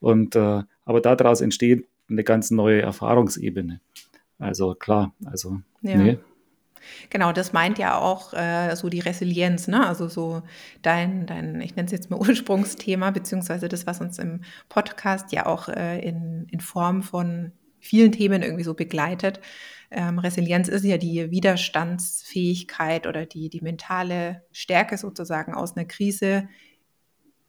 Und 0.00 0.34
äh, 0.34 0.62
aber 0.84 1.00
daraus 1.00 1.40
entsteht 1.40 1.86
eine 2.08 2.24
ganz 2.24 2.50
neue 2.50 2.80
Erfahrungsebene. 2.80 3.80
Also 4.38 4.74
klar, 4.74 5.12
also 5.24 5.60
ja. 5.82 5.96
nee, 5.96 6.18
Genau, 7.10 7.32
das 7.32 7.52
meint 7.52 7.78
ja 7.78 7.98
auch 7.98 8.32
äh, 8.32 8.74
so 8.76 8.88
die 8.88 9.00
Resilienz, 9.00 9.68
ne? 9.68 9.86
Also 9.86 10.08
so 10.08 10.42
dein, 10.82 11.26
dein, 11.26 11.60
ich 11.60 11.76
nenne 11.76 11.86
es 11.86 11.92
jetzt 11.92 12.10
mal 12.10 12.18
Ursprungsthema, 12.20 13.10
beziehungsweise 13.10 13.68
das, 13.68 13.86
was 13.86 14.00
uns 14.00 14.18
im 14.18 14.42
Podcast 14.68 15.32
ja 15.32 15.46
auch 15.46 15.68
äh, 15.68 16.00
in, 16.00 16.46
in 16.50 16.60
Form 16.60 17.02
von 17.02 17.52
vielen 17.80 18.12
Themen 18.12 18.42
irgendwie 18.42 18.64
so 18.64 18.74
begleitet. 18.74 19.40
Ähm, 19.90 20.18
Resilienz 20.18 20.68
ist 20.68 20.84
ja 20.84 20.98
die 20.98 21.30
Widerstandsfähigkeit 21.30 23.06
oder 23.06 23.26
die, 23.26 23.48
die 23.48 23.60
mentale 23.60 24.44
Stärke 24.52 24.98
sozusagen 24.98 25.54
aus 25.54 25.76
einer 25.76 25.86
Krise 25.86 26.48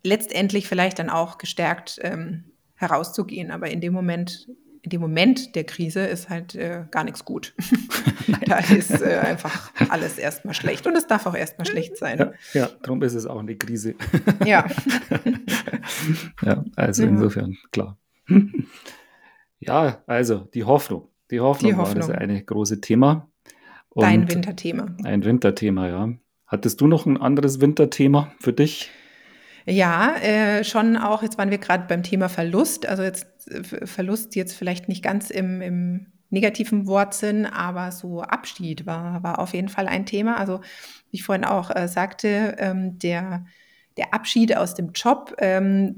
letztendlich 0.04 0.68
vielleicht 0.68 1.00
dann 1.00 1.10
auch 1.10 1.38
gestärkt 1.38 2.00
ähm, 2.02 2.46
herauszugehen. 2.76 3.52
Aber 3.52 3.70
in 3.70 3.82
dem 3.82 3.94
Moment 3.94 4.48
in 4.84 4.90
dem 4.90 5.02
Moment 5.02 5.56
der 5.56 5.64
Krise 5.64 6.02
ist 6.02 6.30
halt 6.30 6.56
äh, 6.56 6.86
gar 6.90 7.04
nichts 7.04 7.24
gut. 7.26 7.54
da 8.46 8.60
ist 8.60 9.02
äh, 9.02 9.20
einfach 9.20 9.72
alles 9.90 10.18
erstmal 10.18 10.54
schlecht 10.54 10.88
und 10.88 10.96
es 10.96 11.08
darf 11.08 11.26
auch 11.26 11.36
erstmal 11.36 11.66
schlecht 11.66 11.98
sein. 11.98 12.20
Ja, 12.20 12.32
ja, 12.54 12.70
darum 12.82 13.02
ist 13.04 13.14
es 13.14 13.26
auch 13.26 13.40
eine 13.40 13.56
Krise. 13.56 13.96
ja. 14.46 14.66
ja, 16.42 16.64
also 16.76 17.04
ja. 17.04 17.10
insofern, 17.10 17.58
klar. 17.72 17.98
ja, 19.60 20.02
also 20.08 20.48
die 20.54 20.64
Hoffnung. 20.64 21.10
Die 21.30 21.40
Hoffnung, 21.40 21.72
die 21.72 21.78
Hoffnung. 21.78 22.08
war 22.08 22.14
das 22.14 22.22
eine 22.22 22.44
große 22.44 22.82
Thema. 22.82 23.30
Und 23.90 24.04
Dein 24.04 24.30
Winterthema. 24.30 24.96
Ein 25.04 25.24
Winterthema, 25.24 25.88
ja. 25.88 26.10
Hattest 26.48 26.82
du 26.82 26.88
noch 26.88 27.06
ein 27.06 27.18
anderes 27.18 27.62
Winterthema 27.62 28.34
für 28.40 28.52
dich? 28.52 28.90
Ja, 29.66 30.16
äh, 30.16 30.64
schon 30.64 30.98
auch, 30.98 31.24
jetzt 31.24 31.38
waren 31.38 31.52
wir 31.52 31.58
gerade 31.58 31.86
beim 31.88 32.04
Thema 32.04 32.30
Verlust, 32.30 32.86
also 32.86 33.04
jetzt 33.04 33.28
äh, 33.50 33.86
Verlust 33.86 34.36
jetzt 34.36 34.54
vielleicht 34.54 34.88
nicht 34.88 35.04
ganz 35.04 35.30
im, 35.30 35.62
im 35.62 36.08
negativen 36.30 36.88
Wortsinn, 36.88 37.46
aber 37.46 37.92
so 37.92 38.22
Abschied 38.22 38.86
war, 38.86 39.22
war 39.22 39.40
auf 39.40 39.54
jeden 39.54 39.70
Fall 39.70 39.88
ein 39.88 40.06
Thema. 40.06 40.38
Also 40.38 40.62
wie 41.12 41.18
ich 41.18 41.24
vorhin 41.24 41.46
auch 41.46 41.76
äh, 41.76 41.88
sagte, 41.88 42.56
ähm, 42.58 42.98
der, 42.98 43.46
der 43.98 44.14
Abschied 44.14 44.56
aus 44.56 44.74
dem 44.74 44.94
Job, 44.94 45.36
ähm, 45.40 45.98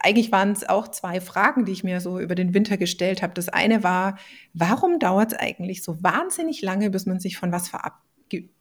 eigentlich 0.00 0.32
waren 0.32 0.52
es 0.52 0.68
auch 0.68 0.88
zwei 0.88 1.20
Fragen, 1.20 1.64
die 1.64 1.72
ich 1.72 1.84
mir 1.84 2.00
so 2.00 2.18
über 2.18 2.34
den 2.34 2.54
Winter 2.54 2.76
gestellt 2.76 3.22
habe. 3.22 3.34
Das 3.34 3.48
eine 3.48 3.84
war, 3.84 4.18
warum 4.52 4.98
dauert 4.98 5.32
es 5.32 5.38
eigentlich 5.38 5.84
so 5.84 6.02
wahnsinnig 6.02 6.62
lange, 6.62 6.90
bis 6.90 7.06
man 7.06 7.20
sich 7.20 7.36
von 7.36 7.52
was 7.52 7.68
verab 7.68 8.00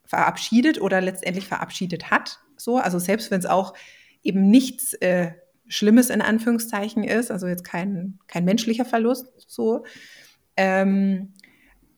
verabschiedet 0.04 0.82
oder 0.82 1.00
letztendlich 1.00 1.48
verabschiedet 1.48 2.12
hat? 2.12 2.40
So, 2.58 2.78
also 2.78 3.00
selbst 3.00 3.32
wenn 3.32 3.40
es 3.40 3.46
auch 3.46 3.74
eben 4.24 4.50
nichts 4.50 4.94
äh, 4.96 5.32
Schlimmes 5.68 6.10
in 6.10 6.22
Anführungszeichen 6.22 7.04
ist, 7.04 7.32
also 7.32 7.48
jetzt 7.48 7.64
kein, 7.64 8.20
kein 8.28 8.46
menschlicher 8.46 8.86
Verlust 8.86 9.28
so. 9.48 9.86
Ähm, 10.58 11.34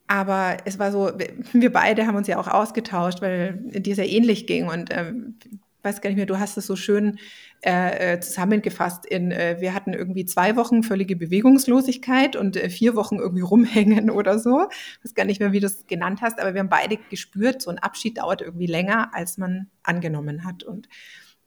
aber 0.08 0.58
es 0.66 0.78
war 0.78 0.92
so, 0.92 1.12
wir 1.54 1.72
beide 1.72 2.06
haben 2.06 2.16
uns 2.16 2.28
ja 2.28 2.38
auch 2.38 2.48
ausgetauscht, 2.48 3.22
weil 3.22 3.58
dir 3.72 3.96
sehr 3.96 4.10
ähnlich 4.10 4.46
ging 4.46 4.68
und 4.68 4.90
ähm, 4.92 5.40
weiß 5.82 6.02
gar 6.02 6.10
nicht 6.10 6.18
mehr, 6.18 6.26
du 6.26 6.40
hast 6.40 6.58
es 6.58 6.66
so 6.66 6.76
schön 6.76 7.20
äh, 7.62 8.14
äh, 8.14 8.20
zusammengefasst 8.20 9.06
in, 9.06 9.32
äh, 9.32 9.58
wir 9.60 9.74
hatten 9.74 9.94
irgendwie 9.94 10.26
zwei 10.26 10.56
Wochen 10.56 10.84
völlige 10.84 11.16
Bewegungslosigkeit 11.16 12.36
und 12.36 12.56
äh, 12.56 12.70
vier 12.70 12.96
Wochen 12.96 13.20
irgendwie 13.20 13.42
rumhängen 13.42 14.10
oder 14.12 14.40
so. 14.40 14.68
Ich 15.00 15.06
weiß 15.06 15.14
gar 15.14 15.26
nicht 15.26 15.40
mehr, 15.40 15.52
wie 15.52 15.60
du 15.60 15.68
es 15.68 15.86
genannt 15.88 16.22
hast, 16.22 16.40
aber 16.40 16.54
wir 16.54 16.60
haben 16.60 16.70
beide 16.70 16.98
gespürt, 17.10 17.62
so 17.62 17.70
ein 17.70 17.80
Abschied 17.80 18.18
dauert 18.18 18.42
irgendwie 18.42 18.68
länger, 18.68 19.14
als 19.14 19.38
man 19.38 19.68
angenommen 19.84 20.46
hat. 20.46 20.64
Und 20.64 20.88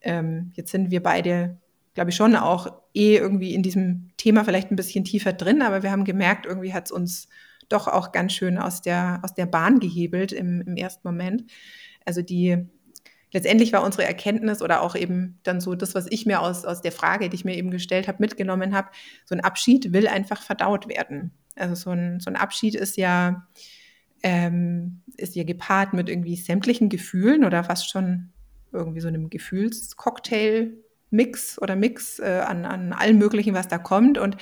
ähm, 0.07 0.53
jetzt 0.55 0.71
sind 0.71 0.91
wir 0.91 1.03
beide, 1.03 1.59
glaube 1.95 2.11
ich, 2.11 2.17
schon 2.17 2.37
auch 2.37 2.81
eh 2.95 3.17
irgendwie 3.17 3.55
in 3.55 3.63
diesem 3.63 4.11
Thema 4.17 4.45
vielleicht 4.45 4.71
ein 4.71 4.77
bisschen 4.77 5.05
tiefer 5.05 5.33
drin, 5.33 5.63
aber 5.63 5.83
wir 5.83 5.91
haben 5.91 6.05
gemerkt, 6.05 6.47
irgendwie 6.47 6.73
hat 6.73 6.87
es 6.87 6.93
uns 6.93 7.29
doch 7.69 7.89
auch 7.89 8.13
ganz 8.13 8.33
schön 8.33 8.57
aus 8.57 8.81
der, 8.81 9.19
aus 9.23 9.35
der 9.35 9.47
Bahn 9.47 9.81
gehebelt 9.81 10.31
im, 10.31 10.61
im 10.61 10.77
ersten 10.77 11.07
Moment. 11.07 11.51
Also 12.05 12.23
die, 12.23 12.57
letztendlich 13.33 13.73
war 13.73 13.83
unsere 13.83 14.05
Erkenntnis 14.05 14.63
oder 14.63 14.81
auch 14.81 14.95
eben 14.95 15.41
dann 15.43 15.61
so 15.61 15.75
das, 15.75 15.97
was 15.97 16.07
ich 16.09 16.25
mir 16.25 16.41
aus, 16.41 16.65
aus 16.65 16.81
der 16.81 16.93
Frage, 16.93 17.29
die 17.29 17.35
ich 17.35 17.45
mir 17.45 17.57
eben 17.57 17.73
gestellt 17.73 18.07
habe, 18.07 18.19
mitgenommen 18.21 18.77
habe, 18.77 18.91
so 19.25 19.35
ein 19.35 19.41
Abschied 19.41 19.93
will 19.93 20.07
einfach 20.07 20.41
verdaut 20.41 20.89
werden. 20.89 21.33
Also 21.57 21.75
so 21.75 21.91
ein, 21.91 22.21
so 22.21 22.31
ein 22.31 22.37
Abschied 22.37 22.77
ist 22.77 22.97
ja, 22.97 23.49
ähm, 24.23 25.03
ist 25.17 25.35
ja 25.35 25.43
gepaart 25.43 25.95
mit 25.95 26.09
irgendwie 26.09 26.37
sämtlichen 26.37 26.89
Gefühlen 26.89 27.45
oder 27.45 27.65
fast 27.65 27.91
schon 27.91 28.31
irgendwie 28.77 29.01
so 29.01 29.09
einem 29.09 29.31
Gefühlscocktail-Mix 29.31 31.61
oder 31.61 31.77
Mix 31.77 32.19
äh, 32.19 32.43
an, 32.47 32.65
an 32.65 32.93
allem 32.93 33.19
Möglichen, 33.19 33.55
was 33.55 33.69
da 33.69 33.79
kommt. 33.79 34.19
Und 34.19 34.37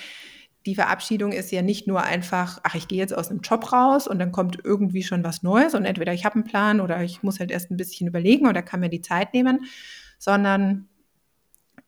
die 0.66 0.74
Verabschiedung 0.74 1.32
ist 1.32 1.52
ja 1.52 1.62
nicht 1.62 1.86
nur 1.86 2.02
einfach, 2.02 2.60
ach, 2.62 2.74
ich 2.74 2.88
gehe 2.88 2.98
jetzt 2.98 3.16
aus 3.16 3.30
einem 3.30 3.40
Job 3.40 3.72
raus 3.72 4.08
und 4.08 4.18
dann 4.18 4.32
kommt 4.32 4.58
irgendwie 4.64 5.02
schon 5.02 5.24
was 5.24 5.42
Neues 5.42 5.74
und 5.74 5.84
entweder 5.84 6.14
ich 6.14 6.24
habe 6.24 6.36
einen 6.36 6.44
Plan 6.44 6.80
oder 6.80 7.02
ich 7.02 7.22
muss 7.22 7.38
halt 7.38 7.50
erst 7.50 7.70
ein 7.70 7.76
bisschen 7.76 8.08
überlegen 8.08 8.46
oder 8.46 8.62
kann 8.62 8.80
mir 8.80 8.88
die 8.88 9.02
Zeit 9.02 9.34
nehmen, 9.34 9.66
sondern 10.18 10.88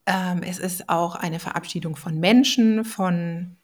ähm, 0.05 0.43
es 0.43 0.59
ist 0.59 0.89
auch 0.89 1.15
eine 1.15 1.39
Verabschiedung 1.39 1.95
von 1.95 2.19
Menschen, 2.19 2.85
von 2.85 3.57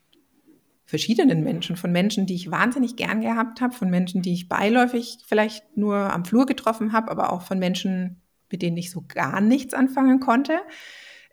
verschiedenen 0.86 1.44
Menschen, 1.44 1.78
von 1.78 1.92
Menschen, 1.92 2.26
die 2.26 2.36
ich 2.36 2.52
wahnsinnig 2.52 2.96
gern 2.96 3.22
gehabt 3.22 3.62
habe, 3.62 3.74
von 3.74 3.90
Menschen, 3.90 4.22
die 4.22 4.34
ich 4.34 4.50
beiläufig 4.50 5.20
vielleicht 5.26 5.78
nur 5.78 5.96
am 5.96 6.26
Flur 6.26 6.46
getroffen 6.46 6.92
habe, 6.92 7.12
aber 7.12 7.32
auch 7.32 7.44
von 7.44 7.60
Menschen, 7.60 8.22
mit 8.50 8.62
denen 8.62 8.78
ich 8.78 8.92
so 8.92 9.04
gar 9.08 9.42
nichts 9.42 9.74
anfangen 9.74 10.20
konnte. 10.20 10.60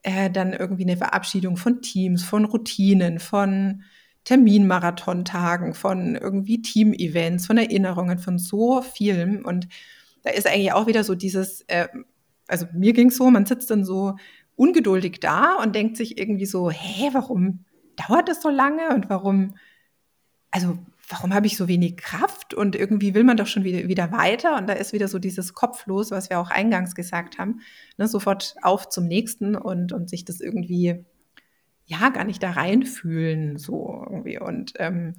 Äh, 0.03 0.31
dann 0.31 0.53
irgendwie 0.53 0.85
eine 0.85 0.97
Verabschiedung 0.97 1.57
von 1.57 1.83
Teams, 1.83 2.25
von 2.25 2.45
Routinen, 2.45 3.19
von 3.19 3.83
Terminmarathontagen, 4.25 5.75
von 5.75 6.15
irgendwie 6.15 6.63
Team-Events, 6.63 7.47
von 7.47 7.59
Erinnerungen, 7.59 8.19
von 8.19 8.39
so 8.39 8.83
vielem. 8.83 9.45
Und 9.45 9.69
da 10.23 10.31
ist 10.31 10.47
eigentlich 10.47 10.73
auch 10.73 10.87
wieder 10.87 11.05
so 11.05 11.15
dieses, 11.15 11.63
äh, 11.69 11.89
also 12.49 12.67
mir 12.73 12.93
ging 12.93 13.09
es 13.09 13.17
so, 13.17 13.31
man 13.31 13.47
sitzt 13.47 13.71
dann 13.71 13.85
so 13.85 14.17
ungeduldig 14.57 15.21
da 15.21 15.57
und 15.57 15.75
denkt 15.75 15.97
sich 15.97 16.19
irgendwie 16.19 16.47
so, 16.47 16.71
hä, 16.71 17.11
warum 17.13 17.65
dauert 17.97 18.29
das 18.29 18.43
so 18.43 18.51
lange 18.51 18.91
und 18.95 19.09
warum, 19.09 19.55
also 20.51 20.79
warum 21.11 21.35
habe 21.35 21.47
ich 21.47 21.57
so 21.57 21.69
wenig 21.69 21.97
Kraft 21.97 22.55
und 22.55 22.77
irgendwie 22.77 23.15
will 23.15 23.25
man 23.25 23.37
doch 23.37 23.47
schon 23.47 23.65
wieder, 23.65 23.89
wieder 23.89 24.13
weiter 24.13 24.57
und 24.57 24.69
da 24.69 24.75
ist 24.75 24.93
wieder 24.93 25.09
so 25.09 25.19
dieses 25.19 25.55
Kopflos, 25.55 26.11
was 26.11 26.31
wir 26.31 26.39
auch 26.39 26.51
eingangs 26.51 26.95
gesagt 26.95 27.39
haben, 27.39 27.61
ne, 27.99 28.07
sofort 28.07 28.55
auf 28.63 28.89
zum 28.89 29.07
nächsten 29.07 29.57
und, 29.57 29.93
und 29.93 30.09
sich 30.09 30.25
das 30.25 30.41
irgendwie 30.41 31.05
ja 31.85 32.09
gar 32.11 32.25
nicht 32.25 32.43
da 32.43 32.53
reinfühlen 32.53 33.57
so 33.57 34.05
irgendwie 34.09 34.39
und 34.39 34.73
ähm, 34.77 35.17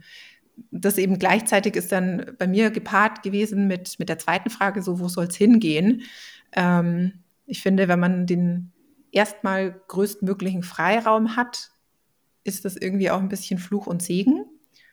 das 0.71 0.97
eben 0.97 1.19
gleichzeitig 1.19 1.75
ist 1.75 1.91
dann 1.91 2.33
bei 2.37 2.47
mir 2.47 2.71
gepaart 2.71 3.23
gewesen 3.23 3.67
mit, 3.67 3.99
mit 3.99 4.09
der 4.09 4.19
zweiten 4.19 4.49
Frage, 4.49 4.81
so 4.81 4.99
wo 4.99 5.07
soll 5.07 5.25
es 5.25 5.35
hingehen? 5.35 6.03
Ähm, 6.53 7.13
ich 7.45 7.61
finde, 7.61 7.87
wenn 7.87 7.99
man 7.99 8.25
den 8.27 8.71
erstmal 9.11 9.81
größtmöglichen 9.87 10.63
Freiraum 10.63 11.35
hat, 11.35 11.71
ist 12.43 12.65
das 12.65 12.75
irgendwie 12.75 13.09
auch 13.11 13.19
ein 13.19 13.29
bisschen 13.29 13.59
Fluch 13.59 13.87
und 13.87 14.01
Segen. 14.01 14.45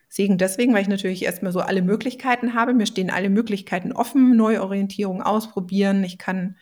Segen 0.09 0.39
deswegen, 0.39 0.73
weil 0.73 0.81
ich 0.81 0.87
natürlich 0.87 1.23
erstmal 1.23 1.51
so 1.51 1.59
alle 1.59 1.83
Möglichkeiten 1.83 2.55
habe. 2.55 2.73
Mir 2.73 2.87
stehen 2.87 3.11
alle 3.11 3.29
Möglichkeiten 3.29 3.93
offen, 3.93 4.35
Neuorientierung 4.35 5.21
ausprobieren. 5.21 6.03
Ich 6.03 6.17
kann 6.17 6.55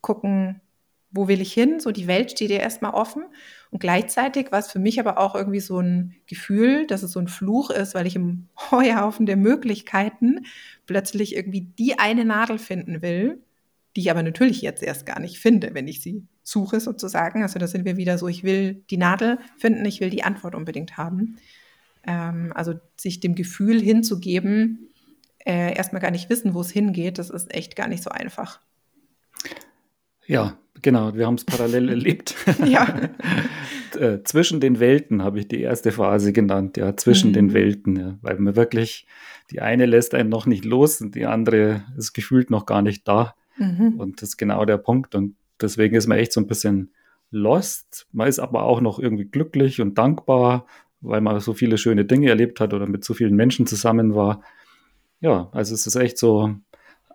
gucken, 0.00 0.62
wo 1.10 1.28
will 1.28 1.42
ich 1.42 1.52
hin? 1.52 1.78
So 1.78 1.92
die 1.92 2.06
Welt 2.06 2.30
steht 2.30 2.50
ja 2.50 2.58
erstmal 2.58 2.94
offen. 2.94 3.24
Und 3.70 3.80
gleichzeitig 3.80 4.50
war 4.50 4.60
es 4.60 4.70
für 4.70 4.78
mich 4.78 4.98
aber 4.98 5.18
auch 5.18 5.34
irgendwie 5.34 5.60
so 5.60 5.78
ein 5.78 6.14
Gefühl, 6.26 6.86
dass 6.86 7.02
es 7.02 7.12
so 7.12 7.20
ein 7.20 7.28
Fluch 7.28 7.70
ist, 7.70 7.94
weil 7.94 8.06
ich 8.06 8.16
im 8.16 8.48
Heuhaufen 8.70 9.26
der 9.26 9.36
Möglichkeiten 9.36 10.46
plötzlich 10.86 11.36
irgendwie 11.36 11.62
die 11.78 11.98
eine 11.98 12.24
Nadel 12.24 12.58
finden 12.58 13.02
will, 13.02 13.42
die 13.94 14.00
ich 14.00 14.10
aber 14.10 14.22
natürlich 14.22 14.62
jetzt 14.62 14.82
erst 14.82 15.04
gar 15.04 15.20
nicht 15.20 15.38
finde, 15.38 15.74
wenn 15.74 15.86
ich 15.86 16.00
sie 16.00 16.22
suche 16.42 16.80
sozusagen. 16.80 17.42
Also 17.42 17.58
da 17.58 17.66
sind 17.66 17.84
wir 17.84 17.98
wieder 17.98 18.16
so, 18.16 18.28
ich 18.28 18.42
will 18.42 18.84
die 18.90 18.96
Nadel 18.98 19.38
finden, 19.58 19.84
ich 19.84 20.00
will 20.00 20.10
die 20.10 20.22
Antwort 20.22 20.54
unbedingt 20.54 20.96
haben. 20.96 21.36
Ähm, 22.06 22.52
also 22.54 22.74
sich 22.96 23.20
dem 23.20 23.34
Gefühl 23.34 23.80
hinzugeben, 23.80 24.90
äh, 25.44 25.74
erstmal 25.74 26.02
gar 26.02 26.10
nicht 26.10 26.28
wissen, 26.30 26.54
wo 26.54 26.60
es 26.60 26.70
hingeht, 26.70 27.18
das 27.18 27.30
ist 27.30 27.54
echt 27.54 27.76
gar 27.76 27.88
nicht 27.88 28.02
so 28.02 28.10
einfach. 28.10 28.60
Ja, 30.26 30.58
genau, 30.82 31.14
wir 31.14 31.26
haben 31.26 31.36
es 31.36 31.44
parallel 31.44 31.88
erlebt. 31.90 32.34
ja. 32.64 33.00
Äh, 33.94 34.22
zwischen 34.24 34.60
den 34.60 34.78
Welten 34.78 35.22
habe 35.22 35.38
ich 35.38 35.48
die 35.48 35.62
erste 35.62 35.90
Phase 35.90 36.34
genannt, 36.34 36.76
ja, 36.76 36.94
zwischen 36.98 37.30
mhm. 37.30 37.34
den 37.34 37.54
Welten, 37.54 37.96
ja, 37.96 38.18
weil 38.20 38.38
man 38.38 38.54
wirklich, 38.54 39.06
die 39.50 39.62
eine 39.62 39.86
lässt 39.86 40.14
einen 40.14 40.28
noch 40.28 40.44
nicht 40.44 40.66
los 40.66 41.00
und 41.00 41.14
die 41.14 41.24
andere 41.24 41.84
ist 41.96 42.12
gefühlt 42.12 42.50
noch 42.50 42.66
gar 42.66 42.82
nicht 42.82 43.08
da. 43.08 43.34
Mhm. 43.56 43.94
Und 43.98 44.20
das 44.20 44.30
ist 44.30 44.36
genau 44.36 44.66
der 44.66 44.76
Punkt. 44.76 45.14
Und 45.14 45.34
deswegen 45.62 45.96
ist 45.96 46.08
man 46.08 46.18
echt 46.18 46.32
so 46.32 46.40
ein 46.40 46.46
bisschen 46.46 46.90
lost. 47.30 48.06
Man 48.12 48.28
ist 48.28 48.38
aber 48.38 48.64
auch 48.64 48.80
noch 48.80 48.98
irgendwie 48.98 49.24
glücklich 49.24 49.80
und 49.80 49.96
dankbar 49.96 50.66
weil 51.06 51.20
man 51.20 51.40
so 51.40 51.54
viele 51.54 51.78
schöne 51.78 52.04
Dinge 52.04 52.28
erlebt 52.28 52.60
hat 52.60 52.74
oder 52.74 52.86
mit 52.86 53.04
so 53.04 53.14
vielen 53.14 53.36
Menschen 53.36 53.66
zusammen 53.66 54.14
war. 54.14 54.42
Ja, 55.20 55.48
also 55.52 55.74
es 55.74 55.86
ist 55.86 55.96
echt 55.96 56.18
so 56.18 56.54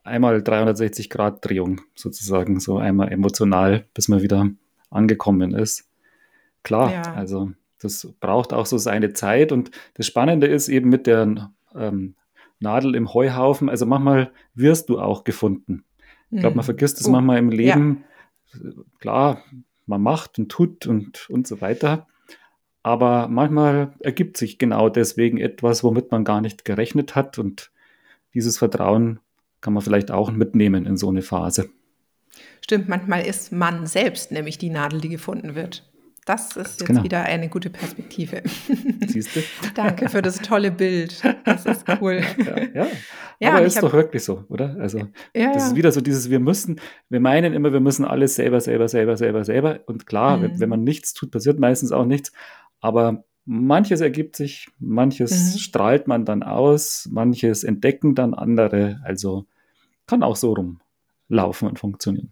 einmal 0.03 0.41
360 0.41 1.09
Grad 1.09 1.45
Drehung 1.45 1.81
sozusagen, 1.95 2.59
so 2.59 2.77
einmal 2.77 3.11
emotional, 3.11 3.85
bis 3.93 4.07
man 4.07 4.21
wieder 4.21 4.49
angekommen 4.89 5.53
ist. 5.53 5.87
Klar, 6.63 6.91
ja. 6.91 7.01
also 7.13 7.51
das 7.79 8.07
braucht 8.19 8.53
auch 8.53 8.65
so 8.65 8.77
seine 8.77 9.13
Zeit 9.13 9.51
und 9.51 9.71
das 9.95 10.05
Spannende 10.05 10.47
ist 10.47 10.69
eben 10.69 10.89
mit 10.89 11.07
der 11.07 11.51
ähm, 11.75 12.15
Nadel 12.59 12.95
im 12.95 13.13
Heuhaufen, 13.13 13.69
also 13.69 13.85
manchmal 13.85 14.31
wirst 14.53 14.89
du 14.89 14.99
auch 14.99 15.23
gefunden. 15.23 15.83
Ich 16.29 16.39
glaube, 16.39 16.55
man 16.55 16.63
mhm. 16.63 16.67
vergisst 16.67 17.01
es 17.01 17.07
oh. 17.07 17.11
manchmal 17.11 17.39
im 17.39 17.49
Leben. 17.49 18.03
Ja. 18.53 18.71
Klar, 18.99 19.43
man 19.85 20.01
macht 20.01 20.39
und 20.39 20.49
tut 20.49 20.87
und, 20.87 21.29
und 21.29 21.47
so 21.47 21.59
weiter. 21.59 22.07
Aber 22.83 23.27
manchmal 23.27 23.93
ergibt 23.99 24.37
sich 24.37 24.57
genau 24.57 24.89
deswegen 24.89 25.37
etwas, 25.37 25.83
womit 25.83 26.11
man 26.11 26.23
gar 26.23 26.41
nicht 26.41 26.65
gerechnet 26.65 27.15
hat. 27.15 27.37
Und 27.37 27.71
dieses 28.33 28.57
Vertrauen 28.57 29.19
kann 29.61 29.73
man 29.73 29.83
vielleicht 29.83 30.11
auch 30.11 30.31
mitnehmen 30.31 30.85
in 30.85 30.97
so 30.97 31.09
eine 31.09 31.21
Phase. 31.21 31.69
Stimmt, 32.61 32.89
manchmal 32.89 33.25
ist 33.25 33.51
man 33.51 33.85
selbst 33.85 34.31
nämlich 34.31 34.57
die 34.57 34.69
Nadel, 34.69 35.01
die 35.01 35.09
gefunden 35.09 35.55
wird. 35.55 35.83
Das 36.25 36.55
ist 36.55 36.79
jetzt 36.79 36.85
genau. 36.85 37.03
wieder 37.03 37.23
eine 37.23 37.49
gute 37.49 37.69
Perspektive. 37.69 38.43
Siehst 39.07 39.35
du? 39.35 39.41
Danke 39.73 40.07
für 40.07 40.21
das 40.21 40.37
tolle 40.37 40.71
Bild. 40.71 41.21
Das 41.45 41.65
ist 41.65 41.85
cool. 41.99 42.21
Ja, 42.37 42.83
ja. 42.83 42.87
ja 43.39 43.53
aber 43.53 43.65
ist 43.65 43.75
hab, 43.77 43.83
doch 43.83 43.93
wirklich 43.93 44.23
so, 44.23 44.43
oder? 44.49 44.75
Also 44.79 44.99
ja, 45.35 45.51
das 45.51 45.67
ist 45.67 45.75
wieder 45.75 45.91
so 45.91 45.99
dieses, 45.99 46.29
wir 46.29 46.39
müssen, 46.39 46.79
wir 47.09 47.19
meinen 47.19 47.53
immer, 47.53 47.73
wir 47.73 47.79
müssen 47.79 48.05
alles 48.05 48.35
selber, 48.35 48.61
selber, 48.61 48.87
selber, 48.87 49.17
selber, 49.17 49.43
selber. 49.43 49.79
Und 49.87 50.05
klar, 50.05 50.37
mhm. 50.37 50.43
wenn, 50.43 50.59
wenn 50.59 50.69
man 50.69 50.83
nichts 50.83 51.13
tut, 51.13 51.31
passiert 51.31 51.59
meistens 51.59 51.91
auch 51.91 52.05
nichts. 52.05 52.31
Aber 52.81 53.23
manches 53.45 54.01
ergibt 54.01 54.35
sich, 54.35 54.69
manches 54.79 55.53
mhm. 55.53 55.59
strahlt 55.59 56.07
man 56.07 56.25
dann 56.25 56.43
aus, 56.43 57.07
manches 57.11 57.63
entdecken 57.63 58.15
dann 58.15 58.33
andere. 58.33 58.99
Also 59.03 59.45
kann 60.07 60.23
auch 60.23 60.35
so 60.35 60.53
rumlaufen 60.53 61.69
und 61.69 61.79
funktionieren. 61.79 62.31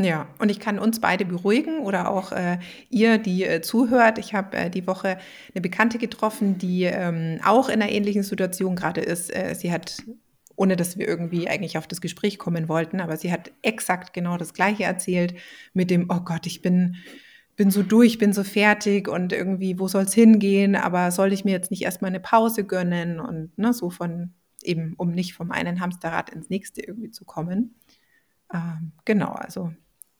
Ja, 0.00 0.28
und 0.38 0.48
ich 0.48 0.60
kann 0.60 0.78
uns 0.78 1.00
beide 1.00 1.24
beruhigen 1.24 1.80
oder 1.80 2.08
auch 2.08 2.30
äh, 2.30 2.58
ihr, 2.88 3.18
die 3.18 3.42
äh, 3.42 3.60
zuhört. 3.62 4.18
Ich 4.18 4.32
habe 4.32 4.56
äh, 4.56 4.70
die 4.70 4.86
Woche 4.86 5.18
eine 5.52 5.60
Bekannte 5.60 5.98
getroffen, 5.98 6.56
die 6.56 6.84
ähm, 6.84 7.40
auch 7.44 7.68
in 7.68 7.82
einer 7.82 7.90
ähnlichen 7.90 8.22
Situation 8.22 8.76
gerade 8.76 9.00
ist. 9.00 9.34
Äh, 9.34 9.56
sie 9.56 9.72
hat, 9.72 10.04
ohne 10.54 10.76
dass 10.76 10.98
wir 10.98 11.08
irgendwie 11.08 11.48
eigentlich 11.48 11.78
auf 11.78 11.88
das 11.88 12.00
Gespräch 12.00 12.38
kommen 12.38 12.68
wollten, 12.68 13.00
aber 13.00 13.16
sie 13.16 13.32
hat 13.32 13.50
exakt 13.62 14.12
genau 14.12 14.36
das 14.36 14.54
Gleiche 14.54 14.84
erzählt 14.84 15.34
mit 15.72 15.90
dem, 15.90 16.06
oh 16.10 16.20
Gott, 16.20 16.46
ich 16.46 16.62
bin, 16.62 16.94
bin 17.58 17.72
so 17.72 17.82
durch, 17.82 18.18
bin 18.18 18.32
so 18.32 18.44
fertig 18.44 19.08
und 19.08 19.32
irgendwie, 19.32 19.80
wo 19.80 19.88
soll 19.88 20.04
es 20.04 20.14
hingehen? 20.14 20.76
Aber 20.76 21.10
soll 21.10 21.32
ich 21.32 21.44
mir 21.44 21.50
jetzt 21.50 21.72
nicht 21.72 21.82
erstmal 21.82 22.10
eine 22.10 22.20
Pause 22.20 22.64
gönnen 22.64 23.18
und 23.18 23.58
ne, 23.58 23.74
so 23.74 23.90
von 23.90 24.32
eben, 24.62 24.94
um 24.96 25.10
nicht 25.10 25.34
vom 25.34 25.50
einen 25.50 25.80
Hamsterrad 25.80 26.30
ins 26.30 26.50
nächste 26.50 26.82
irgendwie 26.82 27.10
zu 27.10 27.24
kommen. 27.24 27.74
Ähm, 28.54 28.92
genau, 29.04 29.32
also 29.32 29.72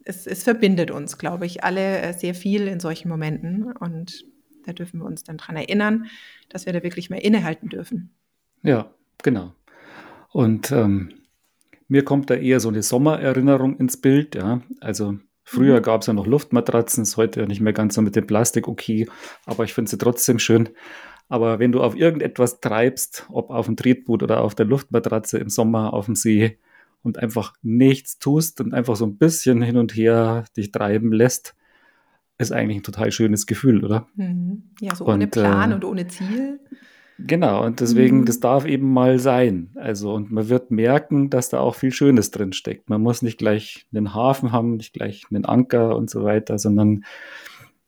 es, 0.05 0.27
es 0.27 0.43
verbindet 0.43 0.91
uns, 0.91 1.17
glaube 1.17 1.47
ich, 1.47 1.63
alle 1.63 2.01
äh, 2.01 2.13
sehr 2.13 2.35
viel 2.35 2.67
in 2.67 2.81
solchen 2.81 3.09
Momenten. 3.09 3.71
Und 3.71 4.25
da 4.65 4.73
dürfen 4.73 4.99
wir 4.99 5.07
uns 5.07 5.23
dann 5.23 5.37
dran 5.37 5.57
erinnern, 5.57 6.07
dass 6.49 6.67
wir 6.67 6.73
da 6.73 6.83
wirklich 6.83 7.09
mal 7.09 7.19
innehalten 7.19 7.69
dürfen. 7.69 8.11
Ja, 8.65 8.91
genau. 9.23 9.55
Und 10.33 10.73
ähm, 10.73 11.15
mir 11.87 12.05
kommt 12.05 12.31
da 12.31 12.35
eher 12.35 12.59
so 12.59 12.69
eine 12.69 12.83
Sommererinnerung 12.83 13.77
ins 13.77 13.97
Bild. 13.97 14.35
Ja? 14.35 14.61
Also 14.81 15.21
früher 15.49 15.79
mhm. 15.79 15.83
gab 15.83 16.01
es 16.03 16.07
ja 16.07 16.13
noch 16.13 16.27
Luftmatratzen, 16.27 17.03
ist 17.03 17.17
heute 17.17 17.41
ja 17.41 17.47
nicht 17.47 17.61
mehr 17.61 17.73
ganz 17.73 17.95
so 17.95 18.03
mit 18.03 18.17
dem 18.17 18.27
Plastik 18.27 18.69
okay, 18.69 19.09
aber 19.47 19.65
ich 19.65 19.75
finde 19.75 19.91
sie 19.91 19.99
trotzdem 19.99 20.39
schön. 20.39 20.69
Aber 21.29 21.59
wenn 21.59 21.73
du 21.73 21.83
auf 21.83 21.95
irgendetwas 21.95 22.61
treibst, 22.61 23.27
ob 23.31 23.51
auf 23.51 23.67
dem 23.67 23.77
Tretboot 23.77 24.23
oder 24.23 24.41
auf 24.41 24.55
der 24.55 24.67
Luftmatratze 24.67 25.39
im 25.39 25.51
Sommer 25.51 25.93
auf 25.93 26.07
dem 26.07 26.15
See, 26.15 26.59
und 27.03 27.19
einfach 27.19 27.55
nichts 27.63 28.19
tust 28.19 28.61
und 28.61 28.75
einfach 28.75 28.97
so 28.97 29.07
ein 29.07 29.17
bisschen 29.17 29.63
hin 29.63 29.77
und 29.77 29.95
her 29.95 30.45
dich 30.57 30.73
treiben 30.73 31.13
lässt, 31.13 31.55
ist 32.39 32.53
eigentlich 32.53 32.79
ein 32.79 32.83
total 32.83 33.11
schönes 33.11 33.47
Gefühl, 33.47 33.85
oder? 33.85 34.07
Mhm. 34.15 34.71
Ja, 34.81 34.95
so 34.95 35.05
und, 35.05 35.15
ohne 35.15 35.27
Plan 35.27 35.73
äh, 35.73 35.75
und 35.75 35.85
ohne 35.85 36.07
Ziel. 36.07 36.61
Genau, 37.19 37.65
und 37.65 37.81
deswegen, 37.81 38.21
mhm. 38.21 38.25
das 38.27 38.39
darf 38.39 38.65
eben 38.65 38.93
mal 38.93 39.19
sein. 39.19 39.71
Also, 39.75 40.15
und 40.15 40.31
man 40.31 40.49
wird 40.49 40.71
merken, 40.71 41.31
dass 41.31 41.49
da 41.49 41.59
auch 41.59 41.75
viel 41.75 41.91
Schönes 41.91 42.31
drin 42.31 42.53
steckt. 42.53 42.89
Man 42.89 43.03
muss 43.03 43.23
nicht 43.23 43.39
gleich 43.39 43.87
einen 43.93 44.15
Hafen 44.15 44.53
haben, 44.53 44.77
nicht 44.77 44.93
gleich 44.93 45.25
einen 45.31 45.45
Anker 45.45 45.97
und 45.97 46.11
so 46.11 46.23
weiter, 46.23 46.59
sondern 46.59 47.05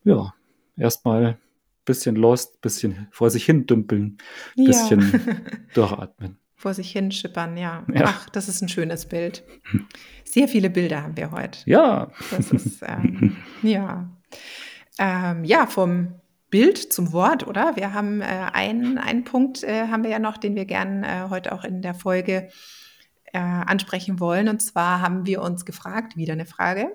ja, 0.03 0.35
erstmal 0.77 1.25
ein 1.25 1.39
bisschen 1.85 2.17
lost, 2.17 2.61
bisschen 2.61 3.07
vor 3.13 3.31
sich 3.31 3.45
hin 3.45 3.67
dümpeln, 3.67 4.19
bisschen 4.57 5.13
ja. 5.13 5.37
durchatmen 5.75 6.41
vor 6.61 6.75
sich 6.75 6.93
hin 6.93 7.11
schippern, 7.11 7.57
ja. 7.57 7.87
ja. 7.91 8.05
Ach, 8.05 8.29
das 8.29 8.47
ist 8.47 8.61
ein 8.61 8.69
schönes 8.69 9.07
Bild. 9.07 9.43
Sehr 10.25 10.47
viele 10.47 10.69
Bilder 10.69 11.03
haben 11.03 11.17
wir 11.17 11.31
heute. 11.31 11.59
Ja. 11.65 12.11
Das 12.31 12.53
ist, 12.53 12.83
ähm, 12.87 13.35
ja. 13.63 14.11
Ähm, 14.99 15.45
ja, 15.45 15.67
vom 15.67 16.20
Bild 16.51 16.93
zum 16.93 17.13
Wort, 17.13 17.47
oder? 17.47 17.77
Wir 17.77 17.95
haben 17.95 18.21
äh, 18.21 18.25
einen, 18.25 18.99
einen 18.99 19.25
Punkt, 19.25 19.63
äh, 19.63 19.89
haben 19.89 20.03
wir 20.03 20.11
ja 20.11 20.19
noch, 20.19 20.37
den 20.37 20.55
wir 20.55 20.65
gern 20.65 21.05
äh, 21.05 21.27
heute 21.31 21.53
auch 21.53 21.65
in 21.65 21.81
der 21.81 21.95
Folge 21.95 22.49
äh, 23.33 23.39
ansprechen 23.39 24.21
wollen. 24.21 24.49
Und 24.49 24.61
zwar 24.61 25.01
haben 25.01 25.27
wir 25.27 25.43
uns 25.43 25.65
gefragt, 25.65 26.17
wieder 26.17 26.33
eine 26.33 26.47
Frage, 26.47 26.95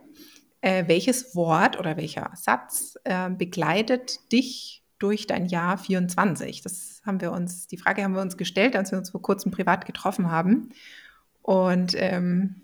äh, 0.61 0.87
welches 0.87 1.35
Wort 1.35 1.79
oder 1.79 1.97
welcher 1.97 2.31
Satz 2.35 2.97
äh, 3.03 3.29
begleitet 3.29 4.31
dich 4.31 4.83
durch 4.99 5.27
dein 5.27 5.45
Jahr 5.45 5.77
24? 5.77 6.61
Das 6.61 7.01
haben 7.05 7.21
wir 7.21 7.31
uns, 7.31 7.67
die 7.67 7.77
Frage 7.77 8.03
haben 8.03 8.15
wir 8.15 8.21
uns 8.21 8.37
gestellt, 8.37 8.75
als 8.75 8.91
wir 8.91 8.97
uns 8.97 9.11
vor 9.11 9.21
kurzem 9.21 9.51
privat 9.51 9.85
getroffen 9.85 10.31
haben. 10.31 10.69
Und 11.41 11.93
ähm, 11.95 12.61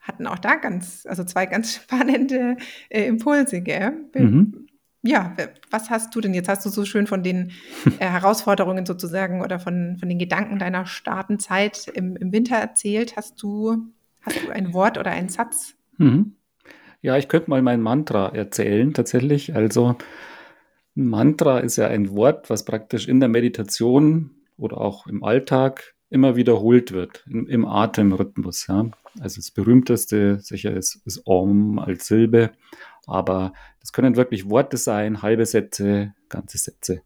hatten 0.00 0.26
auch 0.26 0.38
da 0.38 0.54
ganz, 0.56 1.06
also 1.06 1.24
zwei 1.24 1.46
ganz 1.46 1.74
spannende 1.82 2.56
äh, 2.88 3.06
Impulse, 3.06 3.60
gell? 3.60 3.92
Mhm. 4.14 4.59
Ja, 5.02 5.34
was 5.70 5.88
hast 5.88 6.14
du 6.14 6.20
denn? 6.20 6.34
Jetzt 6.34 6.48
hast 6.48 6.64
du 6.66 6.68
so 6.68 6.84
schön 6.84 7.06
von 7.06 7.22
den 7.22 7.52
äh, 7.98 8.06
Herausforderungen 8.06 8.84
sozusagen 8.84 9.42
oder 9.42 9.58
von, 9.58 9.96
von 9.98 10.08
den 10.08 10.18
Gedanken 10.18 10.58
deiner 10.58 10.86
Startenzeit 10.86 11.88
im, 11.88 12.16
im 12.16 12.32
Winter 12.32 12.56
erzählt. 12.56 13.16
Hast 13.16 13.42
du, 13.42 13.86
hast 14.20 14.44
du 14.44 14.50
ein 14.50 14.74
Wort 14.74 14.98
oder 14.98 15.10
einen 15.10 15.28
Satz? 15.28 15.74
Mhm. 15.96 16.34
Ja, 17.02 17.16
ich 17.16 17.28
könnte 17.28 17.48
mal 17.48 17.62
mein 17.62 17.80
Mantra 17.80 18.28
erzählen, 18.28 18.92
tatsächlich. 18.92 19.54
Also, 19.54 19.96
Mantra 20.94 21.60
ist 21.60 21.76
ja 21.76 21.86
ein 21.86 22.10
Wort, 22.10 22.50
was 22.50 22.66
praktisch 22.66 23.08
in 23.08 23.20
der 23.20 23.30
Meditation 23.30 24.32
oder 24.58 24.78
auch 24.78 25.06
im 25.06 25.24
Alltag 25.24 25.94
immer 26.10 26.36
wiederholt 26.36 26.92
wird, 26.92 27.24
im, 27.30 27.46
im 27.46 27.64
Atemrhythmus. 27.64 28.66
Ja. 28.66 28.90
Also 29.20 29.40
das 29.40 29.50
berühmteste 29.50 30.40
sicher 30.40 30.72
ist, 30.72 31.00
ist 31.06 31.22
Om 31.24 31.78
als 31.78 32.06
Silbe, 32.06 32.50
aber 33.06 33.52
das 33.90 33.92
können 33.92 34.14
wirklich 34.14 34.48
Worte 34.48 34.76
sein, 34.76 35.20
halbe 35.20 35.44
Sätze, 35.44 36.14
ganze 36.28 36.58
Sätze. 36.58 37.02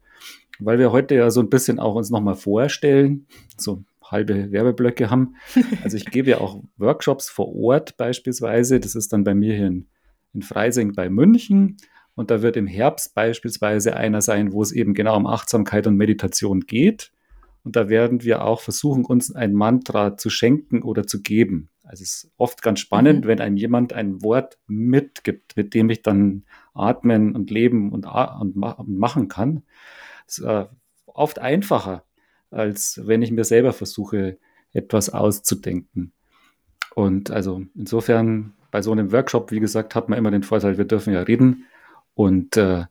Weil 0.59 0.77
wir 0.77 0.91
heute 0.91 1.15
ja 1.15 1.31
so 1.31 1.39
ein 1.41 1.49
bisschen 1.49 1.79
auch 1.79 1.95
uns 1.95 2.11
nochmal 2.11 2.35
vorstellen, 2.35 3.25
so 3.57 3.83
halbe 4.03 4.51
Werbeblöcke 4.51 5.09
haben. 5.09 5.35
Also 5.83 5.97
ich 5.97 6.05
gebe 6.05 6.29
ja 6.29 6.41
auch 6.41 6.63
Workshops 6.77 7.27
vor 7.27 7.55
Ort 7.55 7.97
beispielsweise. 7.97 8.79
Das 8.79 8.93
ist 8.93 9.11
dann 9.13 9.23
bei 9.23 9.33
mir 9.33 9.55
hier 9.55 9.65
in, 9.65 9.87
in 10.35 10.43
Freising 10.43 10.93
bei 10.93 11.09
München. 11.09 11.77
Und 12.13 12.29
da 12.29 12.43
wird 12.43 12.55
im 12.55 12.67
Herbst 12.67 13.15
beispielsweise 13.15 13.97
einer 13.97 14.21
sein, 14.21 14.53
wo 14.53 14.61
es 14.61 14.71
eben 14.71 14.93
genau 14.93 15.17
um 15.17 15.25
Achtsamkeit 15.25 15.87
und 15.87 15.97
Meditation 15.97 16.61
geht. 16.61 17.11
Und 17.63 17.75
da 17.75 17.89
werden 17.89 18.23
wir 18.23 18.45
auch 18.45 18.61
versuchen, 18.61 19.05
uns 19.05 19.33
ein 19.33 19.53
Mantra 19.53 20.17
zu 20.17 20.29
schenken 20.29 20.83
oder 20.83 21.07
zu 21.07 21.23
geben. 21.23 21.69
Also 21.81 22.03
es 22.03 22.23
ist 22.25 22.31
oft 22.37 22.61
ganz 22.61 22.79
spannend, 22.79 23.25
mhm. 23.25 23.27
wenn 23.27 23.41
einem 23.41 23.57
jemand 23.57 23.93
ein 23.93 24.21
Wort 24.23 24.57
mitgibt, 24.67 25.55
mit 25.55 25.73
dem 25.73 25.89
ich 25.89 26.01
dann 26.01 26.43
atmen 26.75 27.35
und 27.35 27.49
leben 27.49 27.91
und, 27.91 28.05
und, 28.05 28.55
machen 28.55 29.27
kann. 29.27 29.63
Es 30.27 30.39
ist 30.39 30.45
äh, 30.45 30.65
oft 31.05 31.39
einfacher, 31.39 32.03
als 32.51 33.01
wenn 33.05 33.21
ich 33.21 33.31
mir 33.31 33.43
selber 33.43 33.73
versuche, 33.73 34.37
etwas 34.73 35.09
auszudenken. 35.09 36.11
Und 36.93 37.31
also 37.31 37.63
insofern 37.75 38.53
bei 38.71 38.81
so 38.81 38.91
einem 38.91 39.11
Workshop, 39.11 39.51
wie 39.51 39.59
gesagt, 39.59 39.95
hat 39.95 40.09
man 40.09 40.19
immer 40.19 40.31
den 40.31 40.43
Vorteil, 40.43 40.77
wir 40.77 40.85
dürfen 40.85 41.13
ja 41.13 41.21
reden 41.21 41.65
und 42.13 42.57
äh, 42.57 42.85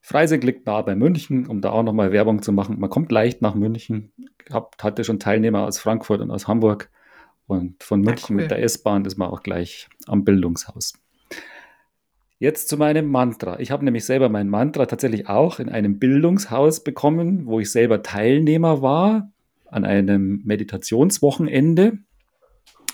Freising 0.00 0.40
liegt 0.40 0.66
nah 0.66 0.80
bei 0.82 0.94
München, 0.94 1.46
um 1.46 1.60
da 1.60 1.70
auch 1.70 1.82
nochmal 1.82 2.12
Werbung 2.12 2.40
zu 2.40 2.52
machen. 2.52 2.78
Man 2.78 2.88
kommt 2.88 3.12
leicht 3.12 3.42
nach 3.42 3.54
München. 3.54 4.12
Ich 4.46 4.54
hab, 4.54 4.82
hatte 4.82 5.04
schon 5.04 5.18
Teilnehmer 5.18 5.66
aus 5.66 5.78
Frankfurt 5.78 6.20
und 6.20 6.30
aus 6.30 6.48
Hamburg. 6.48 6.90
Und 7.46 7.82
von 7.82 8.00
München 8.00 8.36
ja, 8.36 8.40
cool. 8.40 8.42
mit 8.42 8.50
der 8.50 8.62
S-Bahn 8.62 9.04
ist 9.04 9.18
man 9.18 9.28
auch 9.28 9.42
gleich 9.42 9.88
am 10.06 10.24
Bildungshaus. 10.24 10.94
Jetzt 12.40 12.68
zu 12.68 12.76
meinem 12.76 13.10
Mantra. 13.10 13.58
Ich 13.58 13.72
habe 13.72 13.84
nämlich 13.84 14.04
selber 14.04 14.28
mein 14.28 14.48
Mantra 14.48 14.86
tatsächlich 14.86 15.28
auch 15.28 15.58
in 15.58 15.68
einem 15.68 15.98
Bildungshaus 15.98 16.84
bekommen, 16.84 17.46
wo 17.46 17.58
ich 17.58 17.72
selber 17.72 18.02
Teilnehmer 18.02 18.80
war 18.80 19.32
an 19.66 19.84
einem 19.84 20.42
Meditationswochenende. 20.44 21.98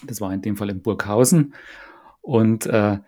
Das 0.06 0.22
war 0.22 0.32
in 0.32 0.40
dem 0.40 0.56
Fall 0.56 0.70
in 0.70 0.80
Burghausen. 0.80 1.54
Und 2.22 2.64
äh, 2.64 2.98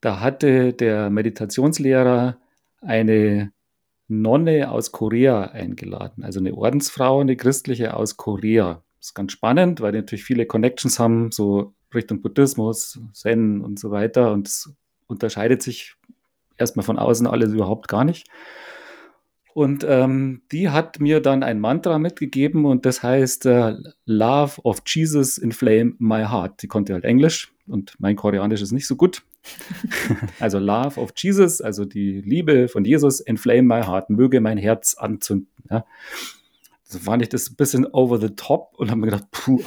da 0.00 0.20
hatte 0.20 0.72
der 0.72 1.10
Meditationslehrer 1.10 2.38
eine 2.80 3.52
Nonne 4.08 4.70
aus 4.70 4.90
Korea 4.90 5.42
eingeladen, 5.42 6.24
also 6.24 6.40
eine 6.40 6.54
Ordensfrau, 6.54 7.20
eine 7.20 7.36
christliche 7.36 7.94
aus 7.94 8.16
Korea. 8.16 8.82
Das 8.98 9.08
ist 9.08 9.14
ganz 9.14 9.32
spannend, 9.32 9.80
weil 9.80 9.92
die 9.92 9.98
natürlich 9.98 10.24
viele 10.24 10.46
Connections 10.46 10.98
haben, 10.98 11.30
so 11.30 11.74
Richtung 11.94 12.20
Buddhismus, 12.20 13.00
Zen 13.12 13.60
und 13.60 13.78
so 13.78 13.90
weiter. 13.92 14.32
Und 14.32 14.48
es 14.48 14.72
unterscheidet 15.08 15.62
sich 15.62 15.96
erstmal 16.56 16.84
von 16.84 16.98
außen 16.98 17.26
alles 17.26 17.52
überhaupt 17.52 17.88
gar 17.88 18.04
nicht. 18.04 18.28
Und 19.54 19.84
ähm, 19.88 20.42
die 20.52 20.68
hat 20.68 21.00
mir 21.00 21.20
dann 21.20 21.42
ein 21.42 21.58
Mantra 21.58 21.98
mitgegeben 21.98 22.64
und 22.64 22.86
das 22.86 23.02
heißt 23.02 23.46
äh, 23.46 23.74
Love 24.04 24.62
of 24.62 24.82
Jesus 24.86 25.36
inflame 25.36 25.94
my 25.98 26.22
heart. 26.22 26.62
Die 26.62 26.68
konnte 26.68 26.92
halt 26.92 27.04
Englisch 27.04 27.52
und 27.66 27.96
mein 27.98 28.14
Koreanisch 28.14 28.62
ist 28.62 28.70
nicht 28.70 28.86
so 28.86 28.94
gut. 28.94 29.22
also 30.38 30.60
Love 30.60 31.00
of 31.00 31.12
Jesus, 31.16 31.60
also 31.60 31.84
die 31.84 32.20
Liebe 32.20 32.68
von 32.68 32.84
Jesus, 32.84 33.18
inflame 33.18 33.62
my 33.62 33.82
heart, 33.82 34.10
möge 34.10 34.40
mein 34.40 34.58
Herz 34.58 34.94
anzünden. 34.94 35.48
Ja. 35.68 35.84
So 36.90 36.98
fand 36.98 37.22
ich 37.22 37.28
das 37.28 37.50
ein 37.50 37.56
bisschen 37.56 37.84
over 37.84 38.18
the 38.18 38.30
top 38.30 38.72
und 38.78 38.90
habe 38.90 39.00
mir 39.00 39.08
gedacht, 39.08 39.30
puh, 39.30 39.60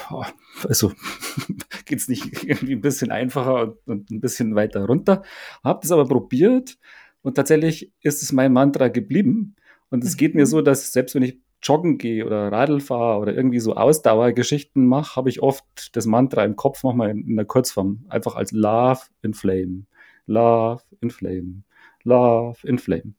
also 0.67 0.91
geht 1.85 1.99
es 1.99 2.07
nicht 2.07 2.43
irgendwie 2.43 2.73
ein 2.73 2.81
bisschen 2.81 3.11
einfacher 3.11 3.61
und, 3.61 3.77
und 3.85 4.09
ein 4.09 4.21
bisschen 4.21 4.55
weiter 4.55 4.83
runter. 4.85 5.21
Habe 5.63 5.81
das 5.83 5.91
aber 5.91 6.05
probiert 6.05 6.79
und 7.21 7.35
tatsächlich 7.35 7.93
ist 8.01 8.23
es 8.23 8.31
mein 8.31 8.51
Mantra 8.51 8.87
geblieben. 8.87 9.55
Und 9.91 10.03
es 10.03 10.17
geht 10.17 10.33
mir 10.33 10.41
mhm. 10.41 10.47
so, 10.47 10.61
dass 10.61 10.91
selbst 10.91 11.13
wenn 11.13 11.21
ich 11.21 11.39
joggen 11.61 11.99
gehe 11.99 12.25
oder 12.25 12.51
Radl 12.51 12.79
fahre 12.79 13.19
oder 13.19 13.35
irgendwie 13.35 13.59
so 13.59 13.75
Ausdauergeschichten 13.75 14.87
mache, 14.87 15.15
habe 15.15 15.29
ich 15.29 15.43
oft 15.43 15.95
das 15.95 16.07
Mantra 16.07 16.43
im 16.43 16.55
Kopf 16.55 16.83
nochmal 16.83 17.11
in, 17.11 17.27
in 17.27 17.35
der 17.35 17.45
Kurzform, 17.45 18.03
einfach 18.09 18.35
als 18.35 18.51
Love 18.51 19.01
in 19.21 19.35
Flame, 19.35 19.83
Love 20.25 20.81
in 21.01 21.11
Flame, 21.11 21.61
Love 22.03 22.67
in 22.67 22.79
Flame. 22.79 23.13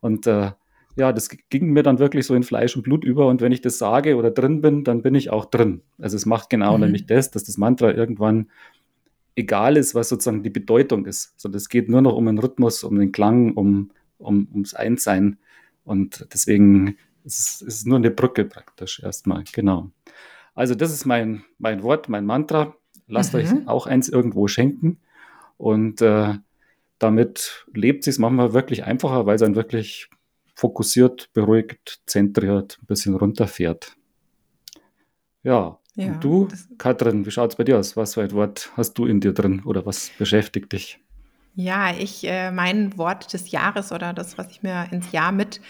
Und 0.00 0.26
äh, 0.26 0.50
ja, 0.96 1.12
das 1.12 1.28
ging 1.28 1.70
mir 1.72 1.82
dann 1.82 1.98
wirklich 1.98 2.26
so 2.26 2.34
in 2.34 2.42
Fleisch 2.42 2.74
und 2.74 2.82
Blut 2.82 3.04
über 3.04 3.28
und 3.28 3.42
wenn 3.42 3.52
ich 3.52 3.60
das 3.60 3.78
sage 3.78 4.16
oder 4.16 4.30
drin 4.30 4.62
bin, 4.62 4.82
dann 4.82 5.02
bin 5.02 5.14
ich 5.14 5.30
auch 5.30 5.44
drin. 5.44 5.82
Also 5.98 6.16
es 6.16 6.26
macht 6.26 6.50
genau 6.50 6.76
mhm. 6.76 6.84
nämlich 6.84 7.06
das, 7.06 7.30
dass 7.30 7.44
das 7.44 7.58
Mantra 7.58 7.92
irgendwann 7.92 8.50
egal 9.36 9.76
ist, 9.76 9.94
was 9.94 10.08
sozusagen 10.08 10.42
die 10.42 10.50
Bedeutung 10.50 11.06
ist. 11.06 11.38
Sondern 11.38 11.58
es 11.58 11.68
geht 11.68 11.88
nur 11.88 12.00
noch 12.00 12.16
um 12.16 12.26
den 12.26 12.38
Rhythmus, 12.38 12.82
um 12.82 12.98
den 12.98 13.12
Klang, 13.12 13.52
um, 13.52 13.90
um 14.18 14.48
ums 14.50 14.74
Einssein. 14.74 15.38
Und 15.84 16.26
deswegen 16.32 16.96
ist 17.24 17.62
es 17.62 17.84
nur 17.84 17.98
eine 17.98 18.10
Brücke 18.10 18.44
praktisch 18.44 19.00
erstmal. 19.02 19.44
Genau. 19.52 19.90
Also 20.54 20.74
das 20.74 20.92
ist 20.92 21.04
mein, 21.04 21.44
mein 21.58 21.82
Wort, 21.82 22.08
mein 22.08 22.24
Mantra. 22.24 22.74
Lasst 23.06 23.34
mhm. 23.34 23.40
euch 23.40 23.68
auch 23.68 23.86
eins 23.86 24.08
irgendwo 24.08 24.48
schenken. 24.48 24.98
Und 25.58 26.00
äh, 26.00 26.34
damit 26.98 27.66
lebt 27.72 28.04
sich 28.04 28.18
manchmal 28.18 28.54
wirklich 28.54 28.84
einfacher, 28.84 29.26
weil 29.26 29.36
es 29.36 29.42
dann 29.42 29.54
wirklich 29.54 30.08
fokussiert, 30.56 31.30
beruhigt, 31.34 32.00
zentriert, 32.06 32.78
ein 32.82 32.86
bisschen 32.86 33.14
runterfährt. 33.14 33.94
Ja, 35.42 35.78
ja 35.94 36.06
und 36.06 36.24
du, 36.24 36.48
Katrin, 36.78 37.24
wie 37.26 37.30
schaut 37.30 37.50
es 37.50 37.56
bei 37.56 37.64
dir 37.64 37.78
aus? 37.78 37.96
Was 37.96 38.14
für 38.14 38.22
ein 38.22 38.32
Wort 38.32 38.72
hast 38.76 38.94
du 38.94 39.06
in 39.06 39.20
dir 39.20 39.32
drin 39.32 39.62
oder 39.64 39.86
was 39.86 40.10
beschäftigt 40.18 40.72
dich? 40.72 40.98
Ja, 41.54 41.94
ich, 41.94 42.26
äh, 42.26 42.50
mein 42.50 42.96
Wort 42.98 43.32
des 43.32 43.50
Jahres 43.50 43.92
oder 43.92 44.12
das, 44.12 44.36
was 44.38 44.50
ich 44.50 44.62
mir 44.62 44.88
ins 44.90 45.12
Jahr 45.12 45.30
mit 45.30 45.60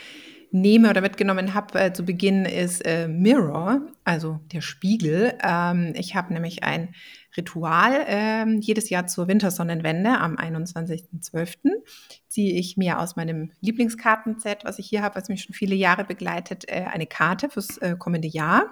nehme 0.60 0.90
oder 0.90 1.00
mitgenommen 1.00 1.54
habe 1.54 1.78
äh, 1.78 1.92
zu 1.92 2.04
Beginn, 2.04 2.44
ist 2.44 2.80
äh, 2.84 3.08
Mirror, 3.08 3.82
also 4.04 4.40
der 4.52 4.60
Spiegel. 4.60 5.34
Ähm, 5.42 5.92
ich 5.94 6.14
habe 6.14 6.32
nämlich 6.32 6.62
ein 6.62 6.94
Ritual 7.36 8.04
äh, 8.06 8.46
jedes 8.60 8.88
Jahr 8.90 9.06
zur 9.06 9.28
Wintersonnenwende 9.28 10.18
am 10.18 10.36
21.12. 10.36 11.70
ziehe 12.28 12.54
ich 12.58 12.76
mir 12.76 12.98
aus 12.98 13.16
meinem 13.16 13.52
Lieblingskartenset, 13.60 14.64
was 14.64 14.78
ich 14.78 14.88
hier 14.88 15.02
habe, 15.02 15.16
was 15.16 15.28
mich 15.28 15.42
schon 15.42 15.54
viele 15.54 15.74
Jahre 15.74 16.04
begleitet, 16.04 16.64
äh, 16.68 16.84
eine 16.84 17.06
Karte 17.06 17.48
fürs 17.48 17.78
äh, 17.78 17.96
kommende 17.98 18.28
Jahr. 18.28 18.70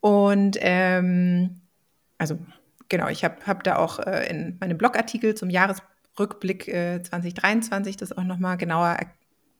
Und 0.00 0.56
ähm, 0.60 1.60
also 2.18 2.38
genau, 2.88 3.08
ich 3.08 3.24
habe 3.24 3.36
hab 3.46 3.64
da 3.64 3.76
auch 3.76 3.98
äh, 3.98 4.28
in 4.30 4.56
meinem 4.60 4.78
Blogartikel 4.78 5.34
zum 5.34 5.50
Jahresrückblick 5.50 6.64
2023 6.64 7.96
das 7.96 8.16
auch 8.16 8.24
nochmal 8.24 8.56
genauer 8.56 8.96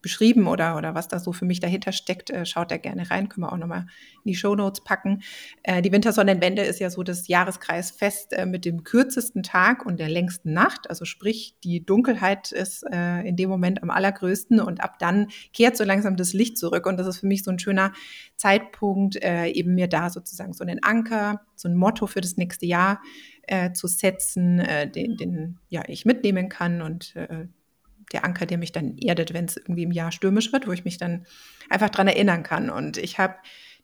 beschrieben 0.04 0.46
oder, 0.46 0.76
oder 0.76 0.94
was 0.94 1.08
da 1.08 1.18
so 1.18 1.32
für 1.32 1.46
mich 1.46 1.60
dahinter 1.60 1.90
steckt, 1.90 2.28
äh, 2.28 2.44
schaut 2.44 2.70
da 2.70 2.76
gerne 2.76 3.10
rein. 3.10 3.30
Können 3.30 3.46
wir 3.46 3.52
auch 3.52 3.56
nochmal 3.56 3.86
in 4.22 4.32
die 4.32 4.34
Show 4.34 4.54
Notes 4.54 4.84
packen. 4.84 5.22
Äh, 5.62 5.80
die 5.80 5.90
Wintersonnenwende 5.90 6.62
ist 6.62 6.78
ja 6.78 6.90
so 6.90 7.02
das 7.02 7.26
Jahreskreisfest 7.26 8.34
äh, 8.34 8.44
mit 8.44 8.66
dem 8.66 8.84
kürzesten 8.84 9.42
Tag 9.42 9.86
und 9.86 9.98
der 9.98 10.10
längsten 10.10 10.52
Nacht. 10.52 10.90
Also 10.90 11.06
sprich, 11.06 11.56
die 11.64 11.86
Dunkelheit 11.86 12.52
ist 12.52 12.84
äh, 12.92 13.22
in 13.22 13.36
dem 13.36 13.48
Moment 13.48 13.82
am 13.82 13.88
allergrößten 13.88 14.60
und 14.60 14.84
ab 14.84 14.98
dann 14.98 15.28
kehrt 15.54 15.76
so 15.78 15.84
langsam 15.84 16.16
das 16.16 16.34
Licht 16.34 16.58
zurück. 16.58 16.84
Und 16.84 16.98
das 16.98 17.06
ist 17.06 17.20
für 17.20 17.26
mich 17.26 17.42
so 17.42 17.50
ein 17.50 17.58
schöner 17.58 17.94
Zeitpunkt, 18.36 19.16
äh, 19.24 19.46
eben 19.46 19.74
mir 19.74 19.88
da 19.88 20.10
sozusagen 20.10 20.52
so 20.52 20.64
einen 20.64 20.82
Anker, 20.82 21.40
so 21.56 21.66
ein 21.66 21.76
Motto 21.76 22.06
für 22.06 22.20
das 22.20 22.36
nächste 22.36 22.66
Jahr 22.66 23.00
äh, 23.44 23.72
zu 23.72 23.86
setzen, 23.86 24.62
den, 24.94 25.16
den 25.16 25.58
ja 25.70 25.82
ich 25.86 26.04
mitnehmen 26.04 26.50
kann 26.50 26.82
und 26.82 27.14
der 28.12 28.24
Anker, 28.24 28.46
der 28.46 28.58
mich 28.58 28.72
dann 28.72 28.96
erdet, 28.98 29.34
wenn 29.34 29.46
es 29.46 29.56
irgendwie 29.56 29.84
im 29.84 29.92
Jahr 29.92 30.12
stürmisch 30.12 30.52
wird, 30.52 30.66
wo 30.66 30.72
ich 30.72 30.84
mich 30.84 30.98
dann 30.98 31.26
einfach 31.70 31.90
dran 31.90 32.08
erinnern 32.08 32.42
kann. 32.42 32.70
Und 32.70 32.96
ich 32.96 33.18
habe 33.18 33.34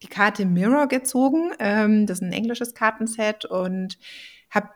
die 0.03 0.09
Karte 0.09 0.47
Mirror 0.47 0.89
gezogen. 0.89 1.53
Ähm, 1.59 2.07
das 2.07 2.19
ist 2.19 2.23
ein 2.23 2.33
englisches 2.33 2.75
Kartenset 2.75 3.45
und 3.45 3.99
habe 4.51 4.71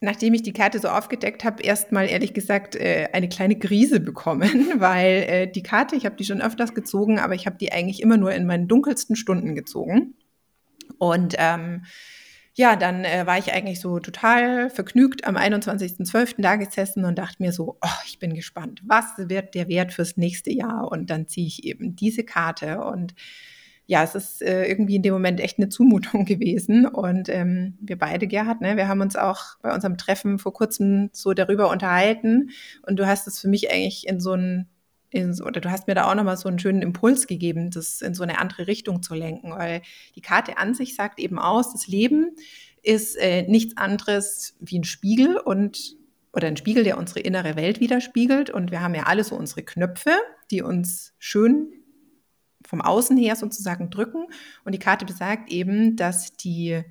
nachdem 0.00 0.34
ich 0.34 0.42
die 0.42 0.52
Karte 0.52 0.78
so 0.78 0.88
aufgedeckt 0.88 1.44
habe, 1.44 1.62
erstmal 1.62 2.08
ehrlich 2.08 2.34
gesagt 2.34 2.76
äh, 2.76 3.08
eine 3.12 3.28
kleine 3.28 3.58
Krise 3.58 4.00
bekommen, 4.00 4.72
weil 4.80 5.24
äh, 5.28 5.50
die 5.50 5.62
Karte, 5.62 5.96
ich 5.96 6.04
habe 6.04 6.16
die 6.16 6.24
schon 6.24 6.42
öfters 6.42 6.74
gezogen, 6.74 7.18
aber 7.18 7.34
ich 7.34 7.46
habe 7.46 7.56
die 7.56 7.72
eigentlich 7.72 8.02
immer 8.02 8.16
nur 8.16 8.32
in 8.32 8.46
meinen 8.46 8.68
dunkelsten 8.68 9.16
Stunden 9.16 9.54
gezogen. 9.54 10.14
Und 10.98 11.34
ähm, 11.38 11.84
ja, 12.58 12.74
dann 12.74 13.04
äh, 13.04 13.26
war 13.26 13.36
ich 13.36 13.52
eigentlich 13.52 13.80
so 13.80 14.00
total 14.00 14.70
vergnügt 14.70 15.26
am 15.26 15.36
21.12. 15.36 16.40
da 16.40 16.56
gesessen 16.56 17.04
und 17.04 17.18
dachte 17.18 17.42
mir 17.42 17.52
so, 17.52 17.76
oh, 17.82 18.00
ich 18.06 18.18
bin 18.18 18.34
gespannt, 18.34 18.80
was 18.86 19.04
wird 19.18 19.54
der 19.54 19.68
Wert 19.68 19.92
fürs 19.92 20.16
nächste 20.16 20.50
Jahr? 20.50 20.90
Und 20.90 21.10
dann 21.10 21.28
ziehe 21.28 21.46
ich 21.46 21.64
eben 21.64 21.96
diese 21.96 22.24
Karte 22.24 22.80
und 22.80 23.14
ja, 23.84 24.02
es 24.02 24.14
ist 24.14 24.42
äh, 24.42 24.64
irgendwie 24.64 24.96
in 24.96 25.02
dem 25.02 25.12
Moment 25.12 25.38
echt 25.38 25.58
eine 25.58 25.68
Zumutung 25.68 26.24
gewesen. 26.24 26.86
Und 26.86 27.28
ähm, 27.28 27.76
wir 27.80 27.98
beide, 27.98 28.26
Gerhard, 28.26 28.62
ne, 28.62 28.76
wir 28.76 28.88
haben 28.88 29.02
uns 29.02 29.16
auch 29.16 29.58
bei 29.60 29.72
unserem 29.74 29.98
Treffen 29.98 30.38
vor 30.38 30.54
kurzem 30.54 31.10
so 31.12 31.34
darüber 31.34 31.70
unterhalten. 31.70 32.50
Und 32.86 32.98
du 32.98 33.06
hast 33.06 33.28
es 33.28 33.38
für 33.38 33.48
mich 33.48 33.70
eigentlich 33.70 34.08
in 34.08 34.18
so 34.18 34.32
ein 34.32 34.66
in, 35.16 35.40
oder 35.42 35.60
du 35.60 35.70
hast 35.70 35.88
mir 35.88 35.94
da 35.94 36.10
auch 36.10 36.14
nochmal 36.14 36.36
so 36.36 36.48
einen 36.48 36.58
schönen 36.58 36.82
Impuls 36.82 37.26
gegeben, 37.26 37.70
das 37.70 38.02
in 38.02 38.14
so 38.14 38.22
eine 38.22 38.38
andere 38.38 38.66
Richtung 38.66 39.02
zu 39.02 39.14
lenken, 39.14 39.50
weil 39.50 39.82
die 40.14 40.20
Karte 40.20 40.58
an 40.58 40.74
sich 40.74 40.94
sagt 40.94 41.18
eben 41.18 41.38
aus, 41.38 41.72
das 41.72 41.86
Leben 41.86 42.36
ist 42.82 43.16
äh, 43.16 43.42
nichts 43.48 43.76
anderes 43.76 44.56
wie 44.60 44.78
ein 44.78 44.84
Spiegel 44.84 45.38
und 45.38 45.96
oder 46.32 46.48
ein 46.48 46.56
Spiegel, 46.58 46.84
der 46.84 46.98
unsere 46.98 47.20
innere 47.20 47.56
Welt 47.56 47.80
widerspiegelt. 47.80 48.50
Und 48.50 48.70
wir 48.70 48.82
haben 48.82 48.94
ja 48.94 49.04
alle 49.04 49.24
so 49.24 49.34
unsere 49.34 49.62
Knöpfe, 49.62 50.12
die 50.50 50.60
uns 50.60 51.14
schön 51.18 51.72
vom 52.66 52.82
Außen 52.82 53.16
her 53.16 53.36
sozusagen 53.36 53.88
drücken. 53.88 54.26
Und 54.64 54.72
die 54.72 54.78
Karte 54.78 55.06
besagt 55.06 55.50
eben, 55.50 55.96
dass 55.96 56.36
die 56.36 56.82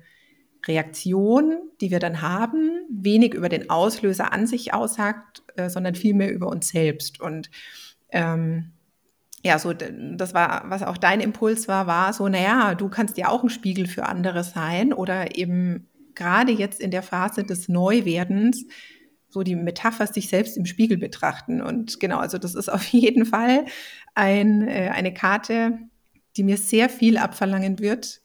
Reaktion, 0.66 1.58
die 1.80 1.92
wir 1.92 2.00
dann 2.00 2.22
haben, 2.22 2.86
wenig 2.90 3.34
über 3.34 3.48
den 3.48 3.70
Auslöser 3.70 4.32
an 4.32 4.48
sich 4.48 4.74
aussagt, 4.74 5.44
äh, 5.54 5.70
sondern 5.70 5.94
vielmehr 5.94 6.32
über 6.32 6.48
uns 6.48 6.68
selbst. 6.68 7.20
Und 7.20 7.50
ähm, 8.10 8.72
ja, 9.44 9.58
so 9.58 9.72
das 9.72 10.34
war, 10.34 10.64
was 10.66 10.82
auch 10.82 10.96
dein 10.96 11.20
Impuls 11.20 11.68
war, 11.68 11.86
war 11.86 12.12
so, 12.12 12.28
naja, 12.28 12.74
du 12.74 12.88
kannst 12.88 13.16
ja 13.16 13.28
auch 13.28 13.42
ein 13.42 13.50
Spiegel 13.50 13.86
für 13.86 14.06
andere 14.06 14.42
sein 14.42 14.92
oder 14.92 15.36
eben 15.36 15.88
gerade 16.14 16.50
jetzt 16.50 16.80
in 16.80 16.90
der 16.90 17.02
Phase 17.02 17.44
des 17.44 17.68
Neuwerdens 17.68 18.64
so 19.28 19.42
die 19.42 19.54
Metapher 19.54 20.06
sich 20.06 20.28
selbst 20.28 20.56
im 20.56 20.66
Spiegel 20.66 20.96
betrachten. 20.96 21.60
Und 21.60 22.00
genau, 22.00 22.18
also 22.18 22.38
das 22.38 22.54
ist 22.54 22.68
auf 22.72 22.84
jeden 22.86 23.26
Fall 23.26 23.66
ein, 24.14 24.66
äh, 24.66 24.90
eine 24.92 25.12
Karte, 25.12 25.78
die 26.36 26.42
mir 26.42 26.56
sehr 26.56 26.88
viel 26.88 27.16
abverlangen 27.16 27.78
wird 27.78 28.22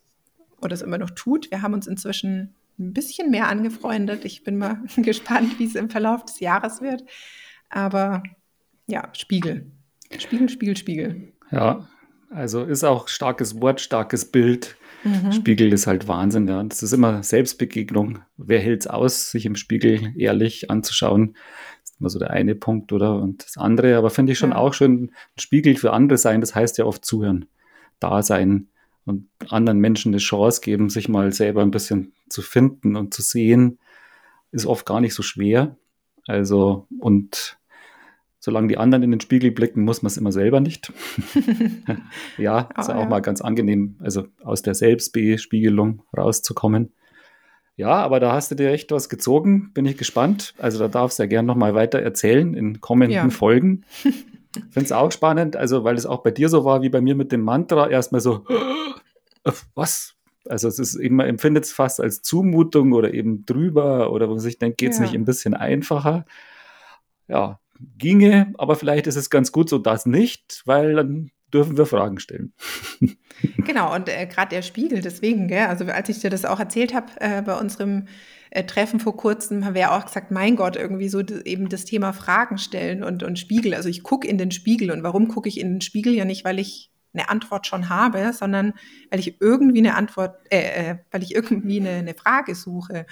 oder 0.62 0.74
es 0.74 0.82
immer 0.82 0.98
noch 0.98 1.12
tut. 1.12 1.52
Wir 1.52 1.62
haben 1.62 1.74
uns 1.74 1.88
inzwischen 1.88 2.56
ein 2.80 2.94
bisschen 2.94 3.30
mehr 3.30 3.48
angefreundet. 3.48 4.26
Ich 4.26 4.44
bin 4.44 4.58
mal 4.58 4.82
gespannt, 4.98 5.60
wie 5.60 5.66
es 5.66 5.76
im 5.76 5.90
Verlauf 5.90 6.26
des 6.26 6.40
Jahres 6.40 6.82
wird. 6.82 7.04
Aber 7.70 8.24
ja, 8.92 9.10
Spiegel. 9.14 9.72
Spiegel, 10.20 10.50
Spiegel, 10.50 10.78
Spiegel. 10.78 11.34
Ja, 11.50 11.88
also 12.30 12.64
ist 12.64 12.84
auch 12.84 13.08
starkes 13.08 13.62
Wort, 13.62 13.82
starkes 13.82 14.26
Bild. 14.32 14.76
Mhm. 15.04 15.32
Spiegel 15.32 15.74
ist 15.74 15.88
halt 15.88 16.08
Wahnsinn, 16.08 16.48
ja. 16.48 16.62
Das 16.64 16.84
ist 16.84 16.92
immer 16.94 17.24
Selbstbegegnung. 17.24 18.20
Wer 18.38 18.60
hält 18.60 18.82
es 18.82 18.88
aus, 18.88 19.32
sich 19.32 19.46
im 19.46 19.56
Spiegel 19.56 20.14
ehrlich 20.18 20.70
anzuschauen? 20.70 21.34
Das 21.82 21.92
ist 21.92 22.00
immer 22.00 22.10
so 22.10 22.20
der 22.20 22.32
eine 22.32 22.54
Punkt, 22.54 22.92
oder? 22.92 23.16
Und 23.16 23.44
das 23.46 23.58
andere, 23.58 23.96
aber 23.96 24.10
finde 24.10 24.34
ich 24.34 24.40
schon 24.40 24.52
ja. 24.52 24.58
auch 24.58 24.74
schön, 24.74 25.06
ein 25.06 25.40
Spiegel 25.40 25.76
für 25.78 25.94
andere 25.94 26.18
sein, 26.18 26.42
das 26.42 26.54
heißt 26.54 26.78
ja 26.78 26.86
oft 26.86 27.04
zuhören, 27.06 27.46
da 28.00 28.22
sein 28.22 28.68
und 29.06 29.28
anderen 29.50 29.80
Menschen 29.80 30.12
eine 30.14 30.20
Chance 30.20 30.62
geben, 30.62 30.90
sich 30.90 31.10
mal 31.10 31.34
selber 31.34 31.62
ein 31.64 31.72
bisschen 31.72 32.14
zu 32.30 32.42
finden 32.42 32.96
und 32.96 33.14
zu 33.14 33.22
sehen, 33.22 33.80
ist 34.52 34.66
oft 34.66 34.86
gar 34.86 35.02
nicht 35.02 35.14
so 35.14 35.24
schwer. 35.24 35.78
Also, 36.28 36.88
und 37.00 37.58
solange 38.42 38.68
die 38.68 38.78
anderen 38.78 39.04
in 39.04 39.12
den 39.12 39.22
Spiegel 39.22 39.52
blicken, 39.52 39.84
muss 39.84 40.02
man 40.02 40.08
es 40.08 40.18
immer 40.18 40.32
selber 40.32 40.60
nicht. 40.60 40.92
ja, 42.38 42.68
ist 42.78 42.90
oh, 42.90 42.94
auch 42.94 43.04
ja. 43.04 43.06
mal 43.06 43.22
ganz 43.22 43.40
angenehm, 43.40 43.96
also 44.00 44.26
aus 44.44 44.64
der 44.64 44.74
Selbstbespiegelung 44.74 46.02
rauszukommen. 46.18 46.92
Ja, 47.78 48.02
aber 48.02 48.20
da 48.20 48.34
hast 48.34 48.50
du 48.50 48.56
dir 48.56 48.72
echt 48.72 48.92
was 48.92 49.10
gezogen, 49.10 49.72
bin 49.74 49.86
ich 49.86 49.96
gespannt. 49.96 50.56
Also 50.58 50.80
da 50.80 50.88
darfst 50.88 51.20
du 51.20 51.24
ja 51.24 51.28
gerne 51.28 51.48
nochmal 51.48 51.76
weiter 51.76 52.00
erzählen 52.00 52.56
in 52.56 52.82
kommenden 52.82 53.16
ja. 53.16 53.30
Folgen. 53.30 53.86
Finde 54.02 54.86
es 54.86 54.92
auch 54.92 55.12
spannend, 55.12 55.56
also 55.56 55.84
weil 55.84 55.96
es 55.96 56.06
auch 56.06 56.24
bei 56.24 56.32
dir 56.32 56.50
so 56.50 56.66
war 56.66 56.82
wie 56.82 56.90
bei 56.90 57.00
mir 57.00 57.16
mit 57.16 57.32
dem 57.32 57.42
Mantra, 57.42 57.90
erstmal 57.90 58.22
so, 58.22 58.44
was? 59.76 60.16
Also 60.50 60.68
es 60.68 60.80
ist 60.80 60.96
eben, 60.96 61.16
man 61.16 61.28
empfindet 61.28 61.66
es 61.66 61.72
fast 61.72 62.02
als 62.02 62.24
Zumutung 62.24 62.92
oder 62.94 63.14
eben 63.14 63.46
drüber 63.46 64.12
oder 64.12 64.28
wo 64.28 64.34
man 64.34 64.40
sich 64.40 64.58
denkt, 64.58 64.80
geht 64.80 64.92
es 64.92 64.98
ja. 64.98 65.04
nicht 65.04 65.14
ein 65.14 65.26
bisschen 65.26 65.54
einfacher? 65.54 66.26
Ja, 67.28 67.61
ginge, 67.98 68.54
aber 68.58 68.76
vielleicht 68.76 69.08
ist 69.08 69.16
es 69.16 69.30
ganz 69.30 69.52
gut 69.52 69.70
so 69.70 69.78
das 69.78 70.06
nicht, 70.06 70.62
weil 70.66 70.96
dann 70.96 71.32
dürfen 71.54 71.78
wir 71.78 71.86
Fragen 71.86 72.20
stellen. 72.20 72.54
Genau, 73.66 73.96
und 73.96 74.08
äh, 74.08 74.28
gerade 74.28 74.50
der 74.50 74.62
Spiegel, 74.62 75.02
deswegen, 75.02 75.48
gell, 75.48 75.66
also 75.66 75.86
als 75.86 76.10
ich 76.10 76.20
dir 76.20 76.30
das 76.30 76.46
auch 76.46 76.60
erzählt 76.60 76.94
habe 76.94 77.08
äh, 77.20 77.42
bei 77.42 77.58
unserem 77.58 78.08
äh, 78.52 78.64
Treffen 78.66 79.00
vor 79.00 79.18
kurzem, 79.18 79.66
haben 79.66 79.74
wir 79.74 79.82
ja 79.82 79.98
auch 79.98 80.06
gesagt, 80.06 80.30
mein 80.30 80.56
Gott, 80.56 80.76
irgendwie 80.76 81.10
so 81.10 81.22
eben 81.22 81.68
das 81.68 81.86
Thema 81.86 82.14
Fragen 82.14 82.60
stellen 82.60 83.04
und, 83.04 83.24
und 83.24 83.40
Spiegel. 83.40 83.74
Also 83.74 83.90
ich 83.90 84.04
gucke 84.04 84.28
in 84.28 84.38
den 84.38 84.52
Spiegel 84.52 84.92
und 84.92 85.02
warum 85.02 85.28
gucke 85.28 85.50
ich 85.50 85.60
in 85.60 85.72
den 85.72 85.82
Spiegel 85.82 86.14
ja 86.14 86.26
nicht, 86.26 86.46
weil 86.46 86.60
ich 86.60 86.92
eine 87.14 87.30
Antwort 87.30 87.66
schon 87.66 87.90
habe, 87.90 88.32
sondern 88.34 88.74
weil 89.10 89.20
ich 89.20 89.42
irgendwie 89.42 89.80
eine 89.80 89.96
Antwort, 89.96 90.38
äh, 90.52 90.92
äh 90.92 90.98
weil 91.10 91.24
ich 91.24 91.34
irgendwie 91.34 91.80
eine, 91.80 91.92
eine 91.92 92.14
Frage 92.14 92.54
suche. 92.54 93.08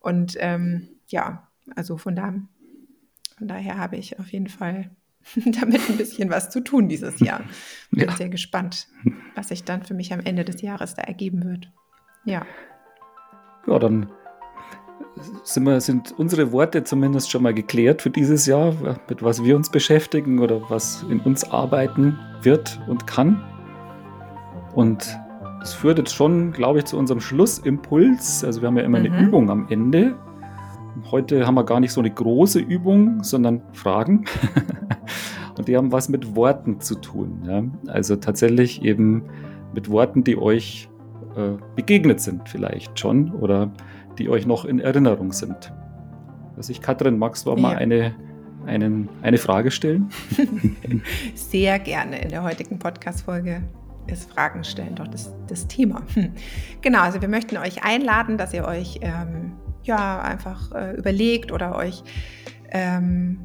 Und 0.00 0.36
ähm, 0.40 0.88
ja, 1.08 1.48
also 1.74 1.96
von 1.96 2.14
da 2.14 2.34
von 3.44 3.48
daher 3.48 3.76
habe 3.76 3.96
ich 3.96 4.18
auf 4.18 4.32
jeden 4.32 4.48
Fall 4.48 4.88
damit 5.36 5.82
ein 5.90 5.98
bisschen 5.98 6.30
was 6.30 6.48
zu 6.48 6.64
tun 6.64 6.88
dieses 6.88 7.20
Jahr. 7.20 7.42
Bin 7.90 8.08
ja. 8.08 8.16
sehr 8.16 8.30
gespannt, 8.30 8.88
was 9.34 9.48
sich 9.48 9.64
dann 9.64 9.82
für 9.82 9.92
mich 9.92 10.14
am 10.14 10.20
Ende 10.20 10.46
des 10.46 10.62
Jahres 10.62 10.94
da 10.94 11.02
ergeben 11.02 11.44
wird. 11.44 11.70
Ja. 12.24 12.46
Ja, 13.66 13.78
dann 13.78 14.08
sind, 15.42 15.64
wir, 15.64 15.78
sind 15.82 16.14
unsere 16.16 16.52
Worte 16.52 16.84
zumindest 16.84 17.30
schon 17.30 17.42
mal 17.42 17.52
geklärt 17.52 18.00
für 18.00 18.08
dieses 18.08 18.46
Jahr, 18.46 18.98
mit 19.10 19.22
was 19.22 19.44
wir 19.44 19.56
uns 19.56 19.68
beschäftigen 19.68 20.38
oder 20.38 20.70
was 20.70 21.02
in 21.10 21.20
uns 21.20 21.44
arbeiten 21.44 22.18
wird 22.40 22.80
und 22.88 23.06
kann. 23.06 23.44
Und 24.74 25.18
das 25.60 25.74
führt 25.74 25.98
jetzt 25.98 26.14
schon, 26.14 26.52
glaube 26.52 26.78
ich, 26.78 26.86
zu 26.86 26.96
unserem 26.96 27.20
Schlussimpuls. 27.20 28.42
Also 28.42 28.62
wir 28.62 28.68
haben 28.68 28.78
ja 28.78 28.84
immer 28.84 29.00
mhm. 29.00 29.12
eine 29.12 29.22
Übung 29.22 29.50
am 29.50 29.66
Ende. 29.68 30.16
Heute 31.10 31.46
haben 31.46 31.54
wir 31.54 31.64
gar 31.64 31.80
nicht 31.80 31.92
so 31.92 32.00
eine 32.00 32.10
große 32.10 32.60
Übung, 32.60 33.22
sondern 33.22 33.62
Fragen. 33.72 34.24
und 35.58 35.68
die 35.68 35.76
haben 35.76 35.92
was 35.92 36.08
mit 36.08 36.36
Worten 36.36 36.80
zu 36.80 36.94
tun. 36.96 37.42
Ja? 37.46 37.64
Also 37.92 38.16
tatsächlich 38.16 38.82
eben 38.82 39.22
mit 39.74 39.90
Worten, 39.90 40.24
die 40.24 40.36
euch 40.38 40.88
äh, 41.36 41.58
begegnet 41.74 42.20
sind 42.20 42.48
vielleicht 42.48 42.98
schon 42.98 43.32
oder 43.32 43.72
die 44.18 44.28
euch 44.28 44.46
noch 44.46 44.64
in 44.64 44.78
Erinnerung 44.78 45.32
sind. 45.32 45.72
Also 46.56 46.70
ich, 46.70 46.80
Katrin, 46.80 47.18
magst 47.18 47.46
du 47.46 47.50
auch 47.50 47.56
ja. 47.56 47.62
mal 47.62 47.76
eine, 47.76 48.14
einen, 48.66 49.08
eine 49.22 49.38
Frage 49.38 49.72
stellen? 49.72 50.10
Sehr 51.34 51.80
gerne 51.80 52.22
in 52.22 52.28
der 52.28 52.44
heutigen 52.44 52.78
Podcast-Folge 52.78 53.62
ist 54.06 54.30
Fragen 54.30 54.64
stellen 54.64 54.94
doch 54.94 55.08
das, 55.08 55.32
das 55.48 55.66
Thema. 55.66 56.02
Hm. 56.14 56.32
Genau, 56.82 57.00
also 57.00 57.20
wir 57.20 57.28
möchten 57.28 57.56
euch 57.56 57.82
einladen, 57.84 58.38
dass 58.38 58.52
ihr 58.52 58.66
euch 58.66 59.00
ähm, 59.02 59.52
ja 59.86 60.20
einfach 60.20 60.72
äh, 60.72 60.96
überlegt 60.96 61.52
oder 61.52 61.76
euch 61.76 62.02
ähm, 62.70 63.38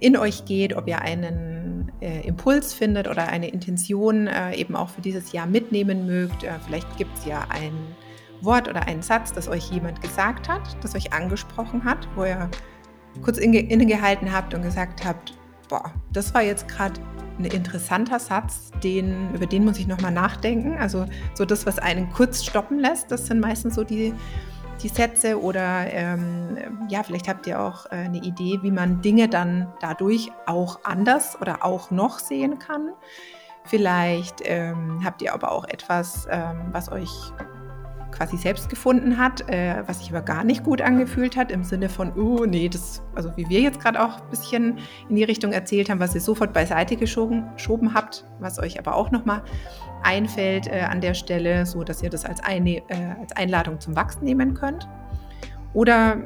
in 0.00 0.16
euch 0.16 0.44
geht, 0.46 0.74
ob 0.74 0.88
ihr 0.88 1.02
einen 1.02 1.92
äh, 2.00 2.26
Impuls 2.26 2.72
findet 2.72 3.08
oder 3.08 3.28
eine 3.28 3.48
Intention 3.48 4.26
äh, 4.26 4.54
eben 4.54 4.74
auch 4.74 4.88
für 4.88 5.02
dieses 5.02 5.32
Jahr 5.32 5.46
mitnehmen 5.46 6.06
mögt. 6.06 6.44
Äh, 6.44 6.52
vielleicht 6.64 6.96
gibt 6.96 7.16
es 7.18 7.26
ja 7.26 7.46
ein 7.50 7.72
Wort 8.40 8.68
oder 8.68 8.86
einen 8.86 9.02
Satz, 9.02 9.32
das 9.32 9.48
euch 9.48 9.70
jemand 9.70 10.00
gesagt 10.00 10.48
hat, 10.48 10.62
das 10.82 10.94
euch 10.94 11.12
angesprochen 11.12 11.84
hat, 11.84 12.08
wo 12.16 12.24
ihr 12.24 12.50
kurz 13.22 13.38
innegehalten 13.38 14.32
habt 14.32 14.54
und 14.54 14.62
gesagt 14.62 15.04
habt, 15.04 15.34
boah, 15.68 15.92
das 16.12 16.32
war 16.32 16.42
jetzt 16.42 16.68
gerade 16.68 17.00
ein 17.38 17.44
interessanter 17.44 18.18
Satz, 18.18 18.70
den, 18.82 19.34
über 19.34 19.46
den 19.46 19.64
muss 19.64 19.78
ich 19.78 19.86
nochmal 19.86 20.12
nachdenken. 20.12 20.76
Also 20.78 21.06
so 21.34 21.44
das, 21.44 21.66
was 21.66 21.78
einen 21.78 22.10
kurz 22.10 22.44
stoppen 22.44 22.78
lässt, 22.78 23.10
das 23.10 23.26
sind 23.26 23.40
meistens 23.40 23.74
so 23.74 23.84
die 23.84 24.14
die 24.82 24.88
Sätze 24.88 25.40
oder 25.40 25.86
ähm, 25.92 26.86
ja, 26.88 27.02
vielleicht 27.02 27.28
habt 27.28 27.46
ihr 27.46 27.60
auch 27.60 27.86
äh, 27.86 27.96
eine 27.96 28.18
Idee, 28.18 28.58
wie 28.62 28.70
man 28.70 29.00
Dinge 29.00 29.28
dann 29.28 29.72
dadurch 29.80 30.30
auch 30.46 30.80
anders 30.84 31.40
oder 31.40 31.64
auch 31.64 31.90
noch 31.90 32.18
sehen 32.18 32.58
kann. 32.58 32.90
Vielleicht 33.64 34.40
ähm, 34.44 35.00
habt 35.04 35.22
ihr 35.22 35.34
aber 35.34 35.52
auch 35.52 35.64
etwas, 35.68 36.26
ähm, 36.30 36.68
was 36.72 36.90
euch 36.90 37.10
quasi 38.10 38.36
selbst 38.36 38.68
gefunden 38.68 39.18
hat, 39.18 39.48
äh, 39.48 39.82
was 39.86 40.00
sich 40.00 40.10
aber 40.10 40.22
gar 40.22 40.44
nicht 40.44 40.64
gut 40.64 40.82
angefühlt 40.82 41.36
hat, 41.36 41.50
im 41.50 41.64
Sinne 41.64 41.88
von, 41.88 42.12
oh 42.16 42.44
nee, 42.44 42.68
das, 42.68 43.02
also 43.14 43.32
wie 43.36 43.48
wir 43.48 43.60
jetzt 43.60 43.80
gerade 43.80 44.02
auch 44.02 44.20
ein 44.20 44.30
bisschen 44.30 44.78
in 45.08 45.16
die 45.16 45.24
Richtung 45.24 45.52
erzählt 45.52 45.90
haben, 45.90 46.00
was 46.00 46.14
ihr 46.14 46.20
sofort 46.20 46.52
beiseite 46.52 46.96
geschoben, 46.96 47.44
geschoben 47.54 47.94
habt, 47.94 48.26
was 48.38 48.58
euch 48.58 48.78
aber 48.78 48.94
auch 48.94 49.10
nochmal 49.10 49.42
einfällt 50.02 50.66
äh, 50.66 50.80
an 50.80 51.00
der 51.00 51.14
Stelle, 51.14 51.66
so 51.66 51.84
dass 51.84 52.02
ihr 52.02 52.10
das 52.10 52.24
als, 52.24 52.42
eine, 52.42 52.78
äh, 52.88 53.14
als 53.20 53.32
Einladung 53.36 53.80
zum 53.80 53.96
Wachsen 53.96 54.24
nehmen 54.24 54.54
könnt. 54.54 54.88
Oder 55.72 56.16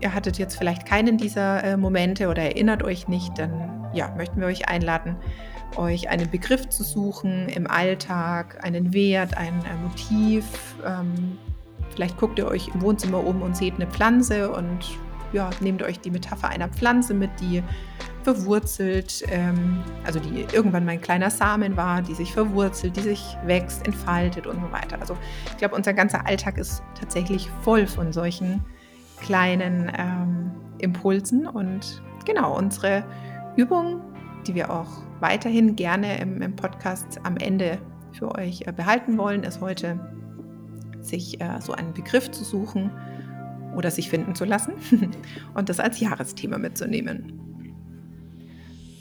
ihr 0.00 0.14
hattet 0.14 0.38
jetzt 0.38 0.56
vielleicht 0.56 0.84
keinen 0.86 1.16
dieser 1.16 1.64
äh, 1.64 1.76
Momente 1.76 2.28
oder 2.28 2.42
erinnert 2.42 2.82
euch 2.82 3.08
nicht, 3.08 3.38
dann 3.38 3.88
ja, 3.94 4.12
möchten 4.16 4.40
wir 4.40 4.46
euch 4.46 4.68
einladen, 4.68 5.16
euch 5.76 6.08
einen 6.08 6.30
Begriff 6.30 6.68
zu 6.68 6.84
suchen 6.84 7.48
im 7.48 7.70
Alltag, 7.70 8.62
einen 8.62 8.92
Wert, 8.92 9.36
ein, 9.36 9.62
Motiv. 9.82 10.44
Ähm, 10.86 11.38
vielleicht 11.94 12.18
guckt 12.18 12.38
ihr 12.38 12.46
euch 12.46 12.68
im 12.74 12.82
Wohnzimmer 12.82 13.24
um 13.24 13.42
und 13.42 13.56
seht 13.56 13.74
eine 13.74 13.86
Pflanze 13.86 14.50
und 14.50 14.84
ja, 15.32 15.50
nehmt 15.60 15.82
euch 15.82 16.00
die 16.00 16.10
Metapher 16.10 16.48
einer 16.48 16.68
Pflanze 16.68 17.14
mit, 17.14 17.30
die 17.40 17.62
verwurzelt, 18.22 19.24
ähm, 19.30 19.82
also 20.04 20.20
die 20.20 20.46
irgendwann 20.52 20.84
mein 20.84 21.00
kleiner 21.00 21.30
Samen 21.30 21.76
war, 21.76 22.02
die 22.02 22.14
sich 22.14 22.32
verwurzelt, 22.32 22.96
die 22.96 23.00
sich 23.00 23.36
wächst, 23.44 23.86
entfaltet 23.86 24.46
und 24.46 24.60
so 24.60 24.72
weiter. 24.72 25.00
Also 25.00 25.16
ich 25.46 25.56
glaube, 25.56 25.74
unser 25.74 25.94
ganzer 25.94 26.26
Alltag 26.26 26.58
ist 26.58 26.82
tatsächlich 26.98 27.48
voll 27.62 27.86
von 27.86 28.12
solchen 28.12 28.64
kleinen 29.20 29.90
ähm, 29.96 30.50
Impulsen 30.78 31.46
und 31.46 32.02
genau 32.26 32.56
unsere 32.56 33.04
Übung, 33.56 34.00
die 34.46 34.54
wir 34.54 34.70
auch 34.70 35.02
weiterhin 35.20 35.76
gerne 35.76 36.18
im, 36.18 36.40
im 36.42 36.56
Podcast 36.56 37.20
am 37.22 37.36
Ende 37.36 37.78
für 38.12 38.34
euch 38.34 38.66
äh, 38.66 38.72
behalten 38.72 39.18
wollen, 39.18 39.44
ist 39.44 39.60
heute, 39.60 39.98
sich 41.00 41.40
äh, 41.40 41.60
so 41.60 41.72
einen 41.72 41.94
Begriff 41.94 42.30
zu 42.30 42.44
suchen 42.44 42.90
oder 43.76 43.90
sich 43.90 44.08
finden 44.10 44.34
zu 44.34 44.44
lassen 44.44 44.72
und 45.54 45.68
das 45.68 45.80
als 45.80 46.00
Jahresthema 46.00 46.58
mitzunehmen. 46.58 47.32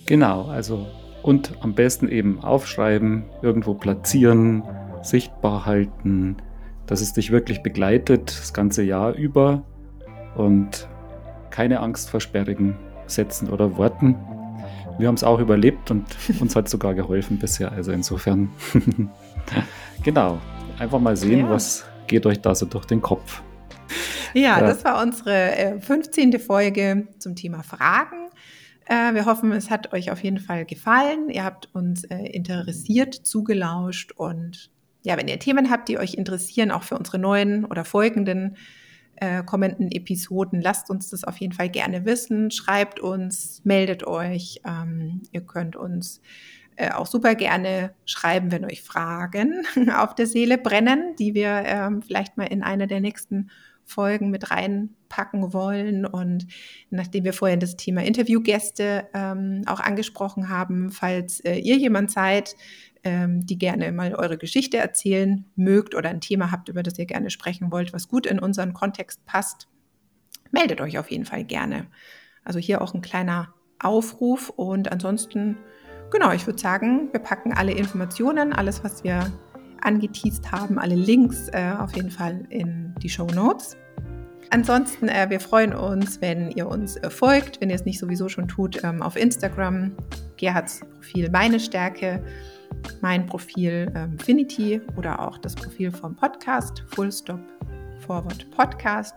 Genau, 0.06 0.46
also 0.46 0.88
und 1.22 1.54
am 1.62 1.76
besten 1.76 2.08
eben 2.08 2.40
aufschreiben, 2.42 3.26
irgendwo 3.42 3.74
platzieren, 3.74 4.64
sichtbar 5.02 5.66
halten, 5.66 6.38
dass 6.88 7.02
es 7.02 7.14
dich 7.14 7.32
wirklich 7.32 7.62
begleitet 7.62 8.40
das 8.40 8.54
ganze 8.54 8.84
Jahr 8.84 9.14
über 9.14 9.64
und 10.36 10.88
keine 11.50 11.82
Angst 11.82 12.10
vor 12.10 12.22
sperrigen 12.22 12.78
Sätzen 13.06 13.50
oder 13.50 13.78
Worten. 13.78 14.16
Wir 14.98 15.08
haben 15.08 15.16
es 15.16 15.24
auch 15.24 15.40
überlebt 15.40 15.92
und 15.92 16.06
uns 16.40 16.56
hat 16.56 16.70
sogar 16.70 16.94
geholfen 16.94 17.38
bisher. 17.38 17.72
Also 17.72 17.92
insofern, 17.92 18.50
genau, 20.04 20.40
einfach 20.78 21.00
mal 21.00 21.16
sehen, 21.16 21.42
ja. 21.42 21.50
was 21.50 21.86
geht 22.08 22.26
euch 22.26 22.42
da 22.42 22.56
so 22.56 22.66
durch 22.66 22.86
den 22.86 23.02
Kopf. 23.02 23.44
Ja, 24.34 24.60
ja. 24.60 24.62
das 24.62 24.84
war 24.86 25.02
unsere 25.02 25.80
15. 25.80 26.34
Äh, 26.34 26.40
Folge 26.40 27.08
zum 27.18 27.36
Thema 27.36 27.64
Fragen. 27.64 28.30
Äh, 28.86 29.14
wir 29.14 29.26
hoffen, 29.26 29.52
es 29.52 29.70
hat 29.70 29.94
euch 29.94 30.12
auf 30.12 30.24
jeden 30.24 30.40
Fall 30.40 30.66
gefallen. 30.66 31.30
Ihr 31.30 31.44
habt 31.44 31.70
uns 31.74 32.04
äh, 32.06 32.18
interessiert 32.18 33.14
zugelauscht 33.14 34.12
und 34.14 34.72
ja, 35.04 35.18
wenn 35.18 35.28
ihr 35.28 35.40
Themen 35.40 35.70
habt, 35.70 35.88
die 35.88 35.98
euch 35.98 36.16
interessieren, 36.16 36.72
auch 36.72 36.84
für 36.84 36.98
unsere 36.98 37.20
neuen 37.20 37.66
oder 37.66 37.86
folgenden 37.86 38.58
äh, 39.16 39.44
kommenden 39.44 39.92
Episoden, 39.92 40.62
lasst 40.62 40.90
uns 40.90 41.10
das 41.10 41.24
auf 41.24 41.38
jeden 41.38 41.54
Fall 41.54 41.70
gerne 41.70 42.06
wissen. 42.06 42.52
Schreibt 42.52 43.00
uns, 43.00 43.62
meldet 43.64 44.06
euch. 44.06 44.62
Ähm, 44.66 45.22
ihr 45.32 45.42
könnt 45.42 45.76
uns 45.76 46.22
äh, 46.76 46.92
auch 46.92 47.06
super 47.06 47.36
gerne 47.36 47.94
schreiben, 48.06 48.52
wenn 48.52 48.66
euch 48.66 48.82
Fragen 48.82 49.66
auf 49.96 50.16
der 50.16 50.26
Seele 50.26 50.58
brennen, 50.58 51.16
die 51.18 51.34
wir 51.34 51.64
ähm, 51.66 52.02
vielleicht 52.02 52.38
mal 52.38 52.46
in 52.46 52.64
einer 52.64 52.88
der 52.88 53.02
nächsten 53.02 53.50
Folgen 53.90 54.30
mit 54.30 54.52
reinpacken 54.52 55.54
wollen. 55.54 56.06
Und 56.06 56.48
nachdem 56.90 57.24
wir 57.24 57.34
vorhin 57.34 57.60
das 57.60 57.76
Thema 57.76 58.04
Interviewgäste 58.04 59.08
ähm, 59.14 59.64
auch 59.66 59.80
angesprochen 59.80 60.50
haben, 60.50 60.92
falls 60.92 61.40
äh, 61.42 61.56
ihr 61.56 61.78
jemand 61.78 62.12
seid, 62.12 62.56
ähm, 63.04 63.46
die 63.46 63.58
gerne 63.58 63.92
mal 63.92 64.14
eure 64.14 64.38
Geschichte 64.38 64.78
erzählen 64.78 65.46
mögt 65.56 65.96
oder 65.96 66.10
ein 66.10 66.22
Thema 66.22 66.52
habt, 66.52 66.70
über 66.70 66.84
das 66.84 67.00
ihr 67.00 67.06
gerne 67.06 67.30
sprechen 67.30 67.72
wollt, 67.72 67.94
was 67.94 68.08
gut 68.08 68.26
in 68.26 68.40
unseren 68.40 68.74
Kontext 68.74 69.26
passt, 69.26 69.68
meldet 70.52 70.82
euch 70.82 70.98
auf 70.98 71.10
jeden 71.10 71.26
Fall 71.26 71.44
gerne. 71.44 71.88
Also 72.44 72.60
hier 72.60 72.82
auch 72.82 72.94
ein 72.94 73.02
kleiner 73.02 73.54
Aufruf 73.80 74.50
und 74.50 74.92
ansonsten, 74.92 75.58
genau, 76.12 76.32
ich 76.32 76.46
würde 76.46 76.60
sagen, 76.60 77.10
wir 77.12 77.22
packen 77.22 77.54
alle 77.54 77.72
Informationen, 77.72 78.54
alles, 78.54 78.84
was 78.84 79.04
wir 79.04 79.32
angeteased 79.82 80.52
haben, 80.52 80.80
alle 80.80 80.96
Links 80.96 81.50
äh, 81.50 81.74
auf 81.78 81.96
jeden 81.96 82.12
Fall 82.12 82.44
in 82.50 82.94
die 83.02 83.10
Show 83.10 83.28
Notes. 83.28 83.78
Ansonsten, 84.52 85.10
äh, 85.10 85.30
wir 85.30 85.40
freuen 85.40 85.74
uns, 85.74 86.22
wenn 86.22 86.52
ihr 86.52 86.68
uns 86.68 86.98
äh, 86.98 87.10
folgt, 87.10 87.62
wenn 87.62 87.70
ihr 87.70 87.76
es 87.76 87.86
nicht 87.86 88.00
sowieso 88.00 88.30
schon 88.30 88.48
tut, 88.48 88.84
ähm, 88.84 89.02
auf 89.02 89.16
Instagram, 89.16 89.92
Gerhards 90.38 90.82
Profil 90.96 91.30
Meine 91.30 91.60
Stärke 91.60 92.24
mein 93.02 93.26
Profil 93.26 93.92
ähm, 93.96 94.18
Finity 94.20 94.82
oder 94.96 95.20
auch 95.20 95.38
das 95.38 95.56
Profil 95.56 95.92
vom 95.92 96.16
Podcast 96.16 96.84
Full 96.88 97.12
Stop 97.12 97.40
Forward 98.06 98.50
Podcast. 98.52 99.16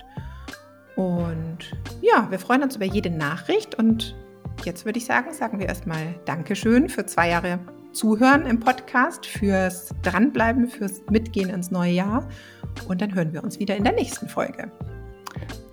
Und 0.97 1.59
ja, 2.03 2.31
wir 2.31 2.39
freuen 2.39 2.63
uns 2.63 2.77
über 2.77 2.85
jede 2.85 3.11
Nachricht 3.11 3.75
und 3.77 4.15
jetzt 4.65 4.85
würde 4.85 4.99
ich 4.99 5.07
sagen, 5.07 5.33
sagen 5.33 5.59
wir 5.59 5.67
erstmal 5.67 6.15
Dankeschön 6.27 6.89
für 6.89 7.07
zwei 7.07 7.31
Jahre 7.31 7.59
Zuhören 7.93 8.47
im 8.47 8.61
Podcast, 8.61 9.27
fürs 9.27 9.91
Dranbleiben, 10.03 10.69
fürs 10.69 11.03
Mitgehen 11.11 11.51
ins 11.51 11.71
neue 11.71 11.93
Jahr. 11.93 12.29
Und 12.89 13.01
dann 13.03 13.15
hören 13.15 13.33
wir 13.33 13.43
uns 13.45 13.59
wieder 13.59 13.77
in 13.77 13.85
der 13.85 13.93
nächsten 13.95 14.29
Folge. 14.29 14.71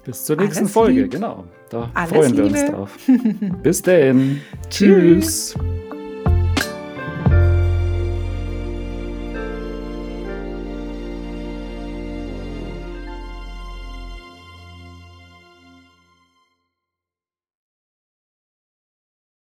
Bis 0.03 0.25
zur 0.25 0.37
nächsten 0.37 0.59
Alles 0.61 0.71
Folge, 0.73 1.01
lieb. 1.03 1.11
genau. 1.11 1.45
Da 1.69 1.89
Alles 1.93 2.09
freuen 2.11 2.37
wir 2.37 2.43
Liebe. 2.45 2.59
uns 2.59 2.71
drauf. 2.71 2.97
Bis 3.63 3.81
denn. 3.81 4.41
Tschüss. 4.69 5.55